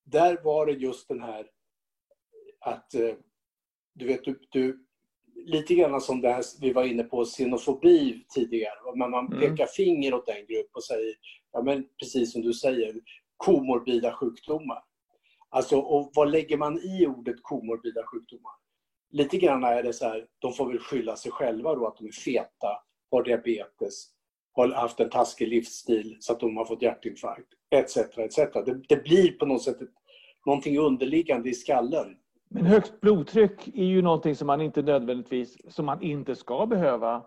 där 0.06 0.44
var 0.44 0.66
det 0.66 0.72
just 0.72 1.08
den 1.08 1.22
här 1.22 1.48
att, 2.60 2.94
eh, 2.94 3.16
du 3.96 4.08
vet, 4.08 4.24
du, 4.24 4.40
du 4.52 4.86
lite 5.36 5.76
grann 5.76 6.02
som 6.02 6.22
det 6.22 6.30
här 6.30 6.44
vi 6.62 6.74
var 6.74 6.84
inne 6.84 7.04
på, 7.04 7.26
xenofobi 7.26 8.26
tidigare. 8.36 8.98
Man, 8.98 9.12
man 9.12 9.28
mm. 9.28 9.40
pekar 9.40 9.66
finger 9.66 10.14
åt 10.14 10.30
en 10.30 10.46
grupp 10.46 10.70
och 10.74 10.84
säger, 10.84 11.16
ja 11.52 11.62
men 11.62 11.86
precis 12.00 12.32
som 12.32 12.42
du 12.42 12.54
säger, 12.54 12.94
komorbida 13.40 14.12
sjukdomar. 14.12 14.84
Alltså, 15.50 15.80
och 15.80 16.12
vad 16.16 16.32
lägger 16.32 16.58
man 16.58 16.80
i 16.80 17.08
ordet 17.08 17.36
komorbida 17.42 18.04
sjukdomar? 18.04 18.52
Lite 19.12 19.38
grann 19.38 19.64
är 19.64 19.84
det 19.84 19.94
så 19.94 20.06
här, 20.06 20.28
de 20.40 20.54
får 20.54 20.68
väl 20.68 20.80
skylla 20.80 21.16
sig 21.16 21.32
själva 21.32 21.76
då 21.76 21.88
att 21.88 21.98
de 21.98 22.08
är 22.08 22.12
feta, 22.12 22.68
har 23.12 23.24
diabetes, 23.24 24.06
har 24.54 24.68
haft 24.68 25.00
en 25.00 25.10
taskig 25.10 25.48
livsstil 25.48 26.18
så 26.20 26.34
att 26.34 26.40
de 26.40 26.58
har 26.58 26.66
fått 26.66 26.82
hjärtinfarkt, 26.82 27.48
etc. 27.70 27.98
etc. 27.98 28.38
Det, 28.38 28.82
det 28.88 29.04
blir 29.04 29.32
på 29.32 29.46
något 29.46 29.64
sätt 29.64 29.82
ett, 29.82 29.90
någonting 30.46 30.80
underliggande 30.80 31.50
i 31.50 31.54
skallen 31.54 32.18
men 32.50 32.66
högt 32.66 33.02
blodtryck 33.02 33.68
är 33.68 33.84
ju 33.84 34.02
någonting 34.02 34.36
som 34.36 34.48
man 34.48 34.62
inte 34.62 34.82
nödvändigtvis, 34.82 35.74
som 35.74 35.86
man 35.86 36.02
inte 36.02 36.36
ska 36.36 36.66
behöva 36.66 37.24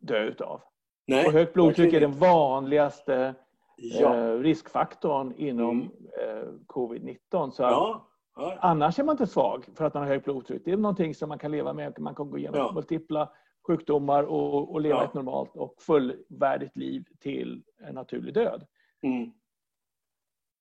dö 0.00 0.22
utav. 0.22 0.60
Nej, 1.06 1.26
och 1.26 1.32
högt 1.32 1.52
blodtryck 1.52 1.94
är 1.94 2.00
den 2.00 2.12
vanligaste 2.12 3.34
ja. 3.76 4.16
eh, 4.16 4.38
riskfaktorn 4.38 5.34
inom 5.36 5.80
mm. 5.80 5.92
eh, 6.20 6.48
covid-19. 6.66 7.50
Så 7.50 7.62
ja. 7.62 8.12
Ja. 8.36 8.58
Annars 8.60 8.98
är 8.98 9.04
man 9.04 9.12
inte 9.12 9.26
svag 9.26 9.66
för 9.74 9.84
att 9.84 9.94
man 9.94 10.02
har 10.02 10.10
högt 10.10 10.24
blodtryck. 10.24 10.62
Det 10.64 10.72
är 10.72 10.76
någonting 10.76 11.14
som 11.14 11.28
man 11.28 11.38
kan 11.38 11.50
leva 11.50 11.72
med. 11.72 11.98
Man 11.98 12.14
kan 12.14 12.30
gå 12.30 12.38
igenom 12.38 12.74
multipla 12.74 13.30
sjukdomar 13.66 14.22
och, 14.22 14.72
och 14.72 14.80
leva 14.80 15.04
ett 15.04 15.14
normalt 15.14 15.56
och 15.56 15.82
fullvärdigt 15.82 16.76
liv 16.76 17.04
till 17.20 17.64
en 17.80 17.94
naturlig 17.94 18.34
död. 18.34 18.66
Mm. 19.02 19.32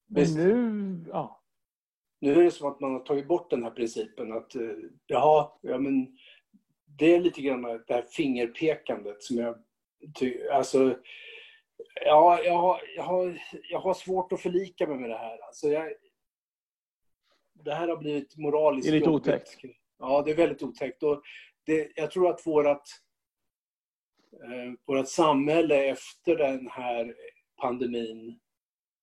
Men 0.08 0.34
nu, 0.34 1.10
ja, 1.12 1.42
nu 2.22 2.32
är 2.32 2.44
det 2.44 2.52
som 2.52 2.72
att 2.72 2.80
man 2.80 2.94
har 2.94 3.00
tagit 3.00 3.28
bort 3.28 3.50
den 3.50 3.64
här 3.64 3.72
principen 3.72 4.34
att 4.34 4.56
eh, 4.56 4.62
jaha, 5.06 5.52
ja 5.62 5.78
men 5.78 6.18
det 6.86 7.16
är 7.16 7.20
lite 7.20 7.42
grann 7.42 7.62
det 7.62 7.94
här 7.94 8.06
fingerpekandet 8.10 9.24
som 9.24 9.38
jag 9.38 9.56
alltså 10.52 10.98
ja, 12.06 12.44
jag 12.44 12.58
har, 12.58 12.82
jag, 12.96 13.04
har, 13.04 13.42
jag 13.70 13.80
har 13.80 13.94
svårt 13.94 14.32
att 14.32 14.42
förlika 14.42 14.88
mig 14.88 14.98
med 14.98 15.10
det 15.10 15.18
här. 15.18 15.46
Alltså 15.46 15.68
jag, 15.68 15.94
det 17.54 17.74
här 17.74 17.88
har 17.88 17.98
blivit 17.98 18.38
moraliskt 18.38 18.88
Det 18.88 18.92
är 18.92 19.00
lite 19.00 19.10
jobbigt. 19.10 19.28
otäckt. 19.28 19.56
Ja, 20.00 20.22
det 20.26 20.32
är 20.32 20.36
väldigt 20.36 20.64
otäckt. 20.64 21.04
Och 21.04 21.22
det, 21.66 21.92
jag 21.96 22.12
tror 22.12 22.30
att 22.30 22.48
vårt, 22.48 22.84
eh, 24.34 24.74
vårt 24.86 25.08
samhälle 25.08 25.86
efter 25.86 26.36
den 26.36 26.68
här 26.68 27.16
pandemin 27.62 28.40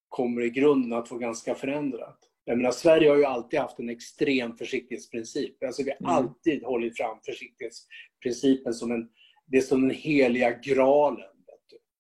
kommer 0.09 0.43
i 0.43 0.51
grunden 0.51 0.99
att 0.99 1.11
vara 1.11 1.21
ganska 1.21 1.55
förändrat. 1.55 2.19
Jag 2.45 2.57
menar, 2.57 2.71
Sverige 2.71 3.11
har 3.11 3.17
ju 3.17 3.25
alltid 3.25 3.61
haft 3.61 3.79
en 3.79 3.89
extrem 3.89 4.57
försiktighetsprincip. 4.57 5.63
Alltså, 5.63 5.83
vi 5.83 5.91
har 5.91 5.97
mm. 5.99 6.11
alltid 6.11 6.65
hållit 6.65 6.97
fram 6.97 7.19
försiktighetsprincipen 7.27 8.75
som 8.75 8.93
en, 8.93 9.09
det 9.47 9.57
är 9.57 9.63
som 9.63 9.89
den 9.89 9.97
heliga 9.97 10.51
graalen. 10.51 11.32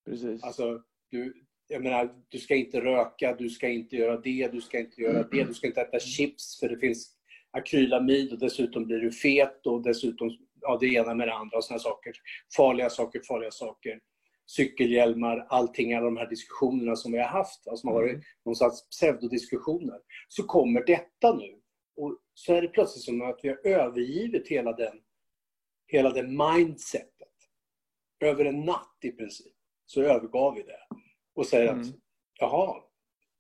Precis. 0.05 0.43
Alltså, 0.43 0.83
du, 1.11 1.35
jag 1.69 1.83
menar, 1.83 2.15
du 2.29 2.39
ska 2.39 2.55
inte 2.55 2.81
röka, 2.81 3.37
du 3.39 3.51
ska 3.51 3.69
inte 3.69 3.97
göra 3.97 4.21
det, 4.21 4.53
du 4.53 4.61
ska 4.61 4.79
inte 4.79 5.01
göra 5.01 5.23
det, 5.23 5.45
du 5.45 5.55
ska 5.55 5.67
inte 5.67 5.81
äta 5.81 6.01
chips 6.01 6.61
för 6.61 6.69
det 6.69 6.79
finns 6.79 7.17
akrylamid 7.51 8.33
och 8.33 8.39
dessutom 8.39 8.87
blir 8.87 8.99
du 8.99 9.13
fet 9.13 9.67
och 9.67 9.83
dessutom 9.83 10.39
ja, 10.61 10.79
det 10.81 10.87
ena 10.87 11.15
med 11.15 11.29
det 11.29 11.35
andra 11.35 11.57
och 11.57 11.65
såna 11.65 11.79
saker. 11.79 12.13
Farliga 12.57 12.91
saker, 12.91 13.21
farliga 13.29 13.51
saker 13.51 14.01
cykelhjälmar, 14.47 15.47
allting, 15.49 15.95
alla 15.95 16.05
de 16.05 16.17
här 16.17 16.29
diskussionerna 16.29 16.97
som 16.97 17.13
vi 17.13 17.19
har 17.19 17.29
haft, 17.29 17.69
alltså, 17.69 17.81
som 17.81 17.89
har 17.89 17.95
varit 17.95 18.13
mm. 18.13 18.23
någon 18.45 18.57
slags 18.57 18.89
pseudodiskussioner, 18.89 20.01
så 20.29 20.43
kommer 20.43 20.85
detta 20.85 21.35
nu. 21.35 21.59
Och 21.97 22.19
så 22.35 22.55
är 22.55 22.63
det 22.63 22.69
plötsligt 22.69 23.05
som 23.05 23.23
att 23.23 23.41
vi 23.43 23.49
har 23.49 23.67
övergivit 23.67 24.49
hela 24.49 24.73
den, 24.73 25.01
hela 25.87 26.11
det 26.11 26.23
mindsetet. 26.23 27.29
Över 28.21 28.45
en 28.45 28.61
natt 28.61 28.99
i 29.03 29.11
princip, 29.11 29.55
så 29.87 30.03
övergav 30.03 30.55
vi 30.55 30.63
det. 30.63 30.81
Och 31.35 31.47
säger 31.47 31.69
mm. 31.69 31.81
att, 31.81 31.87
jaha, 32.41 32.83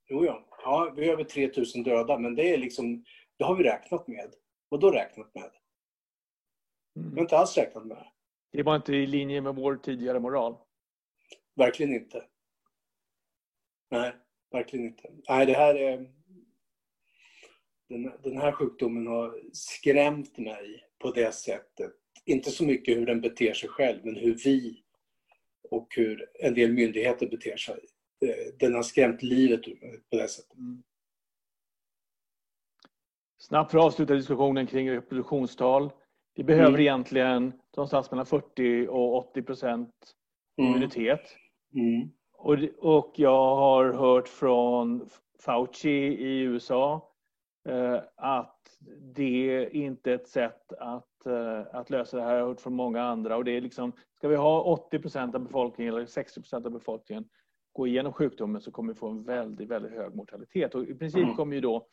jo 0.08 0.24
ja, 0.24 0.46
ja, 0.64 0.92
vi 0.96 1.06
har 1.06 1.12
över 1.12 1.24
3000 1.24 1.82
döda, 1.82 2.18
men 2.18 2.34
det 2.34 2.54
är 2.54 2.58
liksom, 2.58 3.04
det 3.36 3.44
har 3.44 3.56
vi 3.56 3.64
räknat 3.64 4.08
med. 4.08 4.34
Och 4.70 4.78
då 4.80 4.90
räknat 4.90 5.34
med? 5.34 5.50
Mm. 6.96 7.10
Vi 7.10 7.14
har 7.14 7.20
inte 7.20 7.38
alls 7.38 7.56
räknat 7.56 7.86
med 7.86 7.96
det. 7.96 8.06
Det 8.52 8.62
var 8.62 8.76
inte 8.76 8.92
i 8.92 9.06
linje 9.06 9.40
med 9.40 9.54
vår 9.54 9.76
tidigare 9.76 10.20
moral. 10.20 10.56
Verkligen 11.54 11.94
inte. 11.94 12.24
Nej, 13.90 14.12
verkligen 14.50 14.86
inte. 14.86 15.10
Nej, 15.28 15.46
det 15.46 15.52
här 15.52 15.74
är... 15.74 16.22
Den, 17.88 18.12
den 18.22 18.36
här 18.36 18.52
sjukdomen 18.52 19.06
har 19.06 19.40
skrämt 19.52 20.38
mig 20.38 20.84
på 20.98 21.10
det 21.10 21.32
sättet 21.32 21.92
inte 22.24 22.50
så 22.50 22.64
mycket 22.64 22.96
hur 22.96 23.06
den 23.06 23.20
beter 23.20 23.54
sig 23.54 23.68
själv, 23.68 24.04
men 24.04 24.16
hur 24.16 24.34
vi 24.44 24.81
och 25.72 25.86
hur 25.96 26.28
en 26.40 26.54
del 26.54 26.72
myndigheter 26.72 27.26
beter 27.26 27.56
sig. 27.56 27.78
Eh, 28.24 28.54
den 28.58 28.74
har 28.74 28.82
skrämt 28.82 29.22
livet 29.22 29.68
ur 29.68 29.78
mig 29.80 30.00
på 30.10 30.16
det 30.16 30.28
sättet. 30.28 30.56
Mm. 30.56 30.82
Snabbt 33.38 33.70
för 33.70 33.78
att 33.78 33.84
avsluta 33.84 34.14
diskussionen 34.14 34.66
kring 34.66 34.90
reproduktionstal. 34.90 35.90
Vi 36.34 36.44
behöver 36.44 36.68
mm. 36.68 36.80
egentligen 36.80 37.52
någonstans 37.76 38.10
mellan 38.10 38.26
40 38.26 38.86
och 38.88 39.16
80 39.16 39.42
procent 39.42 39.94
mm. 40.58 40.70
immunitet. 40.70 41.36
Mm. 41.74 42.10
Och, 42.32 42.56
och 42.78 43.12
jag 43.16 43.56
har 43.56 43.92
hört 43.92 44.28
från 44.28 45.08
Fauci 45.40 45.90
i 46.18 46.40
USA 46.40 47.11
att 48.16 48.78
det 49.14 49.70
inte 49.72 50.10
är 50.10 50.14
ett 50.14 50.28
sätt 50.28 50.72
att, 50.72 51.26
eh, 51.26 51.60
att 51.72 51.90
lösa 51.90 52.16
det 52.16 52.22
här. 52.22 52.34
Jag 52.34 52.40
har 52.40 52.48
hört 52.48 52.60
från 52.60 52.74
många 52.74 53.02
andra. 53.02 53.36
Och 53.36 53.44
det 53.44 53.56
är 53.56 53.60
liksom, 53.60 53.92
ska 54.16 54.28
vi 54.28 54.36
ha 54.36 54.62
80 54.62 54.98
procent 54.98 55.34
av 55.34 55.40
befolkningen 55.40 55.94
eller 55.94 56.06
60 56.06 56.40
procent 56.40 56.66
av 56.66 56.72
befolkningen 56.72 57.28
gå 57.72 57.86
igenom 57.86 58.12
sjukdomen 58.12 58.60
så 58.60 58.70
kommer 58.70 58.92
vi 58.92 58.98
få 58.98 59.08
en 59.08 59.24
väldigt, 59.24 59.68
väldigt 59.68 59.92
hög 59.92 60.14
mortalitet. 60.14 60.74
Och 60.74 60.84
I 60.84 60.94
princip 60.94 61.24
mm. 61.24 61.36
kommer 61.36 61.54
ju 61.54 61.60
då, 61.60 61.86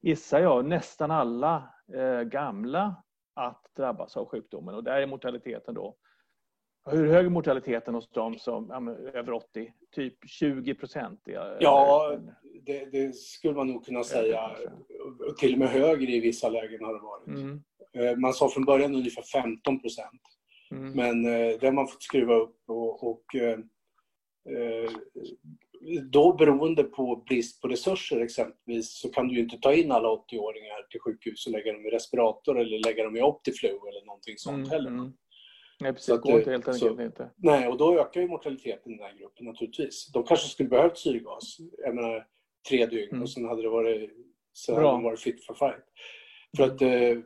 gissar 0.00 0.40
jag, 0.40 0.66
nästan 0.66 1.10
alla 1.10 1.74
eh, 1.94 2.20
gamla 2.20 2.96
att 3.34 3.70
drabbas 3.76 4.16
av 4.16 4.28
sjukdomen. 4.28 4.74
Och 4.74 4.84
där 4.84 5.00
är 5.00 5.06
mortaliteten 5.06 5.74
då 5.74 5.96
hur 6.90 7.06
hög 7.06 7.26
är 7.26 7.30
mortaliteten 7.30 7.94
hos 7.94 8.10
dem 8.10 8.38
som 8.38 8.68
ja, 8.68 9.18
över 9.18 9.32
80? 9.32 9.74
Typ 9.90 10.14
20 10.26 10.74
procent? 10.74 11.20
Ja, 11.24 12.16
det, 12.66 12.84
det, 12.92 13.14
skulle 13.14 13.54
man 13.54 13.66
nog 13.66 13.84
kunna 13.84 14.04
säga. 14.04 14.50
Till 15.38 15.52
och 15.52 15.58
med 15.58 15.68
högre 15.68 16.12
i 16.12 16.20
vissa 16.20 16.48
lägen 16.48 16.84
har 16.84 16.94
det 16.94 17.00
varit. 17.00 17.26
Mm. 17.26 17.62
Eh, 17.96 18.16
man 18.16 18.32
sa 18.32 18.48
från 18.48 18.64
början 18.64 18.94
ungefär 18.94 19.22
15 19.22 19.80
procent. 19.80 20.20
Mm. 20.70 20.92
Men 20.92 21.24
eh, 21.24 21.58
det 21.60 21.66
har 21.66 21.72
man 21.72 21.88
fått 21.88 22.02
skruva 22.02 22.34
upp 22.34 22.56
och, 22.68 23.10
och 23.10 23.34
eh, 23.34 23.58
då 26.10 26.32
beroende 26.32 26.84
på 26.84 27.16
brist 27.16 27.60
på 27.60 27.68
resurser 27.68 28.20
exempelvis 28.20 29.00
så 29.00 29.08
kan 29.08 29.28
du 29.28 29.34
ju 29.34 29.40
inte 29.40 29.58
ta 29.58 29.74
in 29.74 29.92
alla 29.92 30.08
80-åringar 30.08 30.90
till 30.90 31.00
sjukhus 31.00 31.46
och 31.46 31.52
lägga 31.52 31.72
dem 31.72 31.86
i 31.86 31.90
respirator 31.90 32.60
eller 32.60 32.78
lägga 32.78 33.04
dem 33.04 33.16
i 33.16 33.22
Optiflu 33.22 33.68
eller 33.68 34.06
någonting 34.06 34.34
sånt 34.36 34.56
mm. 34.56 34.70
heller. 34.70 34.90
Mm. 34.90 35.12
Nej, 35.80 35.92
precis. 35.92 36.14
Det 36.14 36.16
går 36.16 36.38
inte 36.38 36.50
helt 36.50 36.68
enkelt 36.68 37.00
inte. 37.00 37.30
Nej, 37.36 37.68
och 37.68 37.78
då 37.78 38.00
ökar 38.00 38.20
ju 38.20 38.28
mortaliteten 38.28 38.92
i 38.92 38.96
den 38.96 39.06
här 39.06 39.18
gruppen 39.18 39.46
naturligtvis. 39.46 40.12
De 40.12 40.24
kanske 40.24 40.48
skulle 40.48 40.68
behövt 40.68 40.98
syrgas, 40.98 41.56
jag 41.78 41.94
menar 41.94 42.26
tre 42.68 42.86
dygn 42.86 43.10
mm. 43.10 43.22
och 43.22 43.30
sen 43.30 43.44
hade 43.44 43.62
det 43.62 43.68
varit, 43.68 44.10
sen 44.56 44.74
hade 44.74 44.86
de 44.86 45.02
varit 45.02 45.20
fit 45.20 45.46
for 45.46 45.54
fight. 45.54 45.84
För 46.56 46.64
att 46.64 46.82
eh, 46.82 47.24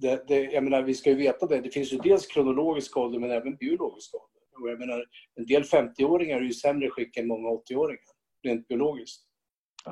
det, 0.00 0.28
det, 0.28 0.42
jag 0.42 0.64
menar, 0.64 0.82
vi 0.82 0.94
ska 0.94 1.10
ju 1.10 1.16
veta 1.16 1.46
det, 1.46 1.60
det 1.60 1.70
finns 1.70 1.92
ju 1.92 1.98
dels 1.98 2.26
kronologisk 2.26 2.96
ålder 2.96 3.18
men 3.18 3.30
även 3.30 3.56
biologisk 3.56 4.14
ålder. 4.14 4.62
Och 4.62 4.70
jag 4.70 4.78
menar, 4.78 5.04
en 5.34 5.46
del 5.46 5.62
50-åringar 5.62 6.36
är 6.36 6.42
ju 6.42 6.52
sämre 6.52 6.90
skick 6.90 7.16
än 7.16 7.28
många 7.28 7.48
80-åringar, 7.48 8.00
rent 8.42 8.68
biologiskt. 8.68 9.24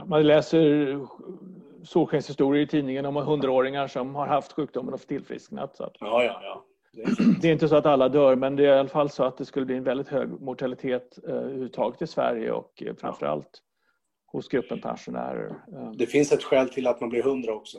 Man 0.06 0.26
läser 0.26 0.98
solskenshistorier 1.84 2.62
i 2.62 2.66
tidningen 2.66 3.06
om 3.06 3.18
100-åringar 3.18 3.86
som 3.86 4.14
har 4.14 4.26
haft 4.26 4.52
sjukdomen 4.52 4.94
och 4.94 5.00
tillfrisknat. 5.00 5.76
Så 5.76 5.84
att... 5.84 5.96
Ja, 6.00 6.24
ja, 6.24 6.40
ja. 6.42 6.64
Det 7.42 7.48
är 7.48 7.52
inte 7.52 7.68
så 7.68 7.76
att 7.76 7.86
alla 7.86 8.08
dör, 8.08 8.36
men 8.36 8.56
det 8.56 8.64
är 8.64 8.76
i 8.76 8.78
alla 8.78 8.88
fall 8.88 9.10
så 9.10 9.24
att 9.24 9.38
det 9.38 9.44
skulle 9.44 9.66
bli 9.66 9.76
en 9.76 9.84
väldigt 9.84 10.08
hög 10.08 10.40
mortalitet 10.40 11.18
eh, 11.28 11.34
överhuvudtaget 11.34 12.02
i 12.02 12.06
Sverige 12.06 12.52
och 12.52 12.82
eh, 12.82 12.94
framförallt 12.94 13.62
hos 14.36 14.48
gruppen 14.48 14.80
pensionärer. 14.80 15.62
Eh. 15.72 15.92
Det 15.92 16.06
finns 16.06 16.32
ett 16.32 16.42
skäl 16.42 16.68
till 16.68 16.86
att 16.86 17.00
man 17.00 17.10
blir 17.10 17.22
hundra 17.22 17.54
också. 17.54 17.78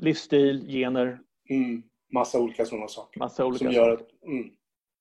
Livsstil, 0.00 0.66
gener. 0.68 1.20
Mm, 1.50 1.82
massa 2.12 2.40
olika 2.40 2.64
sådana 2.64 2.88
saker. 2.88 3.20
Massa 3.20 3.46
olika 3.46 3.64
som 3.64 3.72
gör 3.72 3.90
att, 3.90 4.22
mm. 4.26 4.50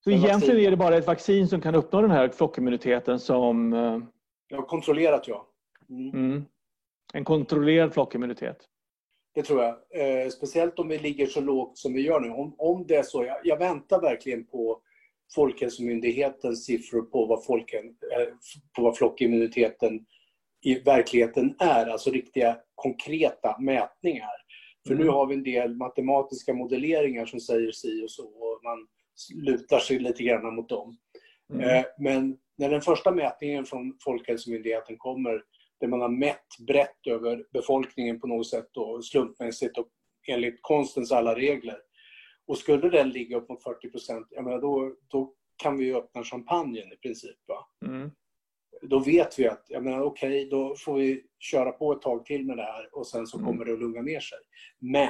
Så 0.03 0.11
egentligen 0.11 0.59
är 0.59 0.71
det 0.71 0.77
bara 0.77 0.97
ett 0.97 1.07
vaccin 1.07 1.47
som 1.47 1.61
kan 1.61 1.75
uppnå 1.75 2.01
den 2.01 2.11
här 2.11 2.29
flockimmuniteten 2.29 3.19
som... 3.19 3.73
Ja, 4.47 4.61
kontrollerat 4.61 5.27
ja. 5.27 5.47
Mm. 5.89 6.09
Mm. 6.09 6.45
En 7.13 7.23
kontrollerad 7.23 7.93
flockimmunitet. 7.93 8.57
Det 9.33 9.43
tror 9.43 9.63
jag. 9.63 9.75
Eh, 10.23 10.29
speciellt 10.29 10.79
om 10.79 10.87
vi 10.87 10.97
ligger 10.99 11.27
så 11.27 11.41
lågt 11.41 11.77
som 11.77 11.93
vi 11.93 12.01
gör 12.01 12.19
nu. 12.19 12.29
Om, 12.29 12.55
om 12.57 12.85
det 12.87 12.95
är 12.95 13.03
så. 13.03 13.23
Jag, 13.23 13.37
jag 13.43 13.57
väntar 13.57 14.01
verkligen 14.01 14.45
på 14.45 14.81
Folkhälsomyndighetens 15.35 16.65
siffror 16.65 17.01
på 17.01 17.25
vad, 17.25 17.45
folken, 17.45 17.85
eh, 17.85 18.27
på 18.75 18.81
vad 18.83 18.97
flockimmuniteten 18.97 20.05
i 20.65 20.79
verkligheten 20.79 21.55
är. 21.59 21.87
Alltså 21.87 22.11
riktiga 22.11 22.57
konkreta 22.75 23.57
mätningar. 23.59 24.41
För 24.87 24.93
mm. 24.93 25.05
nu 25.05 25.11
har 25.11 25.27
vi 25.27 25.33
en 25.33 25.43
del 25.43 25.75
matematiska 25.75 26.53
modelleringar 26.53 27.25
som 27.25 27.39
säger 27.39 27.71
si 27.71 28.05
och 28.05 28.11
så. 28.11 28.23
Och 28.23 28.59
man 28.63 28.87
lutar 29.43 29.79
sig 29.79 29.99
lite 29.99 30.23
grann 30.23 30.55
mot 30.55 30.69
dem. 30.69 30.97
Mm. 31.53 31.69
Eh, 31.69 31.85
men 31.99 32.37
när 32.57 32.69
den 32.69 32.81
första 32.81 33.11
mätningen 33.11 33.65
från 33.65 33.97
Folkhälsomyndigheten 34.03 34.97
kommer 34.97 35.41
där 35.79 35.87
man 35.87 36.01
har 36.01 36.09
mätt 36.09 36.47
brett 36.67 37.07
över 37.07 37.45
befolkningen 37.53 38.19
på 38.19 38.27
något 38.27 38.47
sätt 38.47 38.77
och 38.77 39.05
slumpmässigt 39.05 39.77
och 39.77 39.87
enligt 40.27 40.59
konstens 40.61 41.11
alla 41.11 41.35
regler. 41.35 41.77
Och 42.51 42.57
skulle 42.57 42.89
den 42.89 43.09
ligga 43.09 43.37
upp 43.37 43.49
mot 43.49 43.63
40 43.63 43.89
procent, 43.89 44.27
då, 44.61 44.95
då 45.07 45.33
kan 45.57 45.77
vi 45.77 45.93
öppna 45.93 46.23
champagnen 46.23 46.93
i 46.93 46.95
princip. 46.95 47.37
Mm. 47.85 48.11
Då 48.81 48.99
vet 48.99 49.39
vi 49.39 49.47
att, 49.47 49.65
jag 49.67 49.83
menar 49.83 50.01
okej, 50.01 50.29
okay, 50.29 50.49
då 50.49 50.75
får 50.75 50.97
vi 50.97 51.23
köra 51.39 51.71
på 51.71 51.91
ett 51.91 52.01
tag 52.01 52.25
till 52.25 52.45
med 52.45 52.57
det 52.57 52.63
här 52.63 52.95
och 52.95 53.07
sen 53.07 53.27
så 53.27 53.37
mm. 53.37 53.47
kommer 53.47 53.65
det 53.65 53.73
att 53.73 53.79
lugna 53.79 54.01
ner 54.01 54.19
sig. 54.19 54.37
Men, 54.79 55.09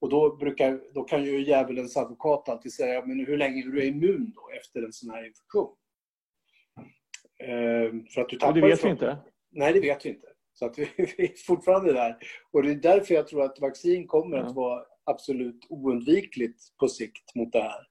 och 0.00 0.08
då, 0.08 0.36
brukar, 0.36 0.80
då 0.94 1.04
kan 1.04 1.24
ju 1.24 1.44
djävulens 1.44 1.96
advokat 1.96 2.48
alltid 2.48 2.72
säga, 2.72 3.06
men 3.06 3.26
hur 3.26 3.36
länge 3.36 3.62
är 3.62 3.66
du 3.66 3.84
immun 3.84 4.32
då 4.34 4.50
efter 4.60 4.82
en 4.82 4.92
sån 4.92 5.10
här 5.10 5.26
infektion? 5.26 5.76
Ehm, 7.44 8.06
för 8.06 8.20
att 8.20 8.28
du 8.28 8.36
tappar 8.36 8.48
och 8.48 8.60
det 8.60 8.68
vet 8.68 8.84
vi 8.84 8.88
inte. 8.88 9.18
Nej, 9.50 9.72
det 9.72 9.80
vet 9.80 10.06
vi 10.06 10.10
inte. 10.10 10.26
Så 10.52 10.66
att 10.66 10.78
vi, 10.78 10.88
vi 10.96 11.24
är 11.24 11.46
fortfarande 11.46 11.92
där. 11.92 12.16
Och 12.52 12.62
det 12.62 12.70
är 12.70 12.74
därför 12.74 13.14
jag 13.14 13.28
tror 13.28 13.42
att 13.42 13.60
vaccin 13.60 14.06
kommer 14.06 14.36
ja. 14.36 14.42
att 14.44 14.54
vara 14.54 14.84
absolut 15.04 15.66
oundvikligt 15.68 16.76
på 16.80 16.88
sikt 16.88 17.34
mot 17.34 17.52
det 17.52 17.62
här. 17.62 17.86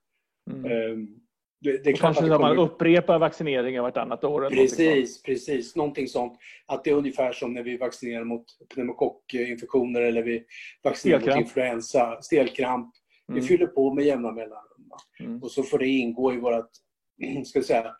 Mm. 0.51 0.91
Um, 0.91 1.19
det, 1.63 1.83
det 1.83 1.93
kanske 1.93 2.33
att 2.33 2.41
man 2.41 2.57
upprepar 2.57 3.19
vaccineringen 3.19 3.83
vartannat 3.83 4.23
år. 4.23 4.49
Precis, 4.49 5.23
precis. 5.23 5.75
Någonting 5.75 6.07
sånt. 6.07 6.39
Att 6.65 6.83
det 6.83 6.89
är 6.89 6.95
ungefär 6.95 7.31
som 7.31 7.53
när 7.53 7.63
vi 7.63 7.77
vaccinerar 7.77 8.23
mot 8.23 8.45
pneumokockinfektioner 8.73 10.01
eller 10.01 10.23
vi 10.23 10.43
vaccinerar 10.83 11.19
stelkramp. 11.19 11.39
mot 11.39 11.47
influensa, 11.47 12.21
stelkramp. 12.21 12.93
Mm. 13.29 13.41
Vi 13.41 13.47
fyller 13.47 13.67
på 13.67 13.93
med 13.93 14.05
jämna 14.05 14.31
mellanrum. 14.31 14.91
Mm. 15.19 15.43
Och 15.43 15.51
så 15.51 15.63
får 15.63 15.79
det 15.79 15.87
ingå 15.87 16.33
i 16.33 16.37
vårt, 16.37 16.69
ska 17.45 17.61
säga, 17.61 17.95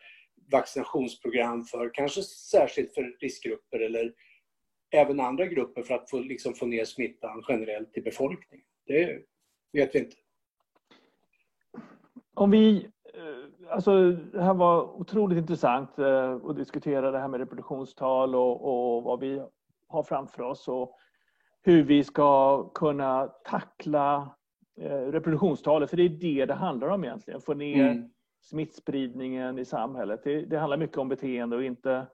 vaccinationsprogram 0.52 1.64
för 1.64 1.92
kanske 1.94 2.22
särskilt 2.24 2.94
för 2.94 3.16
riskgrupper 3.20 3.80
eller 3.80 4.14
även 4.94 5.20
andra 5.20 5.46
grupper 5.46 5.84
för 5.84 5.96
att 5.96 6.10
få, 6.10 6.20
liksom, 6.20 6.54
få 6.54 6.66
ner 6.66 6.86
smittan 6.86 7.44
generellt 7.48 7.98
i 7.98 8.02
befolkningen. 8.02 8.66
Det 8.86 9.24
vet 9.74 9.96
vi 9.96 10.00
inte. 10.00 10.16
Om 12.34 12.52
vi, 12.52 12.90
eh, 13.14 13.74
alltså 13.74 14.12
det 14.12 14.42
här 14.42 14.54
var 14.54 14.84
otroligt 14.84 15.38
intressant 15.38 16.00
eh, 16.00 16.36
att 16.36 16.56
diskutera 16.56 17.12
det 17.12 17.20
här 17.20 17.28
med 17.28 17.40
reproduktionstal 17.40 18.36
och, 18.36 18.96
och 18.96 19.04
vad 19.04 19.20
vi 19.20 19.42
har 19.88 20.04
framför 20.04 20.44
oss 20.44 20.68
och 20.68 20.98
hur 21.62 21.84
vi 21.84 22.04
ska 22.04 22.64
kunna 22.70 23.28
tackla 23.28 24.36
eh, 24.82 24.98
reproduktionstalet, 24.98 25.90
för 25.90 25.98
det 25.98 26.04
är 26.04 26.10
det 26.10 26.46
det 26.46 26.54
handlar 26.54 26.88
om 26.88 27.04
egentligen. 27.04 27.42
Få 27.42 27.54
ner 27.54 27.92
mm 27.92 28.10
smittspridningen 28.44 29.60
i 29.60 29.66
samhället. 29.66 30.22
Det, 30.24 30.42
det, 30.42 30.58
handlar 30.58 30.78
mycket 30.78 30.98
om 30.98 31.10
beteende 31.10 31.56
och 31.56 31.64
inte 31.64 32.08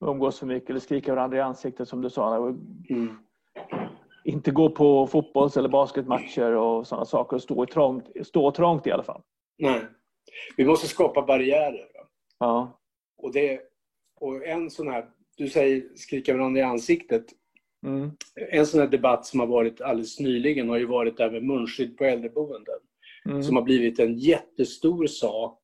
umgås 0.00 0.38
för 0.38 0.46
mycket 0.46 0.70
eller 0.70 0.80
skrika 0.80 1.14
varandra 1.14 1.36
i 1.36 1.40
ansiktet 1.40 1.88
som 1.88 2.00
du 2.00 2.10
sa. 2.10 2.36
Mm. 2.36 3.18
Inte 4.24 4.50
gå 4.50 4.70
på 4.70 5.06
fotbolls 5.06 5.56
eller 5.56 5.68
basketmatcher 5.68 6.52
och 6.52 6.86
sådana 6.86 7.04
saker 7.04 7.36
och 7.36 7.42
stå 7.42 7.66
trångt, 7.66 8.04
stå 8.22 8.50
trångt 8.50 8.86
i 8.86 8.90
alla 8.90 9.02
fall. 9.02 9.22
Nej. 9.58 9.80
Vi 10.56 10.64
måste 10.64 10.86
skapa 10.86 11.22
barriärer. 11.22 11.88
Ja. 12.38 12.80
Och, 13.16 13.32
det, 13.32 13.60
och 14.20 14.46
en 14.46 14.70
sån 14.70 14.88
här, 14.88 15.06
du 15.36 15.48
säger 15.48 15.82
skrika 15.94 16.36
varandra 16.36 16.60
i 16.60 16.64
ansiktet. 16.64 17.24
Mm. 17.86 18.10
En 18.50 18.66
sån 18.66 18.80
här 18.80 18.86
debatt 18.86 19.26
som 19.26 19.40
har 19.40 19.46
varit 19.46 19.80
alldeles 19.80 20.20
nyligen 20.20 20.68
har 20.68 20.78
ju 20.78 20.86
varit 20.86 21.16
det 21.16 21.22
här 21.22 21.30
med 21.30 21.42
munskydd 21.42 21.96
på 21.96 22.04
äldreboenden 22.04 22.78
mm. 23.28 23.42
som 23.42 23.56
har 23.56 23.62
blivit 23.62 23.98
en 23.98 24.18
jättestor 24.18 25.06
sak. 25.06 25.58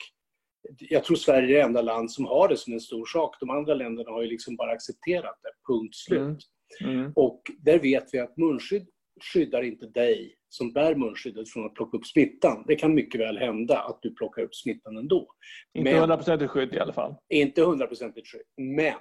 Jag 0.79 1.05
tror 1.05 1.17
Sverige 1.17 1.49
är 1.49 1.59
det 1.59 1.61
enda 1.61 1.83
land 1.83 2.13
som 2.13 2.25
har 2.25 2.49
det 2.49 2.57
som 2.57 2.73
en 2.73 2.81
stor 2.81 3.07
sak. 3.07 3.37
De 3.41 3.51
andra 3.51 3.75
länderna 3.75 4.11
har 4.11 4.23
ju 4.23 4.29
liksom 4.29 4.57
bara 4.57 4.73
accepterat 4.73 5.39
det, 5.43 5.73
punkt 5.73 5.95
slut. 5.95 6.21
Mm. 6.21 6.39
Mm. 6.85 7.13
Och 7.17 7.43
där 7.59 7.79
vet 7.79 8.05
vi 8.13 8.19
att 8.19 8.37
munskydd 8.37 8.87
skyddar 9.33 9.63
inte 9.63 9.87
dig 9.87 10.37
som 10.49 10.73
bär 10.73 10.95
munskyddet 10.95 11.49
från 11.49 11.67
att 11.67 11.75
plocka 11.75 11.97
upp 11.97 12.07
smittan. 12.07 12.65
Det 12.67 12.77
kan 12.77 12.95
mycket 12.95 13.21
väl 13.21 13.39
hända 13.39 13.79
att 13.79 13.99
du 14.03 14.15
plockar 14.15 14.43
upp 14.43 14.55
smittan 14.55 14.97
ändå. 14.97 15.29
Inte 15.75 15.91
hundraprocentigt 16.01 16.51
skydd 16.51 16.75
i 16.75 16.79
alla 16.79 16.93
fall. 16.93 17.15
Inte 17.29 17.63
hundraprocentigt 17.63 18.29
skydd. 18.29 18.43
Men 18.77 18.95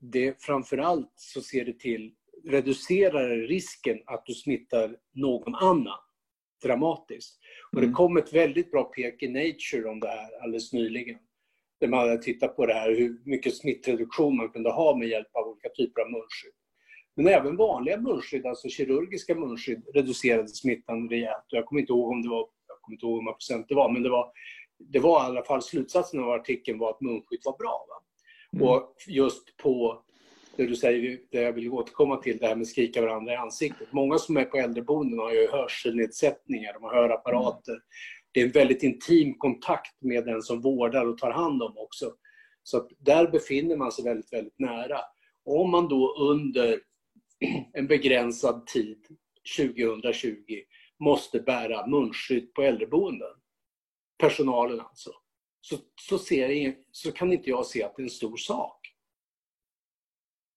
det, 0.00 0.42
framförallt 0.42 1.12
så 1.14 1.40
ser 1.40 1.64
det 1.64 1.78
till, 1.78 2.14
reducerar 2.48 3.28
risken 3.36 3.98
att 4.06 4.26
du 4.26 4.34
smittar 4.34 4.96
någon 5.14 5.54
annan. 5.54 5.98
dramatiskt. 6.64 7.38
Och 7.72 7.80
det 7.80 7.86
Mm. 7.86 7.94
kom 7.94 8.16
ett 8.16 8.32
väldigt 8.32 8.70
bra 8.70 8.84
pek 8.84 9.22
i 9.22 9.28
Nature 9.28 9.88
om 9.90 10.00
det 10.00 10.08
här 10.08 10.42
alldeles 10.42 10.72
nyligen. 10.72 11.18
Där 11.80 11.88
man 11.88 11.98
hade 11.98 12.22
tittat 12.22 12.56
på 12.56 12.66
det 12.66 12.74
här, 12.74 12.90
hur 12.90 13.20
mycket 13.24 13.56
smittreduktion 13.56 14.36
man 14.36 14.48
kunde 14.48 14.70
ha 14.70 14.96
med 14.96 15.08
hjälp 15.08 15.28
av 15.32 15.48
olika 15.48 15.68
typer 15.68 16.00
av 16.02 16.10
munskydd. 16.10 16.52
Men 17.16 17.28
även 17.28 17.56
vanliga 17.56 18.00
munskydd, 18.00 18.46
alltså 18.46 18.68
kirurgiska 18.68 19.34
munskydd, 19.34 19.82
reducerade 19.94 20.48
smittan 20.48 21.08
rejält. 21.08 21.44
Jag 21.48 21.66
kommer 21.66 21.80
inte 21.80 21.92
ihåg 21.92 22.10
om 22.10 22.22
det 22.22 22.28
var, 22.28 22.48
jag 22.68 22.80
kommer 22.80 22.94
inte 22.94 23.06
ihåg 23.06 23.14
hur 23.14 23.22
många 23.22 23.34
procent 23.34 23.66
det 23.68 23.74
var, 23.74 23.92
men 23.92 24.02
det 24.02 24.10
var, 24.10 24.32
det 24.78 24.98
var 24.98 25.22
i 25.22 25.26
alla 25.26 25.44
fall 25.44 25.62
slutsatsen 25.62 26.20
av 26.20 26.30
artikeln 26.30 26.78
var 26.78 26.90
att 26.90 27.00
munskydd 27.00 27.40
var 27.44 27.56
bra. 27.58 27.86
Va? 27.88 28.02
Mm. 28.52 28.68
Och 28.68 28.94
just 29.08 29.56
på 29.56 30.02
det 30.56 30.66
du 30.66 30.76
säger, 30.76 31.18
det 31.30 31.40
jag 31.40 31.52
vill 31.52 31.70
återkomma 31.70 32.16
till, 32.16 32.38
det 32.38 32.46
här 32.46 32.56
med 32.56 32.68
skrika 32.68 33.00
varandra 33.00 33.32
i 33.32 33.36
ansiktet. 33.36 33.92
Många 33.92 34.18
som 34.18 34.36
är 34.36 34.44
på 34.44 34.56
äldreboenden 34.56 35.18
har 35.18 35.32
ju 35.32 35.48
hörselnedsättningar, 35.50 36.72
de 36.72 36.82
har 36.82 36.94
hörapparater. 36.94 37.78
Det 38.32 38.40
är 38.40 38.44
en 38.44 38.50
väldigt 38.50 38.82
intim 38.82 39.34
kontakt 39.38 40.02
med 40.02 40.24
den 40.24 40.42
som 40.42 40.60
vårdar 40.60 41.06
och 41.06 41.18
tar 41.18 41.30
hand 41.30 41.62
om 41.62 41.78
också. 41.78 42.12
Så 42.62 42.76
att 42.76 42.88
där 42.98 43.28
befinner 43.28 43.76
man 43.76 43.92
sig 43.92 44.04
väldigt, 44.04 44.32
väldigt 44.32 44.58
nära. 44.58 45.00
Om 45.44 45.70
man 45.70 45.88
då 45.88 46.16
under 46.18 46.80
en 47.72 47.86
begränsad 47.86 48.66
tid, 48.66 49.06
2020, 49.58 50.34
måste 51.00 51.40
bära 51.40 51.86
munskydd 51.86 52.54
på 52.54 52.62
äldreboenden, 52.62 53.28
personalen 54.18 54.80
alltså, 54.80 55.10
så, 55.60 55.76
så, 56.00 56.18
ser 56.18 56.48
jag, 56.48 56.74
så 56.92 57.12
kan 57.12 57.32
inte 57.32 57.50
jag 57.50 57.66
se 57.66 57.82
att 57.82 57.96
det 57.96 58.02
är 58.02 58.04
en 58.04 58.10
stor 58.10 58.36
sak. 58.36 58.80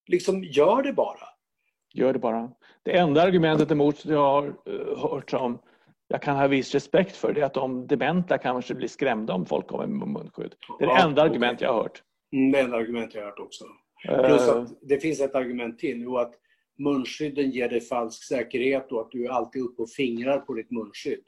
Liksom, 0.08 0.44
gör 0.44 0.84
det 0.84 0.94
bara. 0.94 1.28
Gör 1.94 2.14
det 2.14 2.20
bara. 2.20 2.52
Det 2.84 2.98
enda 2.98 3.22
argumentet 3.22 3.72
emot 3.72 3.98
som 3.98 4.12
jag 4.12 4.20
har 4.20 4.48
eh, 4.48 4.98
hört 5.12 5.30
som 5.30 5.60
jag 6.08 6.22
kan 6.22 6.36
ha 6.38 6.48
viss 6.48 6.74
respekt 6.74 7.16
för 7.16 7.34
det 7.34 7.42
är 7.42 7.46
att 7.46 7.54
de 7.54 7.88
dementa 7.88 8.38
kanske 8.38 8.76
blir 8.76 8.88
skrämda 8.88 9.34
om 9.34 9.46
folk 9.46 9.68
kommer 9.68 9.88
med 9.88 10.08
munskydd. 10.08 10.56
Det 10.80 10.84
är 10.84 10.88
det 10.88 10.94
Ja, 10.94 11.04
enda 11.04 11.22
okej. 11.22 11.30
argument 11.32 11.62
jag 11.62 11.74
har 11.74 11.82
hört. 11.82 12.04
Mm, 12.34 12.52
Det 12.52 12.60
ett 12.60 12.74
argument 12.74 13.14
jag 13.14 13.22
har 13.22 13.26
hört 13.30 13.40
också. 13.40 13.66
Plus 14.26 14.48
Eh, 14.48 14.56
att 14.56 14.70
det 14.82 15.00
finns 15.00 15.20
ett 15.22 15.36
argument 15.36 15.80
till. 15.80 16.08
Och 16.08 16.22
att 16.22 16.34
munskydden 16.80 17.52
ger 17.52 17.70
dig 17.70 17.82
falsk 17.82 18.24
säkerhet 18.24 18.92
och 18.92 19.02
att 19.02 19.12
du 19.12 19.26
är 19.26 19.30
alltid 19.30 19.62
uppe 19.62 19.82
och 19.82 19.90
fingrar 19.90 20.40
på 20.40 20.54
ditt 20.54 20.72
munskydd. 20.72 21.24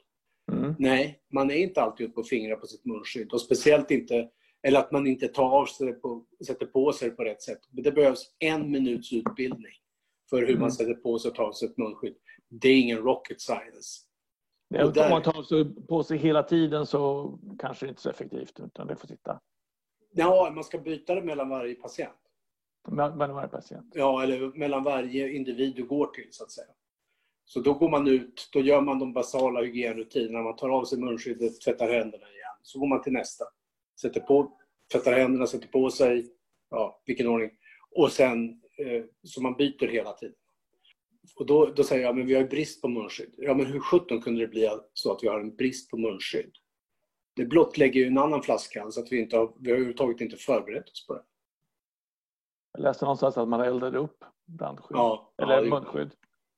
mm, 0.52 0.74
Nej, 0.78 1.20
man 1.32 1.50
är 1.50 1.54
inte 1.54 1.82
alltid 1.82 2.06
uppe 2.08 2.20
och 2.20 2.26
fingrar 2.26 2.56
på 2.56 2.66
sitt 2.66 2.84
munskydd. 2.84 3.32
Och 3.32 3.40
speciellt 3.40 3.90
inte, 3.90 4.28
eller 4.62 4.78
att 4.80 4.92
man 4.92 5.06
inte 5.06 5.28
tar 5.28 5.60
av 5.60 5.66
sig 5.66 5.92
på, 5.92 6.24
sätter 6.46 6.66
på 6.66 6.92
sig 6.92 7.10
det 7.10 7.14
på 7.16 7.24
rätt 7.24 7.42
sätt. 7.42 7.58
Men 7.70 7.82
det 7.84 7.92
behövs 7.92 8.34
en 8.38 8.70
minuts 8.70 9.12
utbildning 9.12 9.72
för 10.30 10.40
hur 10.40 10.48
Mm. 10.48 10.60
man 10.60 10.72
sätter 10.72 10.94
på 10.94 11.18
sig 11.18 11.28
och 11.28 11.34
tar 11.34 11.44
av 11.44 11.52
sig 11.52 11.68
ett 11.68 11.76
munskydd. 11.78 12.14
Det 12.48 12.68
är 12.68 12.80
ingen 12.80 12.98
rocket 12.98 13.40
science. 13.40 14.00
och 14.84 14.92
där- 14.92 15.04
Om 15.04 15.10
man 15.10 15.22
tar 15.22 15.42
sig 15.42 15.86
på 15.86 16.02
sig 16.02 16.18
hela 16.18 16.42
tiden 16.42 16.86
så 16.86 17.32
kanske 17.58 17.86
det 17.86 17.90
inte 17.90 17.98
är 17.98 18.02
så 18.02 18.10
effektivt 18.10 18.60
utan 18.60 18.86
det 18.86 18.96
får 18.96 19.08
sitta 19.08 19.40
Ja, 20.14 20.52
man 20.54 20.64
ska 20.64 20.78
byta 20.78 21.14
det 21.14 21.22
mellan 21.22 21.48
varje 21.48 21.74
patient 21.74 22.16
mellan 22.88 23.34
varje 23.34 23.48
patient. 23.48 23.92
Ja, 23.94 24.22
eller 24.22 24.58
mellan 24.58 24.84
varje 24.84 25.32
individ 25.32 25.74
du 25.76 25.86
går 25.86 26.06
till 26.06 26.28
så 26.30 26.44
att 26.44 26.50
säga. 26.50 26.66
Så 27.44 27.60
då 27.60 27.74
går 27.74 27.88
man 27.88 28.08
ut, 28.08 28.48
då 28.52 28.60
gör 28.60 28.80
man 28.80 28.98
de 28.98 29.12
basala 29.12 29.62
hygienrutinerna. 29.62 30.42
Man 30.42 30.56
tar 30.56 30.68
av 30.68 30.84
sig 30.84 30.98
munskyddet, 30.98 31.60
tvättar 31.60 31.92
händerna 31.92 32.26
igen. 32.26 32.56
Så 32.62 32.78
går 32.78 32.86
man 32.86 33.02
till 33.02 33.12
nästa. 33.12 33.44
Sätter 34.00 34.20
på, 34.20 34.58
tvättar 34.92 35.12
händerna, 35.12 35.46
sätter 35.46 35.68
på 35.68 35.90
sig, 35.90 36.26
ja, 36.70 37.02
vilken 37.06 37.28
ordning. 37.28 37.50
Och 37.90 38.12
sen, 38.12 38.48
eh, 38.78 39.04
så 39.22 39.42
man 39.42 39.56
byter 39.56 39.86
hela 39.86 40.12
tiden. 40.12 40.34
Och 41.36 41.46
då, 41.46 41.66
då 41.66 41.84
säger 41.84 42.02
jag, 42.02 42.16
men 42.16 42.26
vi 42.26 42.34
har 42.34 42.42
ju 42.42 42.48
brist 42.48 42.82
på 42.82 42.88
munskydd. 42.88 43.34
Ja, 43.36 43.54
men 43.54 43.66
hur 43.66 43.80
sjutton 43.80 44.20
kunde 44.20 44.40
det 44.40 44.48
bli 44.48 44.70
så 44.92 45.12
att 45.12 45.22
vi 45.22 45.28
har 45.28 45.40
en 45.40 45.56
brist 45.56 45.90
på 45.90 45.96
munskydd? 45.96 46.52
Det 47.36 47.44
blottlägger 47.44 48.00
ju 48.00 48.06
en 48.06 48.18
annan 48.18 48.42
flaskhals, 48.42 48.98
att 48.98 49.12
vi, 49.12 49.20
inte 49.20 49.36
har, 49.36 49.52
vi 49.58 49.70
har 49.70 49.76
överhuvudtaget 49.76 50.20
inte 50.20 50.36
förberett 50.36 50.90
oss 50.90 51.06
på 51.06 51.14
det. 51.14 51.22
Jag 52.72 52.82
läste 52.82 53.04
någonstans 53.04 53.38
att 53.38 53.48
man 53.48 53.60
eldade 53.60 53.98
upp 53.98 54.24
brandskydd. 54.46 54.96
Ja, 54.98 55.32
ja, 55.36 55.44
eller 55.44 55.62
det- 55.62 55.70
munskydd. 55.70 56.12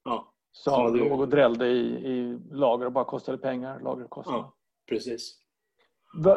Ja, 0.04 0.30
Som 0.52 0.72
Ja, 0.72 0.90
det- 0.90 1.08
låg 1.08 1.20
och 1.20 1.28
drällde 1.28 1.66
i, 1.68 2.08
i 2.08 2.38
lager 2.50 2.86
och 2.86 2.92
bara 2.92 3.04
kostade 3.04 3.38
pengar. 3.38 3.80
Lagerkostnader. 3.80 4.38
ja, 4.40 4.52
precis. 4.88 5.38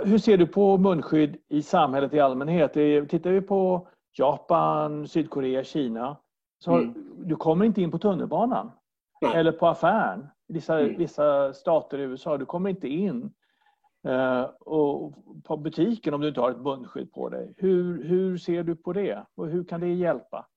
Hur 0.05 0.17
ser 0.17 0.37
du 0.37 0.47
på 0.47 0.77
munskydd 0.77 1.37
i 1.47 1.61
samhället 1.61 2.13
i 2.13 2.19
allmänhet? 2.19 2.73
Tittar 3.09 3.29
vi 3.31 3.41
på 3.41 3.87
Japan, 4.17 5.07
Sydkorea, 5.07 5.63
Kina. 5.63 6.17
Så 6.59 6.71
har, 6.71 6.93
Du 7.17 7.35
kommer 7.35 7.65
inte 7.65 7.81
in 7.81 7.91
på 7.91 7.97
tunnelbanan. 7.99 8.71
Nej. 9.21 9.35
Eller 9.35 9.51
på 9.51 9.67
affären. 9.67 10.27
Vissa, 10.47 10.79
Mm. 10.79 10.97
vissa 10.97 11.53
stater 11.53 11.97
i 11.97 12.01
USA. 12.01 12.37
Du 12.37 12.45
kommer 12.45 12.69
inte 12.69 12.87
in. 12.87 13.33
Eh, 14.07 14.41
och 14.59 15.13
på 15.43 15.57
butiken 15.57 16.13
om 16.13 16.21
du 16.21 16.27
inte 16.27 16.39
har 16.39 16.51
ett 16.51 16.61
munskydd 16.61 17.11
på 17.11 17.29
dig. 17.29 17.53
Hur, 17.57 18.03
hur 18.03 18.37
ser 18.37 18.63
du 18.63 18.75
på 18.75 18.93
det? 18.93 19.25
Och 19.35 19.47
hur 19.49 19.63
kan 19.63 19.81
det 19.81 19.87
hjälpa? 19.93 20.47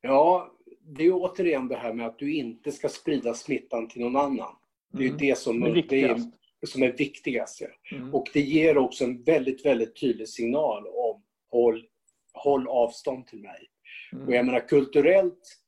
Ja, 0.00 0.52
det 0.80 1.04
är 1.04 1.12
återigen 1.14 1.68
det 1.68 1.76
här 1.76 1.92
med 1.92 2.06
att 2.06 2.18
du 2.18 2.34
inte 2.34 2.72
ska 2.72 2.88
sprida 2.88 3.34
smittan 3.34 3.88
till 3.88 4.02
någon 4.02 4.16
annan. 4.16 4.54
Det 4.92 5.02
är 5.04 5.08
Mm. 5.08 5.18
det 5.18 5.38
som 5.38 5.60
Det 5.60 5.66
är 5.70 5.74
det 5.74 5.78
är, 5.78 5.82
viktigast. 5.82 6.28
som 6.66 6.82
är 6.82 6.92
viktigast. 6.92 7.62
Mm. 7.92 8.14
Och 8.14 8.26
det 8.32 8.40
ger 8.40 8.78
också 8.78 9.04
en 9.04 9.22
väldigt, 9.22 9.66
väldigt 9.66 10.00
tydlig 10.00 10.28
signal 10.28 10.86
om 10.86 11.22
håll, 11.50 11.84
håll 12.32 12.68
avstånd 12.68 13.26
till 13.26 13.40
mig. 13.40 13.68
Mm. 14.12 14.26
Och 14.28 14.34
jag 14.34 14.46
menar 14.46 14.68
kulturellt 14.68 15.58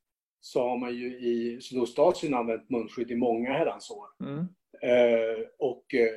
så 0.40 0.68
har 0.68 0.78
man 0.78 0.94
ju 0.94 1.18
i 1.18 1.60
Sydostasien 1.60 2.34
använt 2.34 2.70
munskydd 2.70 3.10
i 3.10 3.16
många 3.16 3.52
herrans 3.52 3.90
år. 3.90 4.06
Mm. 4.26 4.38
Eh, 4.82 5.44
och 5.58 5.94
eh, 5.94 6.08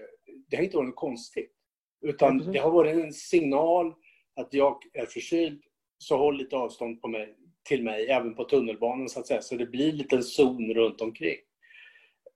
det 0.48 0.58
har 0.58 0.64
inte 0.64 0.78
varit 0.78 0.88
något 0.88 0.96
konstigt. 0.96 1.52
Ja, 2.00 2.10
Utan 2.10 2.38
precis. 2.38 2.54
det 2.54 2.60
har 2.60 2.72
varit 2.72 2.96
en 2.96 3.14
signal 3.14 3.94
att 4.36 4.54
jag 4.54 4.78
är 4.94 5.06
förkyld, 5.06 5.64
så 5.98 6.18
håll 6.18 6.38
lite 6.38 6.56
avstånd 6.56 7.02
på 7.02 7.08
mig, 7.08 7.36
till 7.68 7.84
mig, 7.84 8.08
även 8.08 8.36
på 8.36 8.44
tunnelbanan 8.44 9.10
så 9.10 9.20
att 9.20 9.28
säga. 9.28 9.42
Så 9.42 9.56
det 9.56 9.66
blir 9.66 9.90
en 9.90 9.98
liten 9.98 10.24
zon 10.24 10.74
runt 10.74 11.02
omkring. 11.02 11.38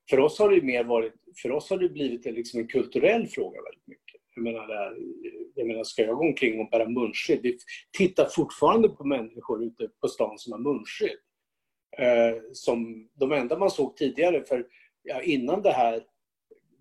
För 0.10 0.20
oss 0.20 0.40
har 0.40 0.50
det 0.50 0.62
mer 0.62 0.84
varit, 0.84 1.14
för 1.42 1.52
oss 1.52 1.70
har 1.70 1.78
det 1.78 1.90
blivit 1.90 2.26
en, 2.26 2.34
liksom 2.34 2.60
en 2.60 2.68
kulturell 2.68 3.28
fråga 3.28 3.62
väldigt 3.62 3.88
mycket. 3.88 4.22
Jag 4.36 4.44
menar, 4.44 4.68
det 4.68 4.74
här, 4.74 4.98
jag 5.56 5.68
menar, 5.68 5.84
ska 5.84 6.02
jag 6.02 6.18
gå 6.18 6.24
omkring 6.24 6.60
och 6.60 6.70
bära 6.70 6.90
munskydd? 6.90 7.40
Vi 7.44 7.58
tittar 7.98 8.26
fortfarande 8.26 8.90
på 8.90 9.04
människor 9.04 9.64
ute 9.64 9.90
på 10.02 10.08
stan 10.08 10.38
som 10.38 10.54
har 10.54 10.60
munskydd. 10.60 11.20
Eh, 11.98 12.42
som 12.54 13.10
de 13.14 13.32
enda 13.32 13.58
man 13.58 13.72
såg 13.72 13.98
tidigare, 13.98 14.44
för 14.44 14.68
ja, 15.04 15.22
innan 15.22 15.62
det 15.62 15.72
här 15.72 16.04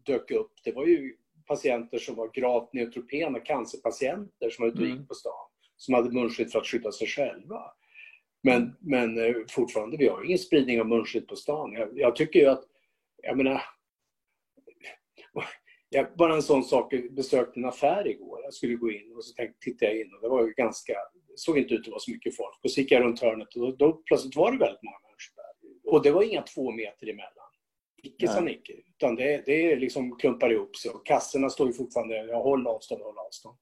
dök 0.04 0.30
upp, 0.30 0.52
det 0.64 0.72
var 0.72 0.86
ju 0.86 1.16
patienter 1.46 1.98
som 1.98 2.14
var 2.14 2.30
gravt 2.34 2.72
neutropena, 2.72 3.40
cancerpatienter 3.40 4.50
som 4.50 4.62
var 4.62 4.68
ute 4.68 4.78
och 4.78 4.84
Mm. 4.86 4.98
gick 4.98 5.08
på 5.08 5.14
stan. 5.14 5.46
Som 5.76 5.94
hade 5.94 6.10
munskydd 6.10 6.52
för 6.52 6.58
att 6.58 6.66
skydda 6.66 6.92
sig 6.92 7.06
själva. 7.06 7.62
Men, 8.42 8.76
men 8.80 9.18
eh, 9.18 9.34
fortfarande, 9.50 9.96
vi 9.96 10.08
har 10.08 10.24
ingen 10.24 10.38
spridning 10.38 10.80
av 10.80 10.86
munskydd 10.88 11.28
på 11.28 11.36
stan. 11.36 11.72
Jag, 11.72 11.98
jag 11.98 12.16
tycker 12.16 12.40
ju 12.40 12.46
att, 12.46 12.64
jag 13.22 13.36
menar, 13.36 13.62
jag, 15.88 16.06
bara 16.16 16.34
en 16.34 16.42
sån 16.42 16.64
sak, 16.64 16.92
jag 16.92 17.14
besökte 17.14 17.60
en 17.60 17.64
affär 17.64 18.08
igår. 18.08 18.40
Jag 18.42 18.54
skulle 18.54 18.74
gå 18.74 18.90
in 18.90 19.16
och 19.16 19.24
så 19.24 19.34
tänkte, 19.34 19.58
tittade 19.60 19.92
jag 19.92 20.00
in 20.00 20.14
och 20.14 20.20
det 20.22 20.28
var 20.28 20.46
ju 20.46 20.52
ganska, 20.52 20.94
såg 21.34 21.58
inte 21.58 21.74
ut 21.74 21.80
att 21.80 21.88
vara 21.88 22.00
så 22.00 22.10
mycket 22.10 22.36
folk. 22.36 22.58
Och 22.64 22.70
så 22.70 22.80
gick 22.80 22.90
jag 22.92 23.02
runt 23.02 23.20
hörnet 23.20 23.56
och 23.56 23.60
då, 23.60 23.72
då 23.76 23.92
plötsligt 23.92 24.36
var 24.36 24.52
det 24.52 24.58
väldigt 24.58 24.82
många 24.82 24.98
människor 24.98 25.34
där. 25.36 25.92
Och 25.92 26.02
det 26.02 26.10
var 26.10 26.22
inga 26.22 26.42
två 26.42 26.70
meter 26.70 27.06
emellan. 27.08 27.50
Icke 28.02 28.28
sa 28.28 28.40
Nicke. 28.40 28.72
Utan 29.02 29.14
det, 29.16 29.42
det 29.46 29.76
liksom 29.76 30.16
klumpar 30.16 30.52
ihop 30.52 30.76
sig. 30.76 30.90
Och 30.90 31.06
kassorna 31.06 31.48
står 31.50 31.66
ju 31.66 31.72
fortfarande, 31.72 32.14
jag 32.16 32.42
håll 32.42 32.66
avstånd, 32.66 33.02
håll 33.02 33.18
avstånd. 33.26 33.56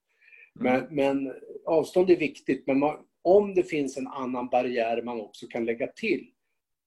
Mm. 0.59 0.73
Men, 0.73 0.95
men 0.95 1.33
avstånd 1.65 2.09
är 2.09 2.15
viktigt. 2.17 2.67
Men 2.67 2.79
man, 2.79 2.97
om 3.21 3.53
det 3.55 3.63
finns 3.63 3.97
en 3.97 4.07
annan 4.07 4.49
barriär 4.49 5.01
man 5.01 5.21
också 5.21 5.47
kan 5.47 5.65
lägga 5.65 5.87
till, 5.87 6.27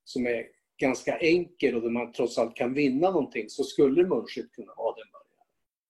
som 0.05 0.27
är 0.27 0.45
ganska 0.81 1.19
enkel 1.19 1.75
och 1.77 1.83
där 1.83 1.91
man 1.91 2.13
trots 2.13 2.39
allt 2.39 2.55
kan 2.57 2.75
vinna 2.75 3.11
någonting, 3.11 3.45
så 3.49 3.63
skulle 3.65 4.07
munskydd 4.07 4.53
kunna 4.53 4.73
ha 4.73 4.85
den 4.97 5.07
barriären. 5.13 5.47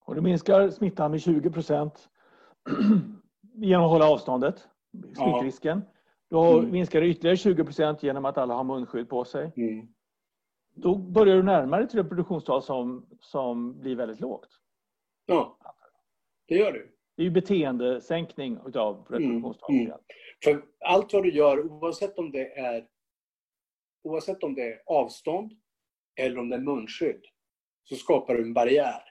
Och 0.06 0.14
du 0.14 0.20
minskar 0.20 0.70
smittan 0.70 1.10
med 1.10 1.20
20 1.22 1.50
procent 1.50 2.08
genom 3.54 3.84
att 3.84 3.90
hålla 3.90 4.10
avståndet, 4.10 4.68
smittrisken. 5.16 5.82
Du 6.30 6.36
har- 6.36 6.58
Mm. 6.58 6.70
minskar 6.70 7.00
det 7.00 7.06
ytterligare 7.06 7.36
20 7.36 7.64
procent 7.64 8.02
genom 8.02 8.24
att 8.24 8.38
alla 8.38 8.54
har 8.54 8.64
munskydd 8.64 9.08
på 9.08 9.24
sig. 9.24 9.52
Mm. 9.56 9.86
Då 10.74 10.94
börjar 10.96 11.36
du 11.36 11.42
närma 11.42 11.78
dig 11.78 11.88
till 11.88 11.98
ett 11.98 12.08
produktionstal 12.08 12.62
som, 12.62 13.06
som 13.20 13.80
blir 13.80 13.96
väldigt 13.96 14.20
lågt. 14.20 14.48
Ja, 15.26 15.58
det 16.48 16.54
gör 16.54 16.72
du. 16.72 16.96
Det 17.16 17.22
är 17.22 17.24
ju 17.24 17.30
beteendesänkning 17.30 18.58
utav 18.66 19.06
reproduktionstalet. 19.10 19.88
Mm. 19.88 19.96
För 20.44 20.64
allt 20.80 21.12
vad 21.12 21.22
du 21.22 21.32
gör, 21.32 21.72
oavsett 21.72 22.18
om 22.18 22.30
det 22.30 22.58
är 22.58 22.86
oavsett 24.02 24.42
om 24.42 24.54
det 24.54 24.62
är 24.62 24.82
avstånd 24.86 25.52
eller 26.16 26.38
om 26.38 26.48
det 26.48 26.56
är 26.56 26.60
munskydd, 26.60 27.22
så 27.84 27.96
skapar 27.96 28.34
du 28.34 28.42
en 28.42 28.54
barriär. 28.54 29.02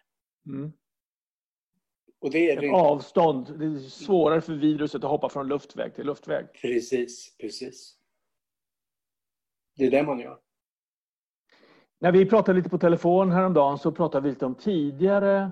Mm. 0.45 0.71
Och 2.19 2.31
det 2.31 2.51
är 2.51 2.57
Ett 2.57 2.61
det... 2.61 2.71
avstånd. 2.71 3.59
Det 3.59 3.65
är 3.65 3.77
svårare 3.77 4.41
för 4.41 4.53
viruset 4.53 5.03
att 5.03 5.09
hoppa 5.09 5.29
från 5.29 5.47
luftväg 5.47 5.95
till 5.95 6.05
luftväg. 6.05 6.45
Precis, 6.61 7.37
precis. 7.37 7.97
Det 9.75 9.85
är 9.85 9.91
det 9.91 10.03
man 10.03 10.19
gör. 10.19 10.39
När 12.01 12.11
vi 12.11 12.25
pratade 12.25 12.57
lite 12.57 12.69
på 12.69 12.77
telefon 12.77 13.31
häromdagen 13.31 13.77
så 13.77 13.91
pratade 13.91 14.23
vi 14.23 14.29
lite 14.29 14.45
om 14.45 14.55
tidigare 14.55 15.51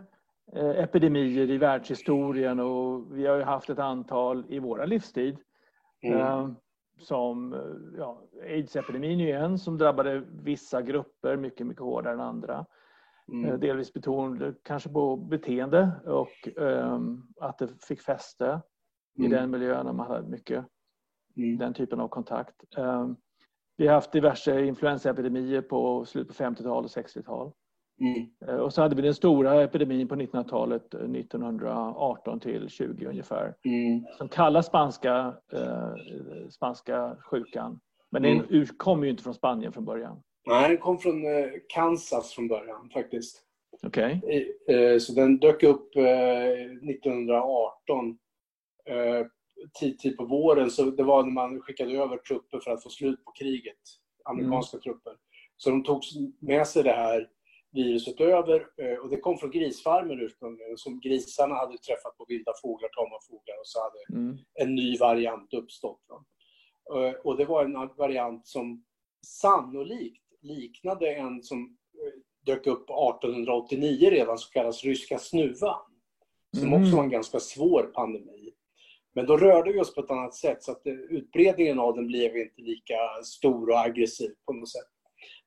eh, 0.53 0.69
epidemier 0.69 1.49
i 1.49 1.57
världshistorien 1.57 2.59
och 2.59 3.17
vi 3.17 3.27
har 3.27 3.35
ju 3.35 3.43
haft 3.43 3.69
ett 3.69 3.79
antal 3.79 4.45
i 4.49 4.59
våra 4.59 4.85
livstid. 4.85 5.37
Mm. 6.01 6.19
Eh, 6.19 6.49
som 6.97 7.55
ja, 7.97 8.21
aids-epidemin 8.43 9.21
är 9.21 9.39
en 9.39 9.59
som 9.59 9.77
drabbade 9.77 10.23
vissa 10.43 10.81
grupper 10.81 11.37
mycket, 11.37 11.67
mycket 11.67 11.83
hårdare 11.83 12.13
än 12.13 12.19
andra. 12.19 12.65
Mm. 13.31 13.59
Delvis 13.59 13.93
betonade 13.93 14.53
kanske 14.63 14.89
på 14.89 15.15
beteende 15.15 15.91
och 16.05 16.49
um, 16.55 17.27
att 17.39 17.57
det 17.57 17.83
fick 17.83 18.01
fäste 18.01 18.45
mm. 18.45 18.61
i 19.31 19.35
den 19.35 19.51
miljön 19.51 19.85
när 19.85 19.93
man 19.93 20.07
hade 20.07 20.27
mycket 20.27 20.65
mm. 21.37 21.57
den 21.57 21.73
typen 21.73 21.99
av 21.99 22.07
kontakt. 22.07 22.63
Um, 22.77 23.15
vi 23.79 23.87
har 23.87 23.93
haft 23.93 24.11
diverse 24.11 24.65
influensaepidemier 24.65 25.61
på 25.61 26.05
slutet 26.05 26.37
på 26.37 26.43
50-tal 26.43 26.83
och 26.83 26.89
60-tal. 26.89 27.51
Mm. 28.01 28.29
Uh, 28.49 28.55
och 28.61 28.73
så 28.73 28.81
hade 28.81 28.95
vi 28.95 29.01
den 29.01 29.13
stora 29.13 29.63
epidemin 29.63 30.07
på 30.07 30.15
1900-talet, 30.15 30.93
1918 30.93 32.39
till 32.39 32.69
20 32.69 33.05
ungefär, 33.05 33.55
mm. 33.65 34.05
som 34.17 34.29
kallas 34.29 34.67
spanska, 34.67 35.33
uh, 35.53 35.95
spanska 36.49 37.17
sjukan. 37.21 37.79
Men 38.11 38.21
den 38.21 38.41
mm. 38.41 38.65
kom 38.77 39.03
ju 39.03 39.09
inte 39.09 39.23
från 39.23 39.33
Spanien 39.33 39.71
från 39.71 39.85
början. 39.85 40.21
Nej, 40.47 40.69
den 40.69 40.77
kom 40.77 40.97
från 40.97 41.25
eh, 41.25 41.49
Kansas 41.67 42.33
från 42.33 42.47
början 42.47 42.89
faktiskt. 42.93 43.43
Okej. 43.83 44.21
Okay. 44.23 44.55
Eh, 44.75 44.99
så 44.99 45.13
den 45.13 45.37
dök 45.37 45.63
upp 45.63 45.95
1918 45.95 48.17
eh, 49.63 49.69
tidigt 49.79 50.17
på 50.17 50.25
våren. 50.25 50.71
Så 50.71 50.83
det 50.83 51.03
var 51.03 51.23
när 51.23 51.31
man 51.31 51.61
skickade 51.61 51.91
över 51.91 52.17
trupper 52.17 52.59
för 52.59 52.71
att 52.71 52.83
få 52.83 52.89
slut 52.89 53.25
på 53.25 53.31
kriget. 53.31 53.77
Amerikanska 54.25 54.77
mm. 54.77 54.81
trupper. 54.81 55.13
Så 55.57 55.69
de 55.69 55.83
tog 55.83 56.01
med 56.39 56.67
sig 56.67 56.83
det 56.83 56.91
här 56.91 57.29
viruset 57.71 58.21
över 58.21 58.65
och 59.01 59.09
det 59.09 59.19
kom 59.19 59.37
från 59.37 59.51
grisfarmer 59.51 60.23
ursprungligen 60.23 60.77
som 60.77 60.99
grisarna 60.99 61.55
hade 61.55 61.77
träffat 61.77 62.17
på 62.17 62.25
vilda 62.27 62.51
fåglar, 62.61 62.89
tama 62.89 63.17
fåglar 63.29 63.59
och 63.59 63.67
så 63.67 63.79
hade 63.79 64.21
mm. 64.21 64.37
en 64.53 64.75
ny 64.75 64.97
variant 64.97 65.53
uppstått. 65.53 66.01
Och 67.23 67.37
det 67.37 67.45
var 67.45 67.65
en 67.65 67.89
variant 67.97 68.47
som 68.47 68.83
sannolikt 69.25 70.29
liknade 70.41 71.13
en 71.13 71.43
som 71.43 71.77
eh, 72.05 72.19
dök 72.45 72.67
upp 72.67 72.89
1889 72.89 74.09
redan, 74.09 74.37
som 74.37 74.51
kallas 74.53 74.83
ryska 74.83 75.19
snuvan. 75.19 75.81
Som 76.57 76.67
mm. 76.67 76.81
också 76.81 76.95
var 76.95 77.03
en 77.03 77.09
ganska 77.09 77.39
svår 77.39 77.91
pandemi. 77.93 78.38
Men 79.15 79.25
då 79.25 79.37
rörde 79.37 79.71
vi 79.71 79.79
oss 79.79 79.95
på 79.95 80.01
ett 80.01 80.11
annat 80.11 80.35
sätt 80.35 80.63
så 80.63 80.71
att 80.71 80.81
utbredningen 81.09 81.79
av 81.79 81.95
den 81.95 82.07
blev 82.07 82.37
inte 82.37 82.61
lika 82.61 82.95
stor 83.23 83.69
och 83.69 83.79
aggressiv 83.79 84.31
på 84.45 84.53
något 84.53 84.71
sätt. 84.71 84.87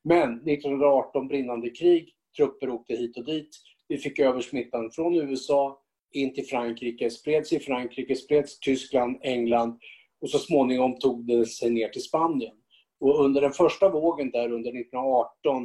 Men 0.04 0.32
1918 0.32 1.28
brinnande 1.28 1.70
krig, 1.70 2.14
trupper 2.36 2.70
åkte 2.70 2.94
hit 2.94 3.16
och 3.16 3.24
dit. 3.24 3.48
Vi 3.88 3.98
fick 3.98 4.18
över 4.18 4.40
smittan 4.40 4.90
från 4.90 5.14
USA 5.14 5.82
in 6.12 6.34
till 6.34 6.46
Frankrike, 6.46 7.10
spreds 7.10 7.52
i 7.52 7.58
Frankrike, 7.58 8.16
spreds 8.16 8.58
Tyskland, 8.58 9.18
England 9.22 9.78
och 10.20 10.30
så 10.30 10.38
småningom 10.38 10.98
tog 10.98 11.26
det 11.26 11.46
sig 11.46 11.70
ner 11.70 11.88
till 11.88 12.02
Spanien. 12.02 12.56
Och 13.00 13.24
under 13.24 13.40
den 13.40 13.52
första 13.52 13.88
vågen 13.88 14.30
där 14.30 14.52
under 14.52 14.70
1918, 14.70 15.64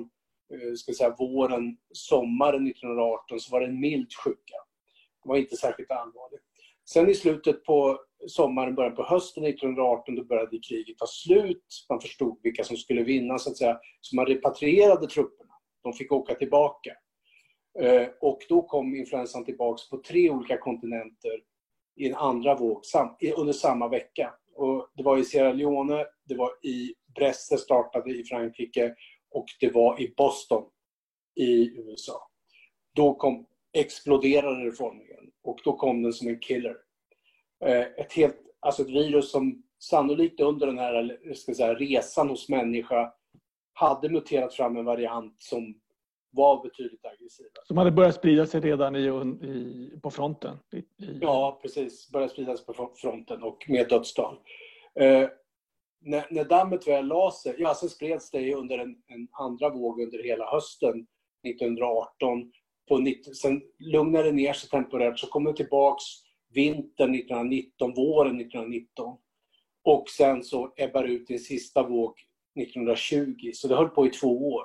eh, 0.54 0.74
ska 0.76 0.94
säga 0.94 1.16
våren, 1.20 1.78
sommaren 1.92 2.68
1918, 2.68 3.40
så 3.40 3.52
var 3.52 3.60
det 3.60 3.68
en 3.68 3.80
mild 3.80 4.14
sjuka. 4.24 4.56
Det 5.24 5.30
var 5.30 5.38
inte 5.38 5.58
särskilt 5.58 5.92
allvarligt. 5.92 6.47
Sen 6.90 7.10
i 7.10 7.14
slutet 7.14 7.64
på 7.64 8.00
sommaren, 8.28 8.76
början 8.76 8.96
på 8.96 9.04
hösten 9.04 9.44
1918, 9.46 10.16
då 10.16 10.24
började 10.24 10.60
kriget 10.60 10.98
ta 10.98 11.08
slut. 11.08 11.86
Man 11.90 12.02
förstod 12.02 12.40
vilka 12.44 12.64
som 12.64 12.78
skulle 12.78 13.04
vinna, 13.04 13.38
så 13.38 13.50
att 13.50 13.58
säga. 13.58 13.80
Så 14.02 14.16
man 14.16 14.26
repatrierade 14.26 15.08
trupperna. 15.08 15.54
De 15.84 15.94
fick 15.94 16.12
åka 16.12 16.36
tillbaka. 16.36 16.92
Eh, 17.80 18.08
och 18.22 18.40
då 18.50 18.62
kom 18.62 18.96
influensan 18.96 19.46
tillbaka 19.46 19.82
på 19.90 19.98
tre 19.98 20.30
olika 20.30 20.58
kontinenter 20.58 21.44
i 21.96 22.08
en 22.08 22.16
andra 22.16 22.56
våg 22.56 22.82
under 23.38 23.54
samma 23.54 23.88
vecka. 23.88 24.34
Och 24.56 24.90
det 24.96 25.04
var 25.04 25.18
i 25.18 25.24
Sierra 25.24 25.54
Leone, 25.54 26.06
det 26.26 26.36
var 26.36 26.50
i 26.66 26.94
Brest 27.16 27.60
startade 27.60 28.12
i 28.12 28.24
Frankrike 28.24 28.96
och 29.32 29.46
det 29.60 29.70
var 29.70 30.02
i 30.02 30.14
Boston 30.18 30.64
i 31.36 31.78
USA. 31.78 32.30
Då 32.96 33.14
kom, 33.14 33.46
exploderade 33.74 34.66
det 34.66 34.72
formligen 34.72 35.27
och 35.48 35.60
då 35.64 35.74
kom 35.74 36.04
den 36.04 36.14
som 36.14 36.28
en 36.28 36.40
killer. 36.40 36.78
Eh, 37.66 37.82
ett, 37.82 38.14
helt, 38.14 38.38
alltså 38.60 38.82
ett 38.82 38.90
virus 38.90 39.32
som 39.32 39.64
sannolikt 39.80 40.40
under 40.40 40.68
den 40.68 40.78
här 40.78 41.20
ska 41.34 41.54
säga, 41.54 41.76
resan 41.76 42.30
hos 42.30 42.50
människa 42.50 43.14
hade 43.74 44.10
muterat 44.10 44.54
fram 44.54 44.78
en 44.78 44.86
variant 44.86 45.42
som 45.42 45.80
var 46.32 46.64
betydligt 46.64 47.06
aggressivare. 47.06 47.52
Som 47.64 47.78
hade 47.78 47.92
börjat 47.92 48.16
sprida 48.16 48.46
sig 48.46 48.62
redan 48.62 48.96
i, 48.96 49.00
i, 49.00 50.00
på 50.04 50.12
fronten? 50.12 50.58
I, 50.72 50.78
i... 50.78 51.20
Ja, 51.22 51.60
precis. 51.62 52.10
Börjat 52.12 52.32
sprida 52.32 52.58
sig 52.58 52.66
på 52.66 52.90
fronten 52.96 53.44
och 53.44 53.66
med 53.68 53.90
dödstal. 53.90 54.36
Eh, 55.00 55.30
när, 56.02 56.28
när 56.30 56.44
dammet 56.44 56.88
väl 56.88 57.08
la 57.08 57.32
sig, 57.32 57.56
ja 57.58 57.74
sen 57.74 57.90
spreds 57.90 58.32
det 58.32 58.56
under 58.56 58.78
en, 58.78 58.96
en, 59.08 59.28
andra 59.32 59.70
våg 59.70 60.02
under 60.02 60.24
hela 60.24 60.52
hösten 60.52 61.08
1918. 61.48 62.52
På 62.88 62.98
90, 62.98 63.34
sen 63.34 63.62
lugnade 63.80 64.24
det 64.24 64.32
ner 64.32 64.54
sig 64.54 64.70
temporärt, 64.70 65.20
så 65.20 65.28
kom 65.28 65.44
det 65.44 65.54
tillbaks 65.54 66.04
vintern 66.54 67.16
1919, 67.16 67.94
våren 67.94 68.42
1919. 68.42 69.18
Och 69.84 70.10
sen 70.10 70.44
så 70.44 70.74
ebbar 70.78 71.04
ut 71.04 71.30
i 71.30 71.34
en 71.34 71.40
sista 71.40 71.84
våg 71.84 72.14
1920, 72.60 73.52
så 73.54 73.68
det 73.68 73.76
höll 73.76 73.90
på 73.90 74.06
i 74.06 74.10
två 74.10 74.54
år. 74.54 74.64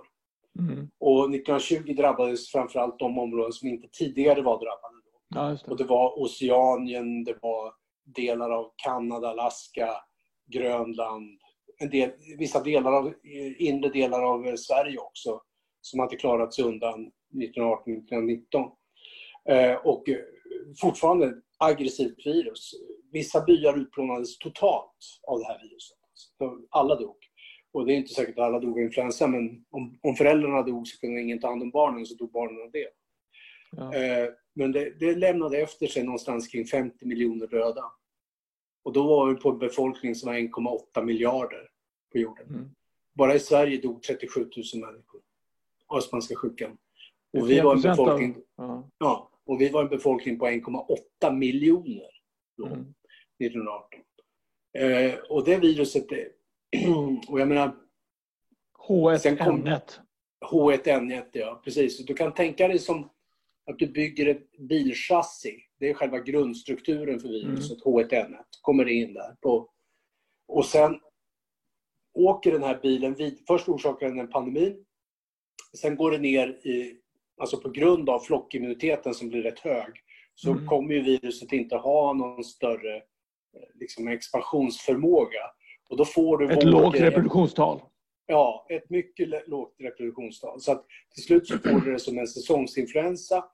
Mm. 0.59 0.91
Och 1.01 1.35
1920 1.35 1.95
drabbades 1.95 2.49
framförallt 2.49 2.99
de 2.99 3.19
områden 3.19 3.53
som 3.53 3.69
inte 3.69 3.89
tidigare 3.93 4.43
var 4.43 4.59
drabbade. 4.59 5.03
Ja, 5.35 5.59
det. 5.65 5.71
Och 5.71 5.77
det 5.77 5.85
var 5.85 6.23
Oceanien, 6.23 7.25
det 7.25 7.39
var 7.43 7.73
delar 8.05 8.51
av 8.51 8.73
Kanada, 8.77 9.29
Alaska, 9.29 9.89
Grönland, 10.47 11.41
en 11.79 11.91
del, 11.91 12.11
vissa 12.39 12.63
delar 12.63 12.93
av, 12.93 13.15
inre 13.59 13.89
delar 13.89 14.23
av 14.23 14.57
Sverige 14.57 14.99
också 14.99 15.41
som 15.81 16.01
hade 16.01 16.17
klarat 16.17 16.55
sig 16.55 16.65
undan 16.65 17.11
1918-1919. 17.33 18.71
Eh, 19.49 19.75
och 19.75 20.05
fortfarande 20.81 21.35
aggressivt 21.59 22.27
virus. 22.27 22.75
Vissa 23.13 23.45
byar 23.45 23.79
utplånades 23.79 24.39
totalt 24.39 25.21
av 25.23 25.39
det 25.39 25.45
här 25.45 25.61
viruset. 25.63 25.99
Alla 26.71 26.97
dog. 26.97 27.17
Och 27.73 27.87
det 27.87 27.93
är 27.93 27.97
inte 27.97 28.15
säkert 28.15 28.39
att 28.39 28.45
alla 28.45 28.61
dog 28.61 28.79
av 28.79 28.85
influensa, 28.85 29.27
men 29.27 29.65
om, 29.71 29.99
om 30.03 30.17
föräldrarna 30.17 30.63
dog 30.63 30.89
så 30.89 31.01
kunde 31.01 31.21
ingen 31.21 31.41
ta 31.41 31.49
hand 31.49 31.63
om 31.63 31.71
barnen, 31.71 32.07
så 32.07 32.15
dog 32.15 32.33
barnen 32.33 32.63
av 32.63 32.71
det. 32.71 32.89
Ja. 33.77 33.95
Eh, 33.95 34.29
men 34.55 34.73
det, 34.73 35.01
det 35.01 35.15
lämnade 35.15 35.59
efter 35.59 35.87
sig 35.87 36.05
någonstans 36.05 36.49
kring 36.49 36.67
50 36.67 37.07
miljoner 37.07 37.47
döda. 37.47 37.85
Och 38.83 38.93
då 38.93 39.07
var 39.07 39.31
vi 39.31 39.35
på 39.35 39.51
en 39.51 39.59
befolkning 39.59 40.15
som 40.15 40.27
var 40.27 40.39
1,8 40.39 41.05
miljarder 41.05 41.69
på 42.13 42.19
jorden. 42.19 42.47
Mm. 42.49 42.71
Bara 43.15 43.35
i 43.35 43.39
Sverige 43.39 43.81
dog 43.81 44.03
37 44.03 44.41
000 44.41 44.51
människor 44.75 45.21
av 45.87 46.01
spanska 46.01 46.37
sjukan. 46.37 46.79
Och 47.33 47.51
vi 47.51 47.61
var 47.61 47.75
en 47.75 47.83
befolkning, 47.83 48.37
av, 48.57 48.91
ja. 48.99 49.31
och 49.47 49.61
vi 49.61 49.69
var 49.69 49.83
en 49.83 49.89
befolkning 49.89 50.39
på 50.39 50.47
1,8 50.47 51.33
miljoner 51.33 52.11
då, 52.57 52.67
mm. 52.67 52.95
1918. 53.45 54.01
Eh, 54.79 55.15
och 55.31 55.45
det 55.45 55.57
viruset, 55.57 56.07
och 57.29 57.41
jag 57.41 57.49
menar... 57.49 57.77
H1N1. 58.89 59.81
H1N1, 60.51 61.25
ja 61.33 61.61
precis. 61.65 62.07
Du 62.07 62.15
kan 62.15 62.35
tänka 62.35 62.69
dig 62.69 62.79
som 62.79 63.11
att 63.67 63.79
du 63.79 63.87
bygger 63.87 64.27
ett 64.27 64.59
bilchassi. 64.59 65.57
Det 65.79 65.91
är 65.91 65.95
själva 65.95 66.19
grundstrukturen 66.19 67.21
för 67.21 67.29
viruset, 67.29 67.87
mm. 67.87 67.99
H1N1. 67.99 68.45
Kommer 68.61 68.89
in 68.89 69.15
där. 69.15 69.37
På, 69.41 69.69
och 70.49 70.67
sen 70.67 71.01
åker 72.15 72.53
den 72.53 72.63
här 72.63 72.79
bilen 72.83 73.15
vid, 73.15 73.43
Först 73.47 73.69
orsakar 73.69 74.09
den 74.09 74.21
en 74.21 74.31
pandemi. 74.31 74.77
Sen 75.77 75.97
går 75.97 76.11
det 76.11 76.19
ner 76.19 76.49
i, 76.49 77.02
alltså 77.43 77.61
på 77.61 77.71
grund 77.71 78.09
av 78.09 78.21
flockimmuniteten 78.21 79.15
som 79.15 79.29
blir 79.29 79.43
rätt 79.43 79.61
hög, 79.61 79.93
så 80.35 80.51
mm. 80.51 80.67
kommer 80.67 80.95
ju 80.95 81.03
viruset 81.03 81.53
inte 81.53 81.77
ha 81.77 82.13
någon 82.13 82.45
större 82.45 82.97
eh, 82.97 83.03
liksom, 83.75 84.09
expansionsförmåga. 84.09 85.51
Och 85.89 85.97
då 85.97 86.05
får 86.05 86.39
du 86.39 86.53
ett 86.53 86.65
lågt 86.65 87.01
reproduktionstal. 87.01 87.81
Ja, 88.27 88.67
ett 88.71 88.91
mycket 88.91 89.49
lågt 89.49 89.75
reproduktionstal. 89.79 90.61
Så 90.61 90.73
att 90.73 90.87
till 91.15 91.25
slut 91.25 91.47
så 91.47 91.59
får 91.59 91.81
du 91.81 91.93
det 91.93 91.99
som 91.99 92.19
en 92.19 92.27
säsongsinfluensa 92.27 93.45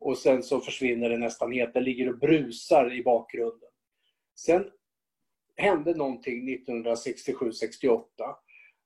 och 0.00 0.18
sen 0.18 0.42
så 0.42 0.60
försvinner 0.60 1.08
det 1.08 1.18
nästan 1.18 1.52
helt. 1.52 1.74
Det 1.74 1.80
ligger 1.80 2.08
och 2.08 2.18
brusar 2.18 2.94
i 2.94 3.02
bakgrunden. 3.02 3.68
Sen 4.38 4.64
hände 5.56 5.94
någonting 5.94 6.58
1967-68. 6.66 8.02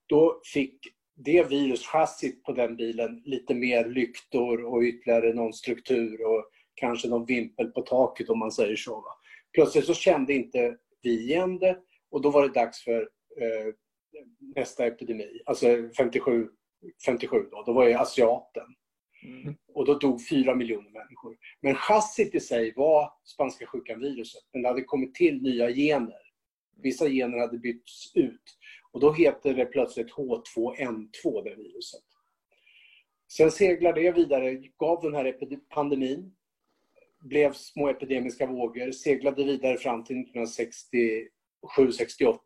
Då 0.06 0.40
fick 0.52 0.78
det 1.24 1.42
viruschassit 1.42 2.44
på 2.44 2.52
den 2.52 2.76
bilen 2.76 3.22
lite 3.24 3.54
mer 3.54 3.84
lyktor 3.84 4.64
och 4.64 4.82
ytterligare 4.82 5.34
någon 5.34 5.52
struktur 5.52 6.26
och 6.26 6.50
kanske 6.74 7.08
någon 7.08 7.26
vimpel 7.26 7.66
på 7.66 7.82
taket 7.82 8.30
om 8.30 8.38
man 8.38 8.52
säger 8.52 8.76
så. 8.76 9.04
Plötsligt 9.54 9.84
så 9.84 9.94
kände 9.94 10.32
inte 10.32 10.76
vi 11.02 11.20
igen 11.20 11.58
det 11.58 11.78
och 12.10 12.22
då 12.22 12.30
var 12.30 12.42
det 12.42 12.54
dags 12.54 12.84
för 12.84 13.00
eh, 13.40 13.74
nästa 14.56 14.86
epidemi, 14.86 15.42
alltså 15.46 15.66
57 15.96 16.48
57 17.06 17.36
då, 17.50 17.62
då 17.66 17.72
var 17.72 17.84
jag 17.84 18.00
asiaten. 18.00 18.66
Mm. 19.24 19.54
Och 19.74 19.86
då 19.86 19.94
dog 19.94 20.28
4 20.28 20.54
miljoner 20.54 20.90
människor. 20.90 21.36
Men 21.60 21.74
chassit 21.74 22.34
i 22.34 22.40
sig 22.40 22.72
var 22.76 23.12
spanska 23.24 23.66
sjukan-viruset, 23.66 24.42
men 24.52 24.62
det 24.62 24.68
hade 24.68 24.82
kommit 24.82 25.14
till 25.14 25.42
nya 25.42 25.70
gener. 25.70 26.20
Vissa 26.82 27.08
gener 27.08 27.38
hade 27.38 27.58
bytts 27.58 28.12
ut 28.16 28.58
och 28.92 29.00
då 29.00 29.12
heter 29.12 29.54
det 29.54 29.66
plötsligt 29.66 30.12
H2N2, 30.12 31.44
det 31.44 31.54
viruset. 31.54 32.04
Sen 33.32 33.50
seglade 33.50 34.00
det 34.00 34.12
vidare, 34.12 34.54
gav 34.78 35.02
den 35.02 35.14
här 35.14 35.36
pandemin, 35.68 36.34
blev 37.20 37.52
små 37.52 37.88
epidemiska 37.88 38.46
vågor, 38.46 38.92
seglade 38.92 39.44
vidare 39.44 39.78
fram 39.78 40.04
till 40.04 40.16
1967-68 40.16 42.38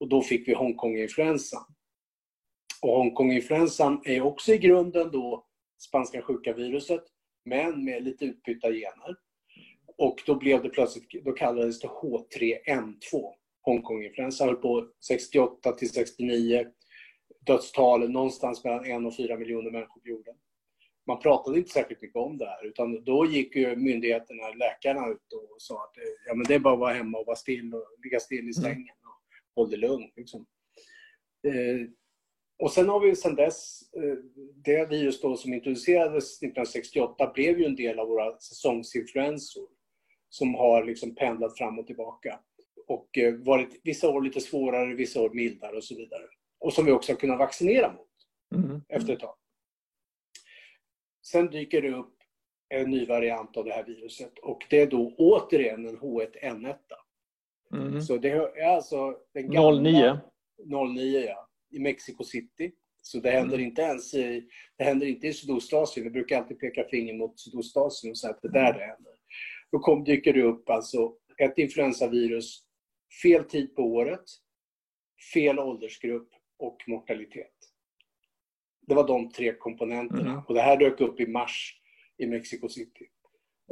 och 0.00 0.08
då 0.08 0.22
fick 0.22 0.48
vi 0.48 0.54
Hongkonginfluensan. 0.54 1.64
Och 2.82 2.96
Hongkonginfluensan 2.96 4.02
är 4.04 4.20
också 4.20 4.52
i 4.52 4.58
grunden 4.58 5.10
då 5.10 5.46
spanska 5.78 6.22
sjuka-viruset, 6.22 7.04
men 7.44 7.84
med 7.84 8.04
lite 8.04 8.24
utbytta 8.24 8.72
gener. 8.72 9.16
Och 9.98 10.22
då 10.26 10.34
blev 10.34 10.62
det 10.62 10.68
plötsligt, 10.68 11.24
då 11.24 11.32
kallades 11.32 11.80
det 11.80 11.88
H3N2. 11.88 13.34
Hongkong-influensa 13.66 14.44
höll 14.44 14.56
på 14.56 14.88
68 15.08 15.72
till 15.72 15.90
69. 15.90 16.66
Dödstalen 17.46 18.12
någonstans 18.12 18.64
mellan 18.64 18.84
1 18.84 19.06
och 19.06 19.16
4 19.16 19.36
miljoner 19.36 19.70
människor 19.70 20.00
på 20.00 20.08
jorden. 20.08 20.34
Man 21.06 21.20
pratade 21.20 21.58
inte 21.58 21.70
särskilt 21.70 22.02
mycket 22.02 22.16
om 22.16 22.38
det 22.38 22.46
här 22.46 22.66
utan 22.66 23.04
då 23.04 23.26
gick 23.26 23.56
ju 23.56 23.76
myndigheterna, 23.76 24.48
läkarna 24.48 25.08
ut 25.08 25.32
och 25.32 25.56
sa 25.58 25.74
att 25.74 25.92
ja, 26.26 26.34
men 26.34 26.46
det 26.46 26.54
är 26.54 26.58
bara 26.58 26.74
att 26.74 26.80
vara 26.80 26.92
hemma 26.92 27.18
och 27.18 27.26
vara 27.26 27.36
still 27.36 27.74
och 27.74 27.84
ligga 28.04 28.20
still 28.20 28.38
i 28.38 28.40
mm. 28.40 28.52
sängen 28.52 28.96
och 29.04 29.22
håll 29.54 29.70
det 29.70 29.76
lugnt. 29.76 30.12
Liksom. 30.16 30.46
Eh, 31.46 31.88
och 32.58 32.70
sen 32.70 32.88
har 32.88 33.00
vi 33.00 33.16
sedan 33.16 33.34
dess, 33.34 33.80
eh, 33.92 34.18
det 34.64 34.90
virus 34.90 35.20
då 35.20 35.36
som 35.36 35.54
introducerades 35.54 36.42
1968 36.42 37.32
blev 37.34 37.58
ju 37.58 37.64
en 37.64 37.76
del 37.76 37.98
av 37.98 38.08
våra 38.08 38.38
säsongsinfluensor 38.38 39.68
som 40.28 40.54
har 40.54 40.84
liksom 40.84 41.14
pendlat 41.14 41.58
fram 41.58 41.78
och 41.78 41.86
tillbaka 41.86 42.40
och 42.86 43.18
eh, 43.18 43.34
varit 43.34 43.80
vissa 43.84 44.08
år 44.08 44.22
lite 44.22 44.40
svårare, 44.40 44.94
vissa 44.94 45.20
år 45.20 45.30
mildare 45.30 45.76
och 45.76 45.84
så 45.84 45.96
vidare. 45.96 46.22
Och 46.60 46.72
som 46.72 46.84
vi 46.84 46.92
också 46.92 47.12
har 47.12 47.16
kunnat 47.16 47.38
vaccinera 47.38 47.92
mot 47.92 48.08
mm. 48.54 48.82
efter 48.88 49.12
ett 49.12 49.20
tag. 49.20 49.34
Sen 51.26 51.46
dyker 51.46 51.82
det 51.82 51.92
upp 51.92 52.14
en 52.68 52.90
ny 52.90 53.06
variant 53.06 53.56
av 53.56 53.64
det 53.64 53.72
här 53.72 53.84
viruset 53.84 54.38
och 54.38 54.66
det 54.70 54.80
är 54.80 54.86
då 54.86 55.14
återigen 55.18 55.86
en 55.86 55.98
H1N1. 55.98 56.76
Mm. 57.74 58.00
Så 58.00 58.16
det 58.16 58.30
är 58.30 58.74
alltså 58.74 59.16
den 59.34 59.50
gamla... 59.50 59.80
09? 59.80 60.20
09 60.94 61.20
ja, 61.20 61.48
i 61.70 61.78
Mexico 61.78 62.24
City. 62.24 62.72
Så 63.02 63.18
det 63.18 63.30
händer 63.30 63.54
mm. 63.54 63.66
inte 63.66 63.82
ens 63.82 64.14
i, 64.14 64.48
det 64.78 64.84
händer 64.84 65.06
inte 65.06 65.26
i 65.26 65.32
Sydostasien. 65.32 66.04
Vi 66.04 66.10
brukar 66.10 66.38
alltid 66.38 66.60
peka 66.60 66.84
finger 66.84 67.14
mot 67.14 67.40
Sydostasien 67.40 68.10
och 68.10 68.18
säga 68.18 68.30
att 68.34 68.42
det 68.42 68.48
är 68.48 68.52
där 68.52 68.72
det 68.72 68.84
händer. 68.84 69.12
Då 69.72 69.78
kom, 69.78 70.04
dyker 70.04 70.32
det 70.32 70.42
upp 70.42 70.70
alltså 70.70 71.12
ett 71.38 71.58
influensavirus 71.58 72.65
fel 73.22 73.44
tid 73.44 73.74
på 73.74 73.82
året, 73.82 74.24
fel 75.34 75.58
åldersgrupp 75.58 76.28
och 76.58 76.76
mortalitet. 76.86 77.52
Det 78.86 78.94
var 78.94 79.06
de 79.06 79.30
tre 79.30 79.52
komponenterna. 79.52 80.30
Mm. 80.30 80.44
Och 80.48 80.54
det 80.54 80.60
här 80.60 80.76
dök 80.76 81.00
upp 81.00 81.20
i 81.20 81.26
mars 81.26 81.80
i 82.18 82.26
Mexico 82.26 82.68
City. 82.68 83.06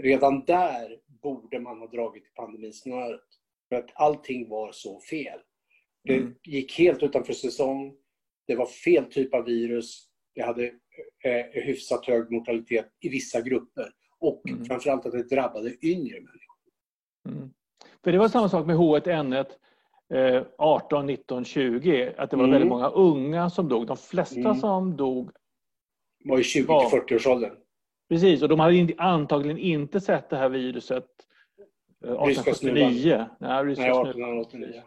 Redan 0.01 0.45
där 0.45 1.01
borde 1.07 1.61
man 1.61 1.78
ha 1.78 1.87
dragit 1.87 2.24
i 2.24 2.30
pandemisnöret. 2.35 3.20
För 3.68 3.76
att 3.76 3.91
allting 3.95 4.49
var 4.49 4.72
så 4.72 5.01
fel. 5.01 5.41
Det 6.05 6.16
mm. 6.16 6.35
gick 6.45 6.78
helt 6.78 7.03
utanför 7.03 7.32
säsong. 7.32 7.97
Det 8.47 8.57
var 8.57 8.66
fel 8.66 9.05
typ 9.05 9.35
av 9.35 9.45
virus. 9.45 10.09
Det 10.35 10.43
hade 10.43 10.66
eh, 11.24 11.47
hyfsat 11.53 12.07
hög 12.07 12.30
mortalitet 12.30 12.93
i 13.01 13.09
vissa 13.09 13.41
grupper. 13.41 13.93
Och 14.18 14.49
mm. 14.49 14.64
framförallt 14.64 15.07
att 15.07 15.12
det 15.12 15.28
drabbade 15.28 15.87
yngre 15.87 16.20
människor. 16.20 16.57
Mm. 17.28 17.55
För 18.05 18.12
det 18.12 18.18
var 18.18 18.28
samma 18.28 18.48
sak 18.48 18.66
med 18.66 18.76
H1N1 18.76 19.46
eh, 20.14 20.42
18, 20.59 21.07
19, 21.07 21.44
20. 21.44 22.14
Att 22.18 22.30
det 22.30 22.36
var 22.36 22.44
mm. 22.44 22.52
väldigt 22.52 22.68
många 22.68 22.88
unga 22.88 23.50
som 23.50 23.68
dog. 23.68 23.86
De 23.86 23.96
flesta 23.96 24.40
mm. 24.40 24.55
som 24.55 24.96
dog 24.96 25.30
var 26.24 26.38
i 26.38 26.42
20-40-årsåldern. 26.42 27.52
Precis, 28.09 28.42
och 28.42 28.48
de 28.48 28.61
hade 28.61 28.94
antagligen 28.98 29.59
inte 29.59 30.00
sett 30.00 30.30
det 30.30 30.36
här 30.36 30.48
viruset 30.48 31.07
1879. 32.05 33.12
Eh, 33.12 33.26
nej, 33.38 33.64
nej 33.64 33.72
1889. 33.72 34.82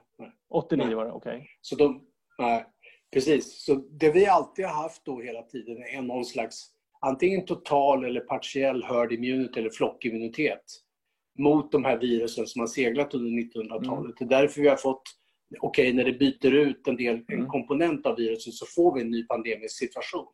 89 0.49 0.95
var 0.95 1.05
det, 1.05 1.11
okej. 1.11 1.35
Okay. 1.35 1.47
Så 1.61 1.75
de, 1.75 2.01
nej, 2.37 2.65
precis. 3.13 3.65
Så 3.65 3.75
det 3.75 4.11
vi 4.11 4.27
alltid 4.27 4.65
har 4.65 4.83
haft 4.83 5.05
då 5.05 5.21
hela 5.21 5.41
tiden 5.41 5.77
är 5.77 6.01
någon 6.01 6.25
slags 6.25 6.71
antingen 6.99 7.45
total 7.45 8.05
eller 8.05 8.21
partiell 8.21 8.83
hörd 8.83 9.13
immunitet 9.13 9.57
eller 9.57 9.69
flockimmunitet 9.69 10.63
mot 11.37 11.71
de 11.71 11.85
här 11.85 11.97
virusen 11.97 12.47
som 12.47 12.59
har 12.59 12.67
seglat 12.67 13.13
under 13.13 13.31
1900-talet. 13.31 13.89
Mm. 13.89 14.13
Det 14.19 14.25
är 14.25 14.41
därför 14.41 14.61
vi 14.61 14.67
har 14.67 14.75
fått, 14.75 15.01
okej 15.59 15.87
okay, 15.87 15.93
när 15.93 16.03
det 16.03 16.19
byter 16.19 16.53
ut 16.53 16.87
en 16.87 16.95
del 16.95 17.15
en 17.27 17.37
mm. 17.37 17.47
komponent 17.47 18.05
av 18.05 18.15
viruset 18.15 18.53
så 18.53 18.65
får 18.65 18.95
vi 18.95 19.01
en 19.01 19.11
ny 19.11 19.23
pandemisk 19.23 19.77
situation. 19.77 20.27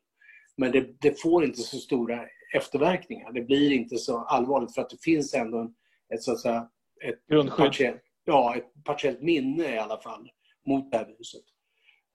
Men 0.57 0.71
det, 0.71 0.87
det, 1.01 1.21
får 1.21 1.43
inte 1.45 1.59
så 1.59 1.77
stora 1.77 2.25
efterverkningar. 2.55 3.31
Det 3.31 3.41
blir 3.41 3.71
inte 3.71 3.97
så 3.97 4.17
allvarligt 4.17 4.73
för 4.73 4.81
att 4.81 4.89
det 4.89 5.03
finns 5.03 5.33
ändå 5.33 5.57
en, 5.57 5.73
ett, 6.13 6.23
så 6.23 6.31
att 6.31 6.39
säga, 6.39 6.69
ett, 7.03 7.49
partiellt, 7.57 8.01
ja, 8.25 8.55
ett 8.55 8.83
partiellt 8.83 9.21
minne 9.21 9.75
i 9.75 9.77
alla 9.77 9.97
fall 9.97 10.29
mot 10.67 10.91
det 10.91 10.97
här 10.97 11.05
viruset. 11.05 11.43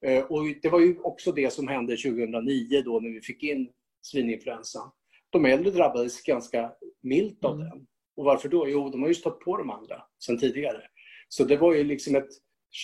Eh, 0.05 0.23
och 0.23 0.43
det 0.61 0.69
var 0.69 0.79
ju 0.79 0.99
också 0.99 1.31
det 1.31 1.53
som 1.53 1.67
hände 1.67 1.97
2009 1.97 2.81
då 2.85 2.99
när 2.99 3.09
vi 3.09 3.21
fick 3.21 3.43
in 3.43 3.69
svininfluensan. 4.01 4.91
De 5.29 5.45
äldre 5.45 5.71
drabbades 5.71 6.21
ganska 6.21 6.71
milt 7.01 7.45
av 7.45 7.55
mm. 7.55 7.69
den. 7.69 7.87
Och 8.19 8.25
varför 8.25 8.49
då? 8.49 8.69
Jo, 8.69 8.89
de 8.89 9.01
har 9.01 9.07
ju 9.07 9.15
stått 9.15 9.39
på 9.39 9.57
de 9.57 9.69
andra 9.69 10.01
sedan 10.25 10.37
tidigare. 10.37 10.81
Så 11.29 11.43
det 11.43 11.57
var 11.57 11.73
ju 11.73 11.83
liksom 11.83 12.15
ett 12.15 12.29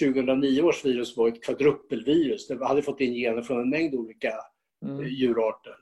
2009 0.02 0.62
års 0.62 0.86
virus 0.86 1.18
var 1.18 1.28
ett 1.28 1.44
kvadrupelvirus. 1.44 2.48
Det 2.48 2.66
hade 2.66 2.82
fått 2.82 3.02
in 3.02 3.14
gener 3.14 3.42
från 3.42 3.62
en 3.62 3.70
mängd 3.70 3.96
olika 3.96 4.34
mm. 4.86 5.00
Eh, 5.00 5.08
djurarter. 5.08 5.76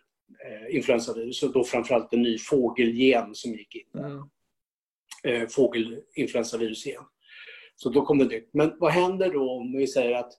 Eh, 0.46 0.76
influensavirus 0.76 1.44
och 1.44 1.54
då 1.54 1.64
framförallt 1.64 2.14
en 2.14 2.22
ny 2.22 2.38
fågelgen 2.38 3.36
som 3.36 3.52
gick 3.52 3.76
in. 3.76 4.04
Mm. 4.04 4.22
Eh, 5.24 5.48
fågelinfluensavirus 5.48 6.88
igen. 6.88 7.04
Så 7.76 7.90
då 7.90 8.06
kom 8.06 8.18
det 8.18 8.26
nytt. 8.26 8.50
Men 8.54 8.78
vad 8.80 8.92
händer 8.92 9.34
då 9.34 9.52
om 9.52 9.78
vi 9.78 9.88
säger 9.88 10.16
att 10.16 10.32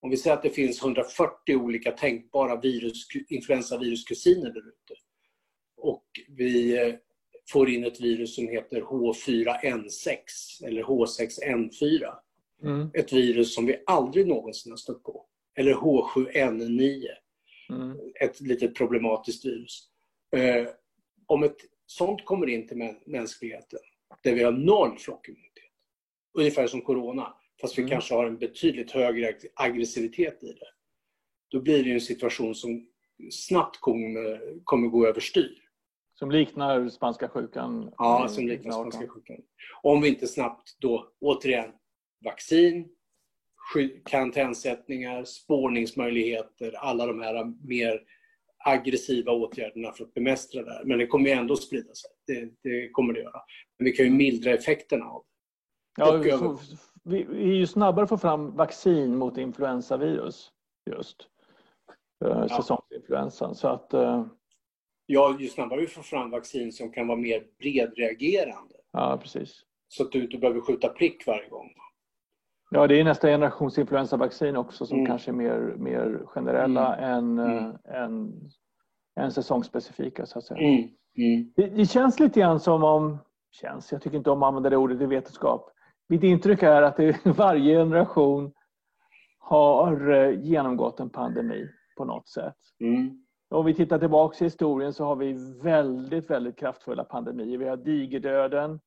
om 0.00 0.10
vi 0.10 0.16
säger 0.16 0.36
att 0.36 0.42
det 0.42 0.50
finns 0.50 0.82
140 0.82 1.56
olika 1.56 1.90
tänkbara 1.90 2.60
virus, 2.60 3.06
influensaviruskusiner 3.28 4.50
där 4.50 4.68
ute 4.68 4.94
och 5.76 6.06
vi 6.28 6.78
eh, 6.78 6.94
får 7.50 7.70
in 7.70 7.84
ett 7.84 8.00
virus 8.00 8.34
som 8.34 8.48
heter 8.48 8.80
H4N6 8.80 10.16
eller 10.66 10.82
H6N4. 10.82 12.14
Mm. 12.62 12.90
Ett 12.94 13.12
virus 13.12 13.54
som 13.54 13.66
vi 13.66 13.82
aldrig 13.86 14.26
någonsin 14.26 14.72
har 14.72 14.76
stött 14.76 15.02
på. 15.02 15.26
Eller 15.56 15.74
H7N9. 15.74 17.06
Mm. 17.70 17.98
Ett 18.20 18.40
litet 18.40 18.74
problematiskt 18.74 19.44
virus. 19.44 19.88
Eh, 20.36 20.68
om 21.26 21.42
ett 21.42 21.56
sånt 21.86 22.24
kommer 22.24 22.46
in 22.46 22.68
till 22.68 22.94
mänskligheten, 23.06 23.78
där 24.22 24.34
vi 24.34 24.42
har 24.42 24.52
noll 24.52 24.98
flockimmunitet, 24.98 25.64
ungefär 26.38 26.66
som 26.66 26.80
corona, 26.80 27.34
fast 27.60 27.78
vi 27.78 27.82
mm. 27.82 27.90
kanske 27.90 28.14
har 28.14 28.26
en 28.26 28.38
betydligt 28.38 28.90
högre 28.90 29.34
aggressivitet 29.54 30.42
i 30.42 30.46
det, 30.46 30.68
då 31.48 31.60
blir 31.60 31.84
det 31.84 31.92
en 31.92 32.00
situation 32.00 32.54
som 32.54 32.86
snabbt 33.30 33.80
kommer, 33.80 34.40
kommer 34.64 34.88
gå 34.88 35.06
överstyr. 35.06 35.63
Som 36.14 36.30
liknar 36.30 36.88
spanska 36.88 37.28
sjukan? 37.28 37.90
Ja, 37.98 38.28
som 38.28 38.46
liknar 38.46 38.72
spanska 38.72 39.08
sjukan. 39.08 39.36
Om 39.82 40.00
vi 40.00 40.08
inte 40.08 40.26
snabbt 40.26 40.76
då, 40.80 41.08
återigen, 41.20 41.70
vaccin, 42.24 42.88
karantänsättningar, 44.04 45.24
spårningsmöjligheter, 45.24 46.72
alla 46.76 47.06
de 47.06 47.20
här 47.20 47.66
mer 47.68 48.00
aggressiva 48.64 49.32
åtgärderna 49.32 49.92
för 49.92 50.04
att 50.04 50.14
bemästra 50.14 50.62
det 50.62 50.72
här. 50.72 50.84
Men 50.84 50.98
det 50.98 51.06
kommer 51.06 51.28
ju 51.28 51.32
ändå 51.32 51.56
sprida 51.56 51.94
sig. 51.94 52.10
Det, 52.26 52.50
det 52.62 52.88
kommer 52.88 53.12
det 53.12 53.20
göra. 53.20 53.40
Men 53.78 53.84
vi 53.84 53.92
kan 53.92 54.06
ju 54.06 54.12
mildra 54.12 54.50
effekterna 54.50 55.04
av 55.04 55.22
det. 55.96 56.02
Ja, 56.02 56.12
vi, 56.12 56.30
får, 56.30 56.58
vi, 57.02 57.22
är 57.22 57.56
ju 57.56 57.66
snabbare 57.66 58.02
att 58.02 58.08
få 58.08 58.18
fram 58.18 58.56
vaccin 58.56 59.16
mot 59.16 59.38
influensavirus 59.38 60.50
just. 60.90 61.16
Ja. 62.18 62.48
Säsongsinfluensan. 62.48 63.54
Så 63.54 63.68
att, 63.68 63.94
eh, 63.94 64.26
Ja, 65.06 65.36
ju 65.40 65.48
snabbare 65.48 65.80
vi 65.80 65.86
får 65.86 66.02
fram 66.02 66.30
vaccin 66.30 66.72
som 66.72 66.92
kan 66.92 67.06
vara 67.06 67.18
mer 67.18 67.44
bredreagerande. 67.58 68.74
Ja, 68.92 69.18
precis. 69.22 69.60
Så 69.88 70.02
att 70.02 70.12
du 70.12 70.22
inte 70.22 70.38
behöver 70.38 70.60
skjuta 70.60 70.88
prick 70.88 71.26
varje 71.26 71.48
gång. 71.48 71.70
Ja, 72.70 72.86
det 72.86 73.00
är 73.00 73.04
nästa 73.04 73.28
generations 73.28 73.78
influensavaccin 73.78 74.56
också 74.56 74.86
som 74.86 74.98
mm. 74.98 75.06
kanske 75.06 75.30
är 75.30 75.32
mer, 75.32 75.74
mer 75.76 76.22
generella 76.26 76.96
mm. 76.96 77.10
än, 77.10 77.38
mm. 77.38 77.76
än, 77.84 78.32
än 79.20 79.32
säsongsspecifika 79.32 80.26
så 80.26 80.38
att 80.38 80.44
säga. 80.44 80.60
Mm. 80.60 80.88
mm. 81.18 81.52
Det, 81.56 81.66
det, 81.66 81.86
känns 81.86 82.20
lite 82.20 82.40
grann 82.40 82.60
som 82.60 82.84
om, 82.84 83.18
känns, 83.50 83.92
jag 83.92 84.02
tycker 84.02 84.16
inte 84.16 84.30
om 84.30 84.42
att 84.42 84.46
använda 84.46 84.70
det 84.70 84.76
ordet 84.76 85.00
i 85.00 85.06
vetenskap. 85.06 85.70
Mitt 86.08 86.22
intryck 86.22 86.62
är 86.62 86.82
att 86.82 86.96
det, 86.96 87.26
varje 87.36 87.78
generation 87.78 88.52
har 89.38 90.10
eh, 90.10 90.40
genomgått 90.40 91.00
en 91.00 91.10
pandemi. 91.10 91.68
på 91.96 92.04
något 92.04 92.28
sätt. 92.28 92.56
Mm. 92.80 93.23
Om 93.54 93.64
vi 93.66 93.74
tittar 93.74 93.98
tillbaka 93.98 94.44
i 94.44 94.46
historien 94.46 94.92
så 94.92 95.04
har 95.04 95.16
vi 95.16 95.32
väldigt, 95.62 96.30
väldigt 96.30 96.56
kraftfulla 96.56 97.04
pandemier. 97.04 97.58
Vi 97.58 97.68
har 97.68 97.76
digerdöden 97.76 98.80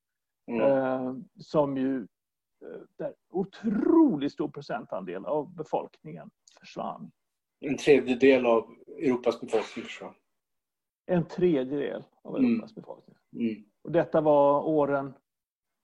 Mm. 0.50 0.60
eh, 0.60 1.14
som 1.38 1.76
ju 1.76 1.96
eh, 1.96 2.80
där 2.98 3.14
otroligt 3.30 4.32
stor 4.32 4.48
procentandel 4.48 5.24
av 5.26 5.54
befolkningen 5.54 6.30
försvann. 6.60 7.10
En 7.60 7.76
tredjedel 7.76 8.46
av 8.46 8.74
Europas 8.98 9.40
befolkning 9.40 9.84
försvann. 9.84 10.14
En 11.06 11.24
tredjedel 11.24 12.02
av 12.22 12.36
Mm. 12.36 12.50
Europas 12.52 12.74
befolkning. 12.74 13.16
Mm. 13.32 13.64
Och 13.84 13.92
detta 13.92 14.20
var 14.20 14.62
åren... 14.68 15.14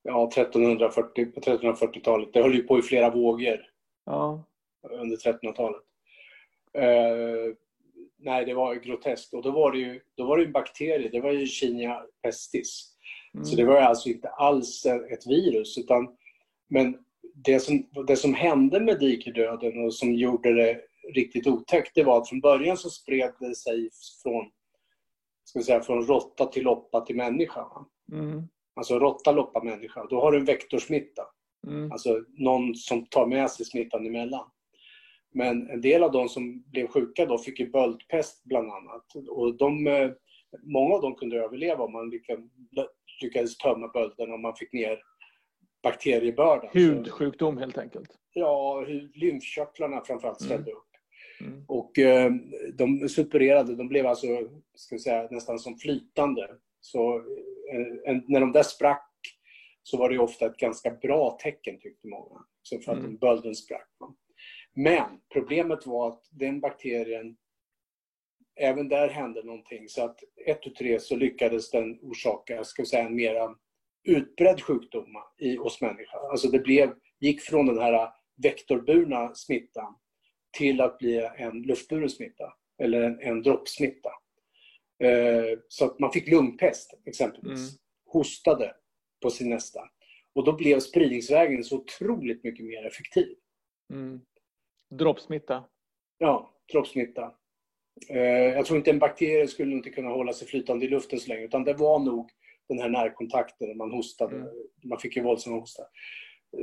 Ja, 0.02 0.28
1340, 0.36 1.32
på 1.32 1.40
1340-talet. 1.40 2.32
Det 2.32 2.42
höll 2.42 2.54
ju 2.54 2.62
på 2.62 2.78
i 2.78 2.82
flera 2.82 3.10
vågor 3.10 3.66
Ja, 4.04 4.44
under 4.90 5.16
1300-talet. 5.16 5.82
Eh, 6.72 7.54
nej, 8.24 8.44
det 8.44 8.54
var 8.54 8.74
groteskt. 8.74 9.34
Och 9.34 9.42
då 9.42 9.50
var 9.50 9.72
det 9.72 9.78
ju 9.78 10.00
då 10.16 10.24
var 10.26 10.38
det 10.38 10.44
en 10.44 10.52
bakterie, 10.52 11.08
det 11.08 11.20
var 11.20 11.32
ju 11.32 11.46
Chinia 11.46 12.02
pestis. 12.22 12.96
mm, 13.34 13.44
Så 13.44 13.56
det 13.56 13.64
var 13.64 13.74
ju 13.74 13.80
alltså 13.80 14.08
inte 14.08 14.28
alls 14.28 14.86
ett 14.86 15.26
virus. 15.26 15.78
Utan, 15.78 16.16
men 16.68 16.98
det 17.34 17.60
som, 17.60 17.88
det 18.06 18.16
som 18.16 18.34
hände 18.34 18.80
med 18.80 19.00
dikerdöden 19.00 19.84
och 19.84 19.94
som 19.94 20.14
gjorde 20.14 20.52
det 20.54 20.80
riktigt 21.14 21.46
otäckt, 21.46 21.94
det 21.94 22.02
var 22.02 22.18
att 22.18 22.28
från 22.28 22.40
början 22.40 22.76
så 22.76 22.90
spred 22.90 23.32
det 23.40 23.54
sig 23.56 23.90
från, 24.22 24.50
ska 25.44 25.62
säga, 25.62 25.80
från 25.80 26.06
råtta 26.06 26.46
till 26.46 26.62
loppa 26.64 27.00
till 27.00 27.16
människa. 27.16 27.66
mm, 28.12 28.42
Alltså 28.76 28.98
råtta, 28.98 29.32
loppa, 29.32 29.62
människa. 29.62 30.06
Då 30.10 30.20
har 30.20 30.32
du 30.32 30.38
en 30.38 30.44
vektorsmitta. 30.44 31.22
mm, 31.66 31.92
Alltså 31.92 32.24
någon 32.28 32.74
som 32.74 33.06
tar 33.06 33.26
med 33.26 33.50
sig 33.50 33.66
smittan 33.66 34.06
emellan. 34.06 34.50
Men 35.34 35.70
en 35.70 35.80
del 35.80 36.02
av 36.02 36.12
de 36.12 36.28
som 36.28 36.62
blev 36.66 36.86
sjuka 36.86 37.26
då 37.26 37.38
fick 37.38 37.60
ju 37.60 37.70
böldpest 37.70 38.44
bland 38.44 38.70
annat. 38.72 39.04
Och 39.28 39.54
de, 39.56 39.86
eh, 39.86 40.10
många 40.62 40.94
av 40.94 41.00
dem 41.02 41.14
kunde 41.14 41.36
överleva 41.36 41.84
om 41.84 41.92
man 41.92 42.10
lyckades, 42.10 42.44
lyckades 43.22 43.56
tömma 43.58 43.88
bölden 43.88 44.32
och 44.32 44.40
man 44.40 44.56
fick 44.56 44.72
ner 44.72 44.98
bakteriebördan. 45.82 46.70
Hudsjukdom 46.72 47.58
helt 47.58 47.78
enkelt. 47.78 48.10
ja, 48.32 48.84
lymfkörtlarna 49.14 50.00
framförallt 50.04 50.40
ställde 50.42 50.70
upp. 50.72 50.88
Mm. 51.40 51.64
Och 51.68 51.98
eh, 51.98 52.32
de 52.74 53.08
supererade, 53.08 53.74
de 53.76 53.88
blev 53.88 54.06
alltså 54.06 54.26
ska 54.74 54.98
säga, 54.98 55.28
nästan 55.30 55.58
som 55.58 55.78
flytande. 55.78 56.48
Så 56.80 57.16
eh, 58.06 58.16
när 58.26 58.40
de 58.40 58.52
där 58.52 58.62
sprack 58.62 59.10
så 59.82 59.96
var 59.96 60.10
det 60.10 60.18
ofta 60.18 60.46
ett 60.46 60.56
ganska 60.56 60.90
bra 60.90 61.38
tecken 61.42 61.78
tyckte 61.80 62.08
många. 62.08 62.44
Så 62.62 62.78
för 62.78 62.92
att 62.92 62.98
Mm. 62.98 63.16
bölden 63.16 63.54
sprack. 63.54 63.88
va. 63.98 64.14
Men 64.74 65.20
problemet 65.32 65.86
var 65.86 66.08
att 66.08 66.28
den 66.30 66.60
bakterien, 66.60 67.36
även 68.56 68.88
där 68.88 69.08
hände 69.08 69.42
någonting. 69.42 69.88
Så 69.88 70.04
att 70.04 70.20
ett 70.46 70.62
tu 70.62 70.70
tre 70.70 71.00
så 71.00 71.16
lyckades 71.16 71.70
den 71.70 71.98
orsaka, 72.02 72.64
ska 72.64 72.82
vi 72.82 72.86
säga, 72.86 73.06
en 73.06 73.16
mera 73.16 73.54
utbredd 74.04 74.62
sjukdom 74.62 75.16
i, 75.38 75.56
hos 75.56 75.80
människor. 75.80 76.30
Alltså 76.30 76.48
det 76.48 76.58
blev, 76.58 76.94
gick 77.20 77.40
från 77.40 77.66
den 77.66 77.78
här 77.78 78.10
vektorburna 78.42 79.34
smittan 79.34 79.94
till 80.58 80.80
att 80.80 80.98
bli 80.98 81.28
en 81.36 81.62
luftburen 81.62 82.10
smitta. 82.10 82.52
Eller 82.78 83.02
en, 83.02 83.20
en 83.20 83.42
droppsmitta. 83.42 84.10
Eh, 85.02 85.58
så 85.68 85.84
att 85.84 85.98
man 85.98 86.12
fick 86.12 86.28
lungpest 86.28 86.94
exempelvis. 87.06 87.60
Mm. 87.60 87.78
Hostade 88.06 88.74
på 89.22 89.30
sin 89.30 89.50
nästa. 89.50 89.80
Och 90.32 90.44
då 90.44 90.52
blev 90.52 90.80
spridningsvägen 90.80 91.64
så 91.64 91.76
otroligt 91.76 92.44
mycket 92.44 92.66
mer 92.66 92.86
effektiv. 92.86 93.36
Mm. 93.92 94.20
Droppsmitta. 94.90 95.64
Ja, 96.18 96.50
droppsmitta. 96.72 97.32
Eh, 98.10 98.18
jag 98.54 98.66
tror 98.66 98.78
inte 98.78 98.90
en 98.90 98.98
bakterie 98.98 99.48
skulle 99.48 99.72
inte 99.72 99.90
kunna 99.90 100.08
hålla 100.08 100.32
sig 100.32 100.48
flytande 100.48 100.86
i 100.86 100.88
luften 100.88 101.20
så 101.20 101.28
länge. 101.28 101.44
Utan 101.44 101.64
det 101.64 101.74
var 101.74 101.98
nog 101.98 102.30
den 102.68 102.78
här 102.78 102.88
närkontakten 102.88 103.68
när 103.68 103.74
man 103.74 103.90
hostade. 103.90 104.36
Mm. 104.36 104.48
Man 104.84 104.98
fick 104.98 105.16
ju 105.16 105.22
våldsamma 105.22 105.60
hostar. 105.60 105.86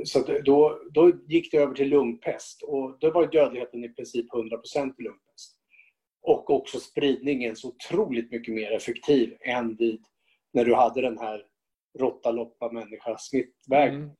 Så 0.04 0.40
då, 0.44 0.82
då 0.90 1.12
gick 1.28 1.50
det 1.50 1.56
över 1.56 1.74
till 1.74 1.88
lungpest. 1.88 2.62
Och 2.62 2.98
då 3.00 3.10
var 3.10 3.26
dödligheten 3.26 3.84
i 3.84 3.88
princip 3.88 4.26
100% 4.30 4.94
i 4.98 5.02
lungpest. 5.02 5.58
Och 6.22 6.50
också 6.50 6.80
spridningen 6.80 7.56
så 7.56 7.68
otroligt 7.68 8.30
mycket 8.30 8.54
mer 8.54 8.72
effektiv 8.72 9.36
än 9.40 9.76
vid 9.76 10.04
när 10.52 10.64
du 10.64 10.74
hade 10.74 11.00
den 11.00 11.18
här 11.18 11.44
råtta, 11.98 12.30
loppa, 12.30 12.72
människa 12.72 13.18
smittvägen. 13.18 14.02
Mm. 14.02 14.10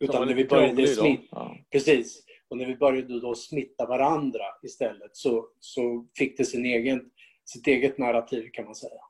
Utan 0.00 0.26
när 0.26 0.34
vi 0.34 0.44
började 0.44 0.86
smitta 0.86 1.26
Ja. 1.30 1.56
Precis. 1.70 2.24
Och 2.54 2.58
när 2.58 2.66
vi 2.66 2.76
började 2.76 3.20
då 3.20 3.34
smitta 3.34 3.86
varandra 3.86 4.44
istället 4.62 5.16
så, 5.16 5.46
så 5.60 6.06
fick 6.18 6.38
det 6.38 6.44
sin 6.44 6.64
egen, 6.64 7.10
sitt 7.44 7.66
eget 7.66 7.98
narrativ 7.98 8.50
kan 8.52 8.64
man 8.64 8.74
säga. 8.74 9.00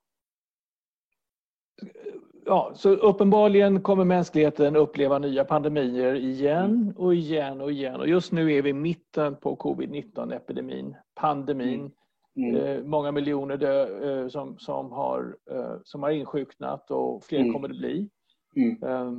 Ja, 2.47 2.73
så 2.75 2.91
uppenbarligen 2.91 3.83
kommer 3.83 4.05
mänskligheten 4.05 4.77
uppleva 4.77 5.19
nya 5.19 5.45
pandemier 5.45 6.15
igen 6.15 6.95
och 6.97 7.15
igen 7.15 7.61
och 7.61 7.73
igen. 7.73 8.01
Och 8.01 8.09
just 8.09 8.33
nu 8.33 8.53
är 8.53 8.63
vi 8.63 8.71
i 8.71 8.73
mitten 8.73 9.37
på 9.37 9.57
covid-19-epidemin, 9.57 10.95
pandemin. 11.15 11.91
Mm. 12.37 12.57
Eh, 12.57 12.83
många 12.83 13.13
miljoner 13.13 13.57
dö, 13.57 14.11
eh, 14.23 14.29
som, 14.29 14.59
som, 14.59 14.93
har, 14.93 15.37
eh, 15.51 15.77
som 15.85 16.03
har 16.03 16.11
insjuknat 16.11 16.91
och 16.91 17.25
fler 17.25 17.41
Mm. 17.41 17.53
kommer 17.53 17.69
det 17.69 17.75
bli. 17.75 18.09
Mm. 18.57 18.83
Eh, 18.83 19.13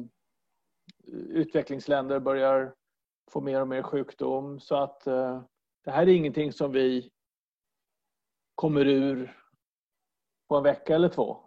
utvecklingsländer 1.29 2.19
börjar 2.19 2.73
få 3.31 3.41
mer 3.41 3.61
och 3.61 3.67
mer 3.67 3.83
sjukdom. 3.83 4.59
Så 4.59 4.75
att 4.75 5.07
eh, 5.07 5.41
det 5.85 5.91
här 5.91 6.01
är 6.01 6.13
ingenting 6.13 6.51
som 6.51 6.71
vi 6.71 7.09
kommer 8.55 8.85
ur 8.85 9.37
på 10.49 10.55
en 10.55 10.63
vecka 10.63 10.95
eller 10.95 11.09
två. 11.09 11.37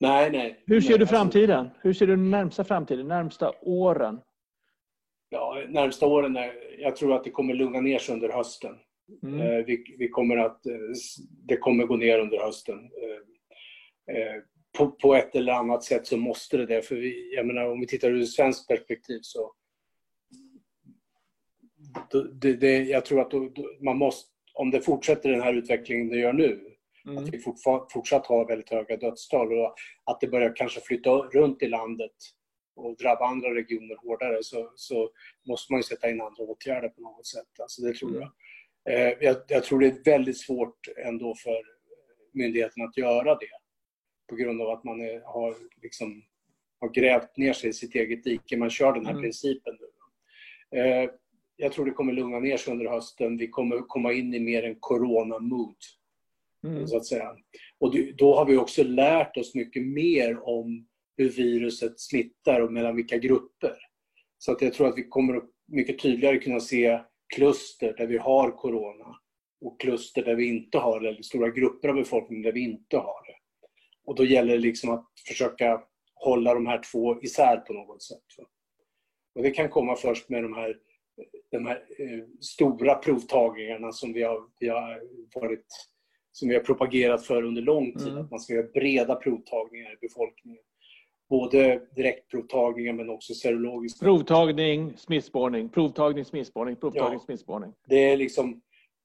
Nej, 0.00 0.30
nej. 0.30 0.64
Hur 0.66 0.80
ser 0.80 0.88
nej, 0.88 0.98
du 0.98 1.02
alltså, 1.02 1.16
framtiden? 1.16 1.70
Hur 1.82 1.92
ser 1.92 2.06
du 2.06 2.16
den 2.16 2.30
närmsta 2.30 2.64
framtiden, 2.64 3.08
närmsta 3.08 3.52
åren? 3.62 4.20
ja, 5.30 5.64
närmsta 5.68 6.06
åren, 6.06 6.36
är, 6.36 6.52
jag 6.78 6.96
tror 6.96 7.14
att 7.14 7.24
det 7.24 7.30
kommer 7.30 7.54
lugna 7.54 7.80
ner 7.80 7.98
sig 7.98 8.14
under 8.14 8.28
hösten. 8.28 8.76
Mm. 9.22 9.40
Eh, 9.40 9.64
vi, 9.64 9.96
vi 9.98 10.08
kommer 10.08 10.36
att, 10.36 10.66
eh, 10.66 10.72
det 11.46 11.56
kommer 11.56 11.84
gå 11.84 11.96
ner 11.96 12.18
under 12.18 12.38
hösten. 12.38 12.90
På, 14.78 14.90
på 14.90 15.14
ett 15.14 15.34
eller 15.34 15.52
annat 15.52 15.84
sätt 15.84 16.06
så 16.06 16.16
måste 16.16 16.56
det 16.56 16.66
det. 16.66 16.82
För 16.82 16.94
vi, 16.94 17.34
jag 17.34 17.46
menar, 17.46 17.70
om 17.70 17.80
vi 17.80 17.86
tittar 17.86 18.10
ur 18.10 18.22
ett 18.22 18.28
svenskt 18.28 18.68
perspektiv 18.68 19.18
så... 19.22 19.52
Det, 22.32 22.52
det, 22.56 22.82
jag 22.82 23.04
tror 23.04 23.20
att 23.20 23.30
då, 23.30 23.48
då, 23.48 23.70
man 23.80 23.96
måste, 23.98 24.30
om 24.54 24.70
det 24.70 24.80
fortsätter 24.80 25.30
den 25.30 25.40
här 25.42 25.54
utvecklingen 25.54 26.08
det 26.08 26.18
gör 26.18 26.32
nu, 26.32 26.64
Mm. 27.06 27.18
att 27.24 27.28
vi 27.34 27.38
fortsatt 27.92 28.26
har 28.26 28.46
väldigt 28.46 28.70
höga 28.70 28.96
dödstal 28.96 29.52
och 29.52 29.74
att 30.04 30.20
det 30.20 30.26
börjar 30.28 30.56
kanske 30.56 30.80
flytta 30.80 31.10
runt 31.10 31.62
i 31.62 31.68
landet 31.68 32.12
och 32.76 32.96
drabba 32.96 33.26
andra 33.26 33.54
regioner 33.54 33.96
hårdare 33.96 34.38
så, 34.42 34.72
så 34.76 35.10
måste 35.48 35.72
man 35.72 35.78
ju 35.78 35.82
sätta 35.82 36.10
in 36.10 36.20
andra 36.20 36.42
åtgärder 36.44 36.88
på 36.88 37.00
något 37.00 37.26
sätt. 37.26 37.60
Alltså 37.62 37.82
det 37.82 37.92
tror 37.94 38.10
Mm. 38.10 38.22
jag. 38.84 38.94
Eh, 38.94 39.16
jag. 39.20 39.36
Jag 39.48 39.64
tror 39.64 39.80
det 39.80 39.86
är 39.86 40.04
väldigt 40.04 40.38
svårt 40.38 40.78
ändå 41.06 41.34
för 41.34 41.62
myndigheterna 42.32 42.84
att 42.84 42.96
göra 42.96 43.34
det 43.34 43.48
på 44.28 44.36
grund 44.36 44.62
av 44.62 44.68
att 44.70 44.84
man 44.84 45.00
är, 45.00 45.20
har, 45.20 45.54
liksom, 45.82 46.22
har 46.80 46.88
grävt 46.88 47.36
ner 47.36 47.52
sig 47.52 47.70
i 47.70 47.72
sitt 47.72 47.94
eget 47.94 48.24
dike. 48.24 48.56
Man 48.56 48.70
kör 48.70 48.92
den 48.92 49.04
här 49.06 49.12
Mm. 49.12 49.22
principen 49.22 49.78
nu. 49.80 50.78
Eh, 50.80 51.10
jag 51.60 51.72
tror 51.72 51.86
det 51.86 51.92
kommer 51.92 52.12
lugna 52.12 52.38
ner 52.38 52.56
sig 52.56 52.72
under 52.72 52.86
hösten. 52.86 53.36
Vi 53.36 53.48
kommer 53.48 53.78
komma 53.78 54.12
in 54.12 54.34
i 54.34 54.40
mer 54.40 54.62
en 54.62 54.76
corona-mood 54.80 55.76
Mm. 56.66 56.86
så 56.86 56.96
att 56.96 57.06
säga. 57.06 57.36
Och 57.78 57.94
då 58.18 58.34
har 58.36 58.44
vi 58.44 58.56
också 58.56 58.82
lärt 58.82 59.36
oss 59.36 59.54
mycket 59.54 59.82
mer 59.86 60.48
om 60.48 60.86
hur 61.16 61.28
viruset 61.28 62.00
smittar 62.00 62.60
och 62.60 62.72
mellan 62.72 62.96
vilka 62.96 63.18
grupper. 63.18 63.76
Så 64.38 64.52
att 64.52 64.62
jag 64.62 64.74
tror 64.74 64.88
att 64.88 64.98
vi 64.98 65.08
kommer 65.08 65.36
att 65.36 65.50
mycket 65.66 65.98
tydligare 65.98 66.38
kunna 66.38 66.60
se 66.60 67.00
kluster 67.34 67.94
där 67.96 68.06
vi 68.06 68.18
har 68.18 68.50
corona 68.50 69.16
och 69.60 69.80
kluster 69.80 70.24
där 70.24 70.34
vi 70.34 70.46
inte 70.46 70.78
har 70.78 71.00
det, 71.00 71.08
eller 71.08 71.22
stora 71.22 71.50
grupper 71.50 71.88
av 71.88 71.94
befolkningen 71.94 72.42
där 72.42 72.52
vi 72.52 72.60
inte 72.60 72.96
har 72.96 73.26
det. 73.26 73.36
Och 74.04 74.14
då 74.14 74.24
gäller 74.24 74.52
det 74.52 74.58
liksom 74.62 74.90
att 74.90 75.06
försöka 75.28 75.82
hålla 76.14 76.54
de 76.54 76.66
här 76.66 76.82
två 76.92 77.22
isär 77.22 77.56
på 77.56 77.72
något 77.72 78.02
sätt. 78.02 78.24
Och 79.34 79.42
det 79.42 79.50
kan 79.50 79.68
komma 79.68 79.96
först 79.96 80.28
med 80.28 80.42
de 80.42 80.54
här, 80.54 80.76
de 81.50 81.66
här 81.66 81.76
eh, 81.98 82.24
stora 82.40 82.94
provtagningarna 82.94 83.92
som 83.92 84.12
vi 84.12 84.22
har, 84.22 84.40
vi 84.60 84.68
har 84.68 85.02
varit 85.34 85.66
som 86.32 86.48
vi 86.48 86.54
har 86.54 86.62
propagerat 86.62 87.26
för 87.26 87.42
under 87.42 87.62
lång 87.62 87.92
tid, 87.92 88.08
Mm. 88.08 88.18
att 88.24 88.30
man 88.30 88.40
ska 88.40 88.54
göra 88.54 88.66
breda 88.74 89.14
provtagningar 89.14 89.92
i 89.92 89.96
befolkningen. 90.00 90.62
Både 91.30 91.80
direktprovtagningar 91.96 92.92
men 92.92 93.10
också 93.10 93.34
serologiska. 93.34 94.04
Provtagning, 94.04 94.96
smittspårning, 94.96 95.68
provtagning, 95.68 96.24
smittspårning, 96.24 96.76
provtagning, 96.76 97.12
Ja. 97.18 97.24
smittspårning. 97.24 97.72
Det 97.88 97.96
är 98.12 98.16
liksom 98.16 98.60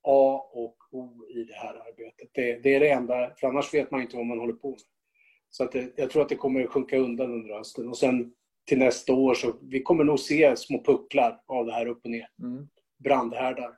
A 0.08 0.50
och 0.54 0.78
O 0.92 1.26
i 1.36 1.44
det 1.44 1.54
här 1.54 1.74
arbetet. 1.76 2.30
Det, 2.34 2.64
det 2.64 2.76
är 2.76 2.80
det 2.80 2.90
enda, 2.90 3.32
för 3.40 3.48
annars 3.48 3.74
vet 3.74 3.92
man 3.92 4.02
inte 4.02 4.18
vad 4.18 4.26
man 4.26 4.40
håller 4.40 4.54
på 4.54 4.70
med. 4.70 4.80
Så 5.50 5.64
att 5.64 5.72
det, 5.72 5.94
jag 5.96 6.10
tror 6.10 6.22
att 6.22 6.30
det 6.30 6.36
kommer 6.36 6.64
att 6.64 6.70
sjunka 6.70 6.98
undan 6.98 7.32
under 7.34 7.58
hösten. 7.58 7.90
Och 7.90 7.98
sen 7.98 8.34
till 8.66 8.78
nästa 8.80 9.14
år 9.14 9.34
så 9.34 9.54
vi 9.62 9.82
kommer 9.82 10.04
nog 10.04 10.20
se 10.20 10.56
små 10.58 10.84
pucklar 10.84 11.42
av 11.48 11.66
det 11.66 11.74
här 11.74 11.86
upp 11.86 12.04
och 12.04 12.10
ner. 12.10 12.28
Mm. 12.40 12.68
Brandhärdar. 12.98 13.78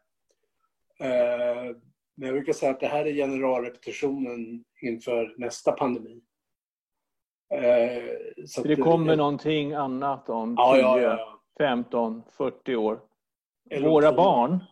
Eh, 0.99 1.75
Men 2.15 2.27
jag 2.27 2.33
brukar 2.33 2.53
säga 2.53 2.71
att 2.71 2.79
det 2.79 2.87
här 2.87 3.05
är 3.05 3.13
generalrepetitionen 3.13 4.63
inför 4.81 5.35
nästa 5.37 5.71
pandemi. 5.71 6.21
Eh, 7.53 8.45
så 8.45 8.63
det 8.63 8.75
kommer 8.75 9.11
det, 9.11 9.15
någonting 9.15 9.73
annat 9.73 10.29
om 10.29 10.55
ja, 10.57 10.73
10, 10.73 10.81
ja, 10.81 10.99
ja, 10.99 11.41
15, 11.57 12.23
40 12.37 12.75
år. 12.75 13.01
Eller 13.69 13.89
Våra 13.89 14.13
barn 14.13 14.63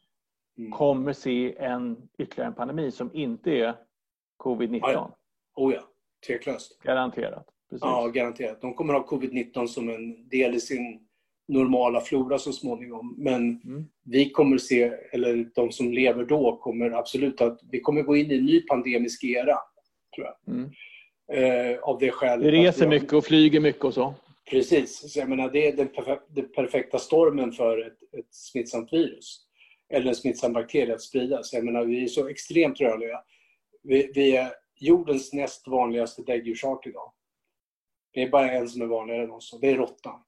mm. 0.58 0.72
kommer 0.72 1.14
se 1.14 1.56
en 1.58 2.10
ytterligare 2.18 2.48
en 2.48 2.56
pandemi 2.56 2.92
som 2.92 3.10
inte 3.14 3.52
är 3.52 3.76
covid-19. 4.44 4.80
Ja, 4.82 5.18
Oh 5.56 5.74
ja, 5.74 5.82
tveklöst. 6.28 6.82
Garanterat. 6.84 7.53
Precis. 7.74 7.86
Ja, 7.86 8.08
garanterat. 8.08 8.62
De 8.62 8.74
kommer 8.74 8.94
ha 8.94 9.08
covid-19 9.08 9.68
som 9.68 9.90
en 9.90 10.30
del 10.30 10.56
i 10.56 10.60
sin 10.60 11.00
normala 11.48 12.02
flora 12.02 12.38
så 12.38 12.54
småningom. 12.54 13.16
Men 13.18 13.62
mm. 13.66 13.86
vi 14.04 14.30
kommer 14.30 14.58
se, 14.58 14.94
eller 15.12 15.50
de 15.56 15.72
som 15.72 15.92
lever 15.92 16.26
då 16.26 16.58
kommer 16.58 16.92
absolut 16.92 17.42
att, 17.42 17.60
vi 17.72 17.80
kommer 17.80 18.02
gå 18.02 18.16
in 18.16 18.32
i 18.32 18.36
en 18.36 18.46
ny 18.46 18.62
pandemisk 18.62 19.24
era. 19.24 19.58
Tror 20.16 20.28
jag. 20.28 20.56
Mm. 20.56 20.70
Eh, 21.32 21.80
av 21.80 22.00
det 22.00 22.12
skälet. 22.12 22.46
Vi 22.46 22.52
reser 22.52 22.88
mycket 22.88 23.14
och 23.14 23.26
flyger 23.26 23.60
mycket 23.60 23.84
och 23.84 23.94
så. 23.94 24.14
Precis. 24.50 25.14
Så 25.14 25.20
jag 25.20 25.30
menar, 25.30 25.50
det 25.52 25.68
är 25.68 25.76
den, 25.76 25.88
perfe 25.88 26.20
den 26.28 26.52
perfekta 26.56 27.00
stormen 27.00 27.52
för 27.52 27.88
ett, 27.88 28.20
ett 28.20 28.34
smittsamt 28.34 28.94
virus. 28.94 29.40
Eller 29.94 30.08
en 30.08 30.16
smittsam 30.16 30.54
bakterie 30.54 30.94
att 30.94 31.02
spridas. 31.02 31.54
Jag 31.54 31.66
menar, 31.66 31.86
vi 31.86 32.04
är 32.04 32.08
så 32.08 32.28
extremt 32.28 32.82
rörliga. 32.82 33.20
Vi, 33.84 34.12
vi 34.16 34.36
är 34.36 34.52
jordens 34.80 35.34
näst 35.34 35.68
vanligaste 35.68 36.22
däggdjursart 36.22 36.88
idag. 36.88 37.12
Det 38.14 38.22
är 38.22 38.30
bara 38.30 38.52
en 38.52 38.70
som 38.70 38.82
är 38.82 38.86
vanligare 38.86 39.24
än 39.24 39.32
oss 39.32 39.54
och 39.54 39.60
det 39.62 39.70
är 39.70 39.76
råttan. 39.76 40.24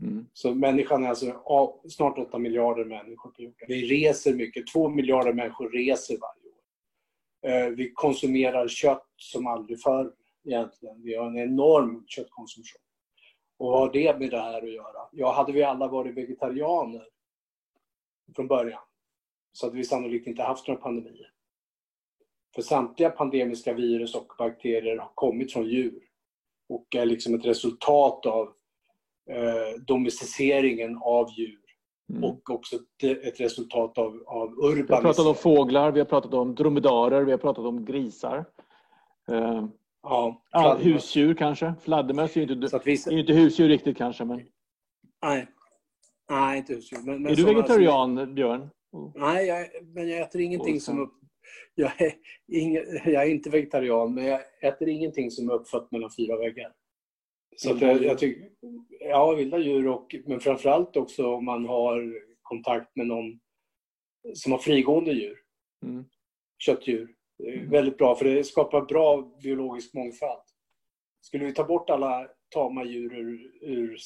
Mm. 0.00 0.26
Så 0.32 0.54
människan 0.54 1.04
är 1.04 1.08
alltså 1.08 1.40
snart 1.88 2.18
8 2.18 2.38
miljarder 2.38 2.84
människor 2.84 3.30
på 3.30 3.42
jorden. 3.42 3.66
Vi 3.68 3.86
reser 3.86 4.34
mycket. 4.34 4.66
2 4.66 4.88
miljarder 4.88 5.32
människor 5.32 5.70
reser 5.70 6.16
varje 6.20 6.50
år. 6.50 7.66
Eh, 7.66 7.70
vi 7.70 7.92
konsumerar 7.94 8.68
kött 8.68 9.06
som 9.16 9.46
aldrig 9.46 9.82
förr 9.82 10.12
egentligen. 10.44 11.02
Vi 11.02 11.14
har 11.14 11.26
en 11.26 11.38
enorm 11.38 12.04
köttkonsumtion. 12.06 12.80
Och 13.58 13.70
vad 13.70 13.80
har 13.80 13.92
det 13.92 14.18
med 14.18 14.30
det 14.30 14.40
här 14.40 14.62
att 14.62 14.72
göra? 14.72 15.08
Ja, 15.12 15.32
hade 15.32 15.52
vi 15.52 15.62
alla 15.62 15.88
varit 15.88 16.14
vegetarianer 16.14 17.08
från 18.36 18.46
början 18.46 18.82
så 19.52 19.66
hade 19.66 19.76
vi 19.76 19.84
sannolikt 19.84 20.26
inte 20.26 20.42
haft 20.42 20.68
några 20.68 20.80
pandemier. 20.80 21.30
För 22.54 22.62
samtliga 22.62 23.10
pandemiska 23.10 23.72
virus 23.72 24.14
och 24.14 24.32
bakterier 24.38 24.96
har 24.96 25.10
kommit 25.14 25.52
från 25.52 25.66
djur 25.68 26.02
och 26.68 26.94
är 26.96 27.06
liksom 27.06 27.34
ett 27.34 27.44
resultat 27.44 28.26
av 28.26 28.52
eh, 29.30 29.80
domesticeringen 29.86 30.98
av 31.02 31.30
djur 31.38 31.60
mm. 32.10 32.24
och 32.24 32.50
också 32.50 32.76
ett 33.02 33.40
resultat 33.40 33.98
av, 33.98 34.22
av 34.26 34.48
urbanisering. 34.48 34.86
Vi 34.86 34.92
har 34.92 35.02
pratat 35.02 35.26
om 35.26 35.34
fåglar, 35.34 35.92
vi 35.92 36.00
har 36.00 36.06
pratat 36.06 36.34
om 36.34 36.54
dromedarer, 36.54 37.24
vi 37.24 37.30
har 37.30 37.38
pratat 37.38 37.64
om 37.64 37.84
grisar. 37.84 38.44
Eh, 39.30 39.66
ja, 40.02 40.42
ja, 40.50 40.78
husdjur 40.80 41.34
kanske. 41.34 41.74
Fladdermöss 41.82 42.36
är 42.36 42.40
ju 42.40 42.54
inte, 42.54 42.80
vi... 42.84 42.92
är 42.92 43.18
inte 43.18 43.32
husdjur 43.32 43.68
riktigt 43.68 43.96
kanske. 43.96 44.24
Men... 44.24 44.40
Nej. 45.22 45.48
Nej, 46.30 46.58
inte 46.58 46.74
husdjur. 46.74 46.98
Men, 47.04 47.22
men 47.22 47.32
är 47.32 47.36
du 47.36 47.44
vegetarian, 47.44 48.18
alltså... 48.18 48.34
Björn? 48.34 48.70
Nej, 49.14 49.46
jag, 49.46 49.66
men 49.94 50.08
jag 50.08 50.20
äter 50.20 50.40
ingenting 50.40 50.80
som 50.80 51.00
upp, 51.00 51.14
jag 51.74 52.00
är, 52.00 52.14
ingen, 52.52 52.84
jag 53.04 53.22
är 53.22 53.30
inte 53.30 53.50
vegetarian, 53.50 54.14
men 54.14 54.24
jag 54.24 54.40
äter 54.62 54.88
ingenting 54.88 55.30
som 55.30 55.48
är 55.48 55.54
uppfött 55.54 55.92
mellan 55.92 56.10
fyra 56.16 56.36
väggar. 56.36 56.72
Så 57.56 57.72
att 57.72 57.80
jag, 57.80 58.02
jag 58.02 58.18
tycker, 58.18 58.48
ja, 59.00 59.34
vilda 59.34 59.58
djur, 59.58 59.88
och, 59.88 60.14
men 60.26 60.40
framförallt 60.40 60.96
också 60.96 61.26
om 61.34 61.44
man 61.44 61.66
har 61.66 62.22
kontakt 62.42 62.96
med 62.96 63.06
någon 63.06 63.40
som 64.34 64.52
har 64.52 64.58
frigående 64.58 65.12
djur. 65.12 65.38
Mm. 65.84 66.04
Köttdjur. 66.58 67.14
Mm. 67.42 67.70
väldigt 67.70 67.98
bra, 67.98 68.14
för 68.14 68.24
det 68.24 68.44
skapar 68.44 68.82
bra 68.82 69.36
biologisk 69.42 69.94
mångfald. 69.94 70.42
Skulle 71.20 71.44
vi 71.44 71.52
ta 71.52 71.64
bort 71.64 71.90
alla 71.90 72.28
tama 72.54 72.84
djur 72.84 73.14
ur, 73.14 73.52
ur 73.62 73.96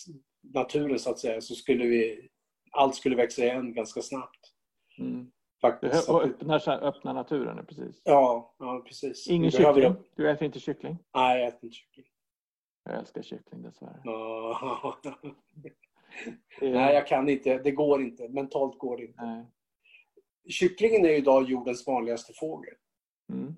naturen, 0.54 0.98
så 0.98 1.10
att 1.10 1.18
säga, 1.18 1.40
så 1.40 1.54
skulle 1.54 1.86
vi, 1.86 2.28
allt 2.70 2.94
skulle 2.94 3.16
växa 3.16 3.44
igen 3.44 3.72
ganska 3.72 4.02
snabbt. 4.02 4.40
Mm. 4.98 5.30
Faktiskt. 5.60 6.08
Och 6.08 6.22
öppna, 6.22 6.56
öppna 6.66 7.12
naturen, 7.12 7.66
precis. 7.66 8.02
Ja, 8.04 8.54
ja 8.58 8.82
precis. 8.86 9.28
Ingen 9.28 9.50
kyckling? 9.50 9.82
Jag... 9.82 9.96
Du 10.16 10.30
äter 10.30 10.44
inte 10.44 10.60
kyckling? 10.60 10.98
Nej, 11.14 11.40
jag 11.40 11.48
äter 11.48 11.64
inte 11.64 11.76
kyckling. 11.76 12.06
Jag 12.84 12.98
älskar 12.98 13.22
kyckling 13.22 13.62
dessvärre. 13.62 14.02
Nej, 16.60 16.94
jag 16.94 17.06
kan 17.06 17.28
inte. 17.28 17.58
Det 17.58 17.70
går 17.70 18.02
inte. 18.02 18.28
Mentalt 18.28 18.78
går 18.78 18.96
det 18.96 19.04
inte. 19.04 19.24
Nej. 19.24 19.46
Kycklingen 20.48 21.04
är 21.04 21.10
idag 21.10 21.50
jordens 21.50 21.86
vanligaste 21.86 22.32
fågel. 22.32 22.74
Mm. 23.32 23.56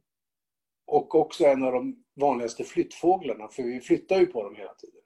Och 0.86 1.14
också 1.14 1.44
en 1.44 1.64
av 1.64 1.72
de 1.72 2.04
vanligaste 2.14 2.64
flyttfåglarna, 2.64 3.48
för 3.48 3.62
vi 3.62 3.80
flyttar 3.80 4.16
ju 4.16 4.26
på 4.26 4.42
dem 4.42 4.54
hela 4.54 4.74
tiden. 4.74 5.00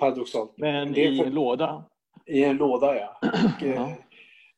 Paradoxalt. 0.00 0.52
Men 0.56 0.96
i 0.96 1.20
en 1.20 1.34
låda? 1.34 1.84
I 2.26 2.44
en 2.44 2.56
låda, 2.56 2.96
ja. 2.96 3.18
Och, 3.22 3.62
ja. 3.66 3.96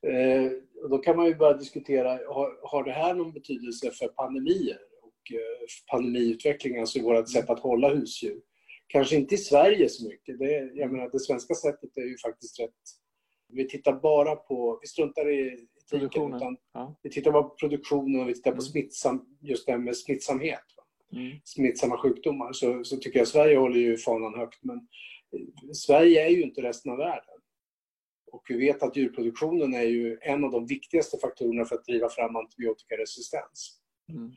Eh, 0.06 0.50
då 0.90 0.98
kan 0.98 1.16
man 1.16 1.26
ju 1.26 1.34
börja 1.34 1.56
diskutera, 1.56 2.08
har, 2.08 2.68
har 2.70 2.84
det 2.84 2.92
här 2.92 3.14
någon 3.14 3.32
betydelse 3.32 3.90
för 3.90 4.08
pandemier 4.08 4.78
och 5.02 5.32
eh, 5.32 5.66
pandemiutvecklingen, 5.90 6.80
alltså 6.80 7.02
vårt 7.02 7.28
sätt 7.28 7.50
att 7.50 7.60
hålla 7.60 7.88
husdjur? 7.88 8.40
Kanske 8.86 9.16
inte 9.16 9.34
i 9.34 9.38
Sverige 9.38 9.88
så 9.88 10.08
mycket. 10.08 10.38
Det, 10.38 10.70
jag 10.74 10.92
menar, 10.92 11.10
det 11.12 11.20
svenska 11.20 11.54
sättet 11.54 11.96
är 11.96 12.08
ju 12.08 12.18
faktiskt 12.18 12.60
rätt... 12.60 12.70
Vi 13.48 13.68
tittar 13.68 13.92
bara 13.92 14.36
på, 14.36 14.78
vi 14.82 14.88
struntar 14.88 15.30
i 15.30 15.66
etiken, 15.92 16.34
utan 16.34 16.56
ja. 16.72 16.96
vi 17.02 17.10
tittar 17.10 17.32
bara 17.32 17.42
på 17.42 17.54
produktionen 17.54 18.20
och 18.20 18.28
vi 18.28 18.34
tittar 18.34 18.50
på 18.50 18.54
mm. 18.54 18.62
smittsam, 18.62 19.36
just 19.40 19.66
det 19.66 19.72
här 19.72 19.78
med 19.78 19.96
smittsamhet. 19.96 20.64
Mm. 21.12 21.36
Smittsamma 21.44 21.98
sjukdomar. 21.98 22.52
Så, 22.52 22.84
så 22.84 22.96
tycker 22.96 23.18
jag 23.18 23.28
Sverige 23.28 23.56
håller 23.56 23.80
ju 23.80 23.96
fanan 23.96 24.34
högt. 24.34 24.58
Men 24.62 24.88
Sverige 25.74 26.26
är 26.26 26.30
ju 26.30 26.42
inte 26.42 26.62
resten 26.62 26.92
av 26.92 26.98
världen. 26.98 27.33
Och 28.34 28.42
vi 28.48 28.56
vet 28.56 28.82
att 28.82 28.96
djurproduktionen 28.96 29.74
är 29.74 29.82
ju 29.82 30.18
en 30.20 30.44
av 30.44 30.50
de 30.50 30.66
viktigaste 30.66 31.18
faktorerna 31.18 31.64
för 31.64 31.74
att 31.74 31.84
driva 31.84 32.08
fram 32.08 32.36
antibiotikaresistens. 32.36 33.80
Mm. 34.08 34.32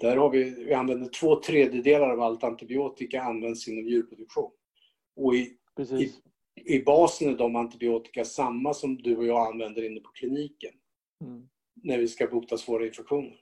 Där 0.00 0.16
har 0.16 0.30
vi, 0.30 0.64
vi 0.64 0.74
använder 0.74 1.08
två 1.08 1.40
tredjedelar 1.40 2.10
av 2.10 2.20
allt 2.20 2.44
antibiotika 2.44 3.22
används 3.22 3.68
inom 3.68 3.88
djurproduktion. 3.88 4.50
Och 5.16 5.34
i, 5.34 5.56
i, 5.78 6.12
i, 6.74 6.82
basen 6.82 7.28
är 7.28 7.36
de 7.36 7.56
antibiotika 7.56 8.24
samma 8.24 8.74
som 8.74 8.96
du 8.96 9.16
och 9.16 9.26
jag 9.26 9.52
använder 9.52 9.84
inne 9.84 10.00
på 10.00 10.10
kliniken. 10.10 10.72
Mm. 11.24 11.48
När 11.82 11.98
vi 11.98 12.08
ska 12.08 12.26
bota 12.26 12.56
svåra 12.56 12.86
infektioner. 12.86 13.40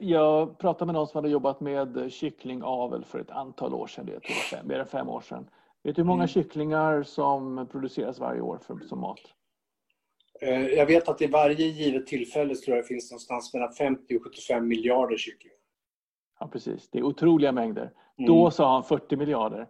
Jag 0.00 0.58
pratade 0.58 0.86
med 0.86 0.94
någon 0.94 1.06
som 1.06 1.18
hade 1.18 1.28
jobbat 1.28 1.60
med 1.60 2.12
kycklingavel 2.12 3.04
för 3.04 3.18
ett 3.18 3.30
antal 3.30 3.74
år 3.74 3.86
sedan, 3.86 4.06
det 4.06 4.12
är 4.12 4.64
mer 4.64 4.78
än 4.78 4.86
fem 4.86 5.08
år 5.08 5.20
sedan. 5.20 5.48
Vet 5.84 5.96
du 5.96 6.02
hur 6.02 6.06
många 6.06 6.22
mm. 6.22 6.28
kycklingar 6.28 7.02
som 7.02 7.68
produceras 7.70 8.18
varje 8.18 8.40
år 8.40 8.58
för, 8.58 8.78
som 8.78 9.00
mat? 9.00 9.20
Eh, 10.40 10.66
jag 10.66 10.86
vet 10.86 11.08
att 11.08 11.22
i 11.22 11.26
varje 11.26 11.66
givet 11.66 12.06
tillfälle 12.06 12.54
tror 12.54 12.76
jag 12.76 12.84
det 12.84 12.88
finns 12.88 13.10
någonstans 13.10 13.54
mellan 13.54 13.72
50 13.72 14.16
och 14.16 14.22
75 14.22 14.68
miljarder 14.68 15.16
kycklingar. 15.16 15.56
Ja, 16.40 16.48
precis. 16.48 16.90
Det 16.90 16.98
är 16.98 17.02
otroliga 17.02 17.52
mängder. 17.52 17.92
Mm. 18.18 18.28
Då 18.30 18.50
sa 18.50 18.72
han 18.72 18.84
40 18.84 19.16
miljarder. 19.16 19.68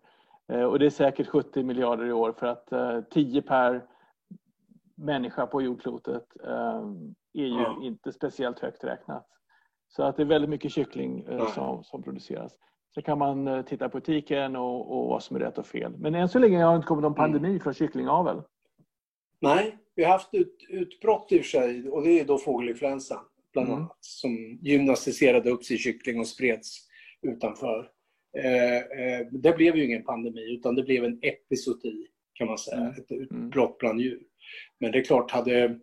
Eh, 0.49 0.63
och 0.63 0.79
det 0.79 0.87
är 0.87 0.91
säkert 0.91 1.27
70 1.27 1.63
miljarder 1.63 2.07
i 2.07 2.13
år 2.13 2.33
för 2.33 2.47
att 2.47 3.11
10 3.11 3.39
eh, 3.39 3.45
per 3.45 3.87
människa 4.97 5.47
på 5.47 5.63
jordklotet 5.63 6.27
är 7.35 7.43
ju 7.43 7.49
ja. 7.49 7.81
inte 7.83 8.13
speciellt 8.13 8.59
högt 8.59 8.85
räknat. 8.85 9.29
Så 9.89 10.03
att 10.03 10.17
det 10.17 10.23
är 10.23 10.27
väldigt 10.27 10.51
mycket 10.51 10.73
kyckling 10.73 11.27
som, 11.55 11.85
som 11.85 12.03
produceras. 12.03 12.53
Så 12.95 13.03
kan 13.03 13.19
man 13.19 13.49
eh, 13.49 13.63
titta 13.63 13.89
på 13.89 13.99
etiken 13.99 14.57
och, 14.57 14.99
och 14.99 15.09
vad 15.09 15.23
som 15.23 15.37
är 15.37 15.41
rätt 15.41 15.59
och 15.59 15.67
fel. 15.67 15.93
Men 15.99 16.15
än 16.15 16.29
så 16.29 16.39
länge 16.39 16.65
har 16.65 16.73
det 16.73 16.77
inte 16.77 16.89
kommit 16.89 17.03
någon 17.03 17.15
pandemi 17.15 17.49
mm. 17.49 17.61
från 17.61 17.75
kycklingavel. 17.75 18.43
Nej, 19.41 19.79
vi 19.95 20.05
har 20.05 20.13
haft 20.13 20.35
ut, 20.35 20.67
utbrott 20.69 21.33
i 21.33 21.41
och 21.41 21.45
för 21.45 21.51
sig 21.51 21.89
och 21.89 22.03
det 22.03 22.21
är 22.21 22.25
då 22.25 22.39
fågelinfluensan 22.39 23.25
bland 23.53 23.69
mm. 23.69 23.81
annat 23.81 23.99
som 24.01 24.59
gymnastiserade 24.63 25.51
upp 25.51 25.65
sin 25.65 25.79
kyckling 25.79 26.21
och 26.21 26.27
spreds 26.27 26.79
utanför. 27.23 27.91
Eh, 28.39 28.77
eh, 28.77 29.27
det 29.31 29.57
blev 29.57 29.77
ju 29.77 29.85
ingen 29.85 30.05
pandemi 30.05 30.55
utan 30.55 30.75
det 30.75 30.83
blev 30.83 31.05
en 31.05 31.19
episodi 31.23 32.07
kan 32.35 32.49
man 32.49 32.59
säga, 32.59 32.77
mm. 32.77 32.93
ett 32.93 33.13
utbrott 33.13 33.79
bland 33.79 34.01
djur. 34.01 34.23
Men 34.81 34.93
det 34.93 34.99
är 34.99 35.05
klart, 35.05 35.31
hade 35.31 35.81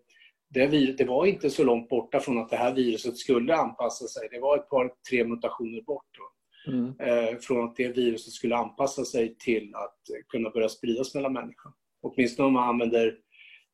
det, 0.50 0.68
det 0.98 1.06
var 1.06 1.26
inte 1.26 1.50
så 1.50 1.64
långt 1.64 1.90
borta 1.90 2.20
från 2.20 2.38
att 2.38 2.50
det 2.50 2.58
här 2.58 2.74
viruset 2.74 3.18
skulle 3.18 3.56
anpassa 3.56 4.08
sig. 4.08 4.28
Det 4.32 4.40
var 4.40 4.58
ett 4.58 4.70
par, 4.70 4.94
tre 5.10 5.24
mutationer 5.24 5.82
bort. 5.82 6.06
Då. 6.18 6.24
Mm. 6.68 6.94
Eh, 7.00 7.38
från 7.38 7.66
att 7.66 7.76
det 7.76 7.88
viruset 7.98 8.34
skulle 8.34 8.56
anpassa 8.56 9.06
sig 9.06 9.36
till 9.36 9.76
att 9.76 10.00
kunna 10.28 10.50
börja 10.50 10.70
spridas 10.70 11.16
mellan 11.16 11.34
människor. 11.34 11.74
Åtminstone 12.02 12.48
om 12.48 12.54
man 12.54 12.70
använder 12.70 13.18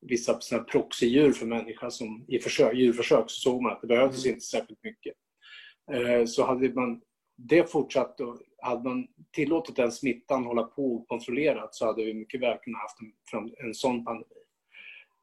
vissa 0.01 0.59
proxydjur 0.71 1.31
för 1.31 1.45
människa 1.45 1.89
som 1.89 2.25
i 2.27 2.39
försök, 2.39 2.75
djurförsök 2.75 3.23
så 3.27 3.39
såg 3.39 3.61
man 3.61 3.71
att 3.71 3.81
det 3.81 3.87
behövdes 3.87 4.25
mm. 4.25 4.33
inte 4.33 4.45
särskilt 4.45 4.83
mycket. 4.83 5.13
Eh, 5.91 6.25
så 6.25 6.45
hade 6.45 6.73
man 6.73 7.01
det 7.37 7.71
fortsatt 7.71 8.19
och 8.19 8.39
hade 8.57 8.89
man 8.89 9.07
tillåtit 9.31 9.75
den 9.75 9.91
smittan 9.91 10.45
hålla 10.45 10.63
på 10.63 11.05
kontrollerat 11.07 11.75
så 11.75 11.85
hade 11.85 12.05
vi 12.05 12.13
mycket 12.13 12.41
väl 12.41 12.57
kunnat 12.57 12.81
haft 12.81 12.97
en, 13.33 13.65
en 13.65 13.73
sån 13.73 14.05
pandemi. 14.05 14.35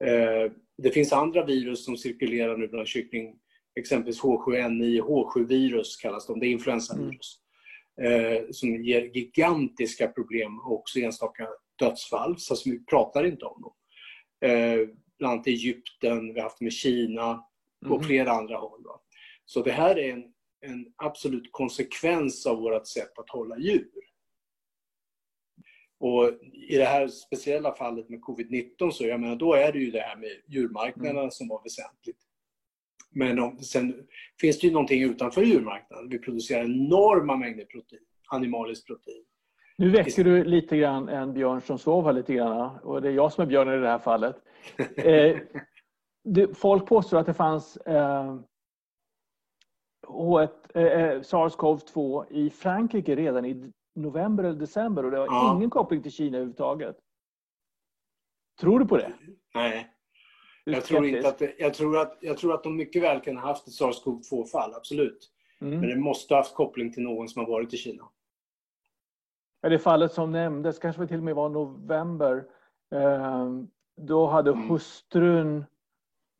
Eh, 0.04 0.52
Det 0.76 0.90
finns 0.90 1.12
andra 1.12 1.44
virus 1.44 1.84
som 1.84 1.96
cirkulerar 1.96 2.56
nu 2.56 2.68
bland 2.68 2.88
kyckling, 2.88 3.38
exempelvis 3.80 4.20
H7N9, 4.22 5.00
H7-virus 5.00 5.96
kallas 5.96 6.26
de, 6.26 6.40
det 6.40 6.46
är 6.46 6.50
influensavirus. 6.50 7.41
Eh, 8.00 8.42
som 8.50 8.84
ger 8.84 9.02
gigantiska 9.02 10.08
problem 10.08 10.58
och 10.58 10.72
också 10.72 10.98
enstaka 10.98 11.48
dödsfall, 11.78 12.34
så 12.38 12.56
vi 12.70 12.84
pratar 12.84 13.24
inte 13.24 13.44
om 13.44 13.62
dem. 13.62 13.74
Eh, 14.50 14.88
bland 15.18 15.34
annat 15.34 15.46
Egypten, 15.46 16.34
vi 16.34 16.40
har 16.40 16.48
haft 16.48 16.60
med 16.60 16.72
Kina 16.72 17.44
och 17.84 17.96
mm. 17.96 18.02
flera 18.02 18.30
andra 18.32 18.56
håll. 18.56 18.84
Va? 18.84 19.00
Så 19.44 19.62
det 19.62 19.72
här 19.72 19.98
är 19.98 20.12
en, 20.12 20.24
en 20.60 20.92
absolut 20.96 21.48
konsekvens 21.52 22.46
av 22.46 22.56
vårt 22.56 22.86
sätt 22.86 23.18
att 23.18 23.30
hålla 23.30 23.58
djur. 23.58 23.90
Och 25.98 26.30
i 26.52 26.76
det 26.76 26.84
här 26.84 27.08
speciella 27.08 27.74
fallet 27.74 28.08
med 28.08 28.20
covid-19 28.20 28.90
så 28.90 29.06
jag 29.06 29.20
menar, 29.20 29.36
då 29.36 29.54
är 29.54 29.72
det 29.72 29.78
ju 29.78 29.90
det 29.90 30.00
här 30.00 30.16
med 30.16 30.30
djurmarknaden 30.48 31.16
mm. 31.16 31.30
som 31.30 31.48
var 31.48 31.62
väsentligt. 31.62 32.18
Men 33.12 33.38
om, 33.38 33.58
sen 33.58 33.94
finns 34.40 34.60
det 34.60 34.66
ju 34.66 34.72
någonting 34.72 35.02
utanför 35.02 35.42
djurmarknaden. 35.42 36.08
Vi 36.08 36.18
producerar 36.18 36.64
enorma 36.64 37.36
mängder 37.36 37.64
protein, 37.64 38.02
animaliskt 38.28 38.86
protein. 38.86 39.24
Nu 39.78 39.90
väcker 39.90 40.24
du 40.24 40.44
lite 40.44 40.76
grann 40.76 41.08
en 41.08 41.32
björn 41.32 41.60
som 41.60 41.78
sover 41.78 42.12
lite 42.12 42.34
grann 42.34 42.78
och 42.78 43.02
det 43.02 43.08
är 43.08 43.12
jag 43.12 43.32
som 43.32 43.42
är 43.42 43.46
björnen 43.46 43.74
i 43.74 43.82
det 43.82 43.88
här 43.88 43.98
fallet. 43.98 44.36
Eh, 44.96 45.36
det, 46.24 46.58
folk 46.58 46.86
påstår 46.86 47.18
att 47.18 47.26
det 47.26 47.34
fanns 47.34 47.76
eh, 47.76 48.38
H1, 50.06 50.48
eh, 50.74 50.82
eh 50.82 51.20
SARS-CoV-2 51.20 52.26
i 52.30 52.50
Frankrike 52.50 53.16
redan 53.16 53.44
i 53.44 53.72
november 53.94 54.44
eller 54.44 54.58
december 54.58 55.04
och 55.04 55.10
det 55.10 55.18
har 55.18 55.26
ja. 55.26 55.56
ingen 55.56 55.70
koppling 55.70 56.02
till 56.02 56.12
Kina 56.12 56.36
överhuvudtaget. 56.36 56.96
Tror 58.60 58.78
du 58.78 58.86
på 58.86 58.96
det? 58.96 59.12
Nej. 59.54 59.91
Jag 60.64 60.84
tror, 60.84 61.06
inte 61.06 61.28
att 61.28 61.38
det, 61.38 61.54
jag, 61.58 61.74
tror 61.74 61.98
att, 61.98 62.18
jag 62.20 62.38
tror 62.38 62.54
att 62.54 62.62
de 62.62 62.76
mycket 62.76 63.02
väl 63.02 63.20
kan 63.20 63.36
ha 63.36 63.46
haft 63.46 63.66
ett 63.66 63.72
SARS-CoV-2-fall, 63.72 64.74
absolut. 64.74 65.30
Mm. 65.60 65.80
Men 65.80 65.88
det 65.88 65.96
måste 65.96 66.34
ha 66.34 66.40
haft 66.40 66.54
koppling 66.54 66.92
till 66.92 67.02
någon 67.02 67.28
som 67.28 67.44
har 67.44 67.50
varit 67.50 67.74
i 67.74 67.76
Kina. 67.76 68.04
Ja, 69.60 69.68
det 69.68 69.78
fallet 69.78 70.12
som 70.12 70.32
nämndes, 70.32 70.78
kanske 70.78 71.06
till 71.06 71.16
och 71.16 71.22
med 71.22 71.34
var 71.34 71.48
november, 71.48 72.44
eh, 72.92 73.48
då 73.96 74.26
hade 74.26 74.50
mm. 74.50 74.68
hustrun 74.68 75.64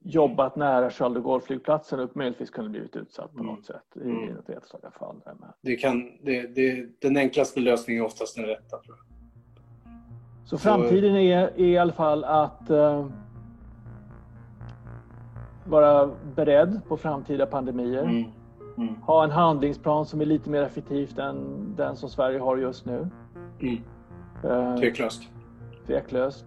jobbat 0.04 0.56
nära 0.56 0.90
Charles 0.90 1.14
de 1.14 1.22
Gaulle-flygplatsen 1.22 2.00
och 2.00 2.16
möjligtvis 2.16 2.50
kunde 2.50 2.70
blivit 2.70 2.96
utsatt 2.96 3.32
på 3.32 3.42
något 3.42 3.46
mm. 3.46 3.62
sätt 3.62 3.96
i 3.96 4.10
mm. 4.10 4.38
ett 4.38 4.48
enstaka 4.48 4.90
fall. 4.90 5.20
Det 5.60 5.76
kan, 5.76 6.12
det, 6.22 6.46
det, 6.54 7.00
den 7.00 7.16
enklaste 7.16 7.60
lösningen 7.60 8.02
är 8.02 8.06
oftast 8.06 8.36
den 8.36 8.46
rätta. 8.46 8.78
Tror 8.78 8.96
jag. 8.96 9.06
Så, 10.48 10.58
framtiden 10.58 11.16
är, 11.16 11.42
är 11.42 11.58
i 11.58 11.78
alla 11.78 11.92
fall 11.92 12.24
att 12.24 12.70
uh, 12.70 13.08
vara 15.64 16.10
beredd 16.36 16.80
på 16.88 16.96
framtida 16.96 17.46
pandemier. 17.46 18.02
Mm. 18.02 18.24
Mm. 18.78 18.94
Ha 19.02 19.24
en 19.24 19.30
handlingsplan 19.30 20.06
som 20.06 20.20
är 20.20 20.24
lite 20.24 20.50
mer 20.50 20.62
effektivt 20.62 21.18
än 21.18 21.66
den 21.76 21.96
som 21.96 22.08
Sverige 22.08 22.38
har 22.38 22.56
just 22.56 22.86
nu. 22.86 23.08
Mm. 23.60 23.78
Uh, 24.44 24.76
tveklöst. 24.76 25.22
Tveklöst. 25.86 26.44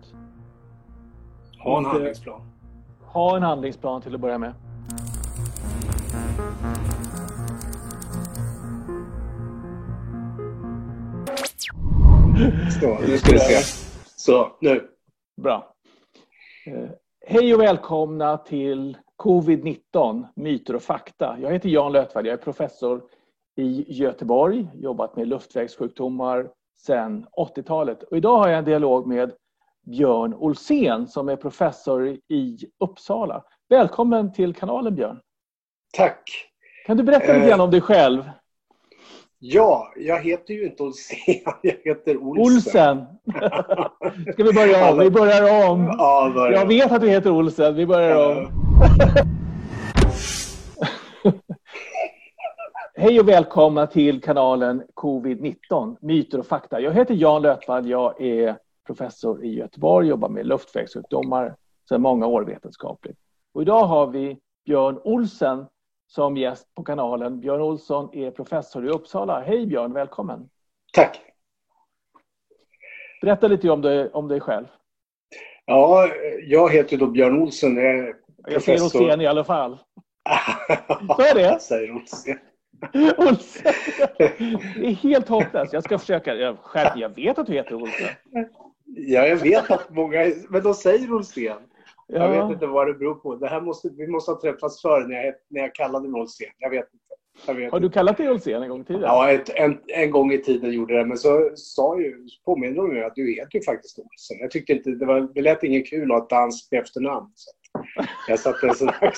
Ha 1.64 1.78
en 1.78 1.86
handlingsplan. 1.86 2.42
Ha 3.02 3.38
en 3.38 3.44
handlingsplan 3.44 4.02
till 4.02 4.16
att 4.16 4.22
börja 4.22 4.38
med. 4.38 4.54
Så, 12.82 13.00
nu 13.08 13.18
ska 13.18 13.32
vi 13.32 13.40
se. 13.40 13.62
Så, 14.16 14.52
nu. 14.62 14.88
Bra. 15.42 15.74
Eh, 16.68 16.90
hej 17.28 17.54
och 17.54 17.62
välkomna 17.62 18.38
till 18.38 18.98
Covid-19, 19.24 20.26
myter 20.36 20.76
och 20.76 20.82
fakta. 20.82 21.38
Jag 21.42 21.52
heter 21.52 21.70
Jan 21.70 21.92
Lötvall, 21.92 22.26
jag 22.26 22.34
är 22.34 22.38
professor 22.38 23.04
i 23.56 23.86
Göteborg, 23.88 24.68
jobbat 24.74 25.16
med 25.16 25.28
luftvägssjukdomar 25.28 26.50
sedan 26.78 27.26
80-talet. 27.38 28.04
Och 28.04 28.18
idag 28.18 28.38
har 28.38 28.48
jag 28.48 28.58
en 28.58 28.66
dialog 28.66 29.08
med 29.08 29.32
Björn 29.86 30.34
Olsén 30.34 31.08
som 31.08 31.30
är 31.30 31.36
professor 31.36 32.18
i 32.28 32.58
Uppsala. 32.80 33.44
Välkommen 33.70 34.34
till 34.34 34.54
kanalen 34.54 34.96
Björn. 34.96 35.20
Tack. 35.94 36.24
Kan 36.86 36.98
du 36.98 37.04
berätta 37.04 37.34
lite 37.34 37.48
grann 37.48 37.62
om 37.62 37.72
dig 37.72 37.82
själv? 37.82 38.30
Ja, 39.40 39.94
jag 39.96 40.22
heter 40.22 40.54
ju 40.54 40.66
inte 40.66 40.84
Olsén, 40.84 41.42
jag 41.62 41.76
heter 41.84 42.18
Olsen. 42.18 42.46
Olsen! 42.46 43.06
Ska 44.34 44.44
vi 44.44 44.54
börja 44.54 44.92
om? 44.92 45.00
Vi 45.00 45.12
börjar 45.12 45.70
om. 45.70 45.86
Ja. 45.86 46.52
Jag 46.52 46.68
vet 46.68 46.92
att 46.92 47.02
du 47.02 47.10
heter 47.10 47.32
Olsen, 47.32 47.76
vi 47.76 47.86
börjar 47.86 48.38
om. 48.38 48.65
Hej 52.96 53.20
och 53.20 53.28
välkomna 53.28 53.88
till 53.88 54.22
kanalen 54.22 54.84
Covid-19, 54.94 55.98
myter 56.02 56.40
och 56.40 56.46
fakta. 56.46 56.80
Jag 56.80 56.94
heter 56.94 57.14
Jan 57.14 57.42
Lötvall, 57.42 57.90
jag 57.90 58.22
är 58.22 58.58
professor 58.88 59.44
i 59.44 59.56
Göteborg, 59.56 60.08
jobbar 60.08 60.30
med 60.30 60.48
luftvägssjukdomar 60.48 61.56
sedan 61.90 62.02
många 62.02 62.28
år 62.28 62.42
vetenskapligt. 62.42 63.18
Och 63.54 63.62
idag 63.62 63.86
har 63.86 64.08
vi 64.08 64.40
Björn 64.66 65.00
Olsen 65.04 65.66
som 66.08 66.38
gäst 66.38 66.76
på 66.76 66.84
kanalen. 66.84 67.40
Björn 67.40 67.62
Olsson 67.62 68.10
är 68.14 68.32
professor 68.32 68.86
i 68.86 68.90
Uppsala. 68.90 69.42
Hej 69.42 69.66
Björn, 69.66 69.94
välkommen! 69.94 70.50
Tack! 70.94 71.22
Berätta 73.22 73.48
lite 73.48 73.70
om 73.70 73.82
dig, 73.82 74.10
om 74.10 74.28
dig 74.28 74.40
själv. 74.40 74.66
Ja, 75.66 76.10
jag 76.44 76.74
heter 76.74 76.98
då 76.98 77.08
Björn 77.08 77.42
Olsen. 77.42 77.78
Är 77.78 78.25
jag 78.48 78.62
säger 78.62 78.84
Olsen 78.84 79.22
i 79.22 79.28
alla 79.28 79.44
fall. 79.44 79.78
Så 81.16 81.22
är 81.22 81.36
det? 81.36 81.60
Säger 81.62 81.92
Olsen. 81.96 82.38
Olsen. 83.18 83.74
Det 84.18 84.88
är 84.88 84.96
helt 84.96 85.30
hopplöst. 85.30 85.74
Jag 85.74 85.84
ska 85.84 86.00
försöka. 86.00 86.36
Jag, 86.36 86.58
själv, 86.58 87.00
jag 87.00 87.16
vet 87.16 87.40
att 87.40 87.48
du 87.48 87.54
heter 87.54 87.76
Olsen. 87.76 88.08
Ja, 88.86 89.28
jag 89.28 89.36
vet 89.36 89.72
att 89.72 89.90
många... 89.90 90.32
Men 90.50 90.64
de 90.64 90.74
säger 90.74 91.14
Olsen. 91.14 91.44
Ja. 91.44 91.58
Jag 92.08 92.30
vet 92.30 92.54
inte 92.54 92.66
vad 92.66 92.88
det 92.88 92.94
beror 92.94 93.16
på. 93.16 93.36
Det 93.36 93.48
här 93.48 93.62
måste, 93.62 93.90
vi 93.90 94.08
måste 94.08 94.32
ha 94.32 94.42
träffats 94.42 94.82
förr 94.82 95.08
när 95.08 95.24
jag, 95.24 95.34
när 95.50 95.62
jag 95.62 95.76
kallade 95.76 96.10
mig 96.10 96.22
Olsen. 96.22 96.48
Jag 96.58 96.70
vet 96.70 96.94
inte. 96.94 97.06
Jag 97.48 97.54
vet 97.54 97.72
har 97.72 97.80
du 97.80 97.90
kallat 97.90 98.18
dig 98.18 98.30
Olsen 98.30 98.64
en 98.64 98.70
gång 98.70 98.82
i 98.82 98.86
tiden? 98.86 99.02
Ja, 99.02 99.32
ett, 99.32 99.50
en, 99.50 99.78
en 99.88 100.12
gång 100.12 100.32
i 100.32 100.38
tiden 100.38 100.72
gjorde 100.72 100.94
jag 100.94 101.06
det. 101.06 101.08
Men 101.08 101.18
så 101.18 101.52
sa 101.56 102.00
ju, 102.00 102.28
påminner 102.46 102.76
de 102.76 102.94
mig 102.94 103.04
att 103.04 103.16
du 103.16 103.36
heter 103.36 103.60
ju 103.60 103.64
faktiskt 103.64 104.00
Olsen. 104.00 104.38
Jag 104.40 104.52
tyckte 104.52 104.74
inte, 104.74 104.90
det, 104.90 105.06
var, 105.06 105.34
det 105.34 105.42
lät 105.42 105.64
inget 105.64 105.90
kul 105.90 106.12
att 106.12 106.18
ha 106.18 106.24
ett 106.24 106.30
danskt 106.30 106.74
efternamn. 106.74 107.32
Så 107.36 107.52
jag 108.28 108.40
satte 108.40 108.68
en 108.68 108.76
sån 108.76 108.90
här 108.90 109.14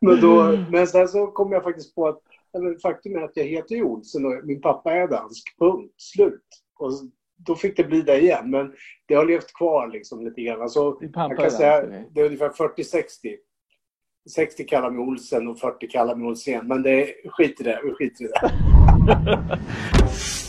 men, 0.00 0.20
då, 0.20 0.58
men 0.70 0.86
sen 0.86 1.08
så 1.08 1.26
kom 1.26 1.52
jag 1.52 1.62
faktiskt 1.62 1.94
på 1.94 2.08
att 2.08 2.22
faktum 2.82 3.16
är 3.16 3.22
att 3.22 3.36
jag 3.36 3.44
heter 3.44 3.74
ju 3.74 3.82
Olsen 3.82 4.26
och 4.26 4.44
min 4.44 4.60
pappa 4.60 4.92
är 4.92 5.08
dansk. 5.08 5.58
Punkt. 5.58 5.94
Slut. 5.96 6.46
Och 6.78 6.92
då 7.36 7.54
fick 7.54 7.76
det 7.76 7.84
bli 7.84 8.02
det 8.02 8.20
igen. 8.20 8.50
Men 8.50 8.74
det 9.06 9.14
har 9.14 9.24
levt 9.24 9.52
kvar 9.54 9.88
liksom 9.88 10.24
lite 10.24 10.42
grann. 10.42 10.62
Alltså, 10.62 10.98
jag 11.00 11.36
kan 11.36 11.50
säga 11.50 11.86
det 12.10 12.20
är 12.20 12.24
ungefär 12.24 12.48
40-60. 12.48 13.04
60 14.30 14.64
kallar 14.64 14.90
mig 14.90 15.00
Olsen 15.00 15.48
och 15.48 15.58
40 15.58 15.88
kallar 15.88 16.16
mig 16.16 16.28
Olsen. 16.28 16.66
Men 16.66 16.82
det 16.82 16.90
är, 16.90 17.30
skit 17.30 17.60
i 17.60 17.64
det. 17.64 17.80
Vi 17.84 17.94
skiter 17.94 18.24
i 18.24 18.28
det. 18.28 19.58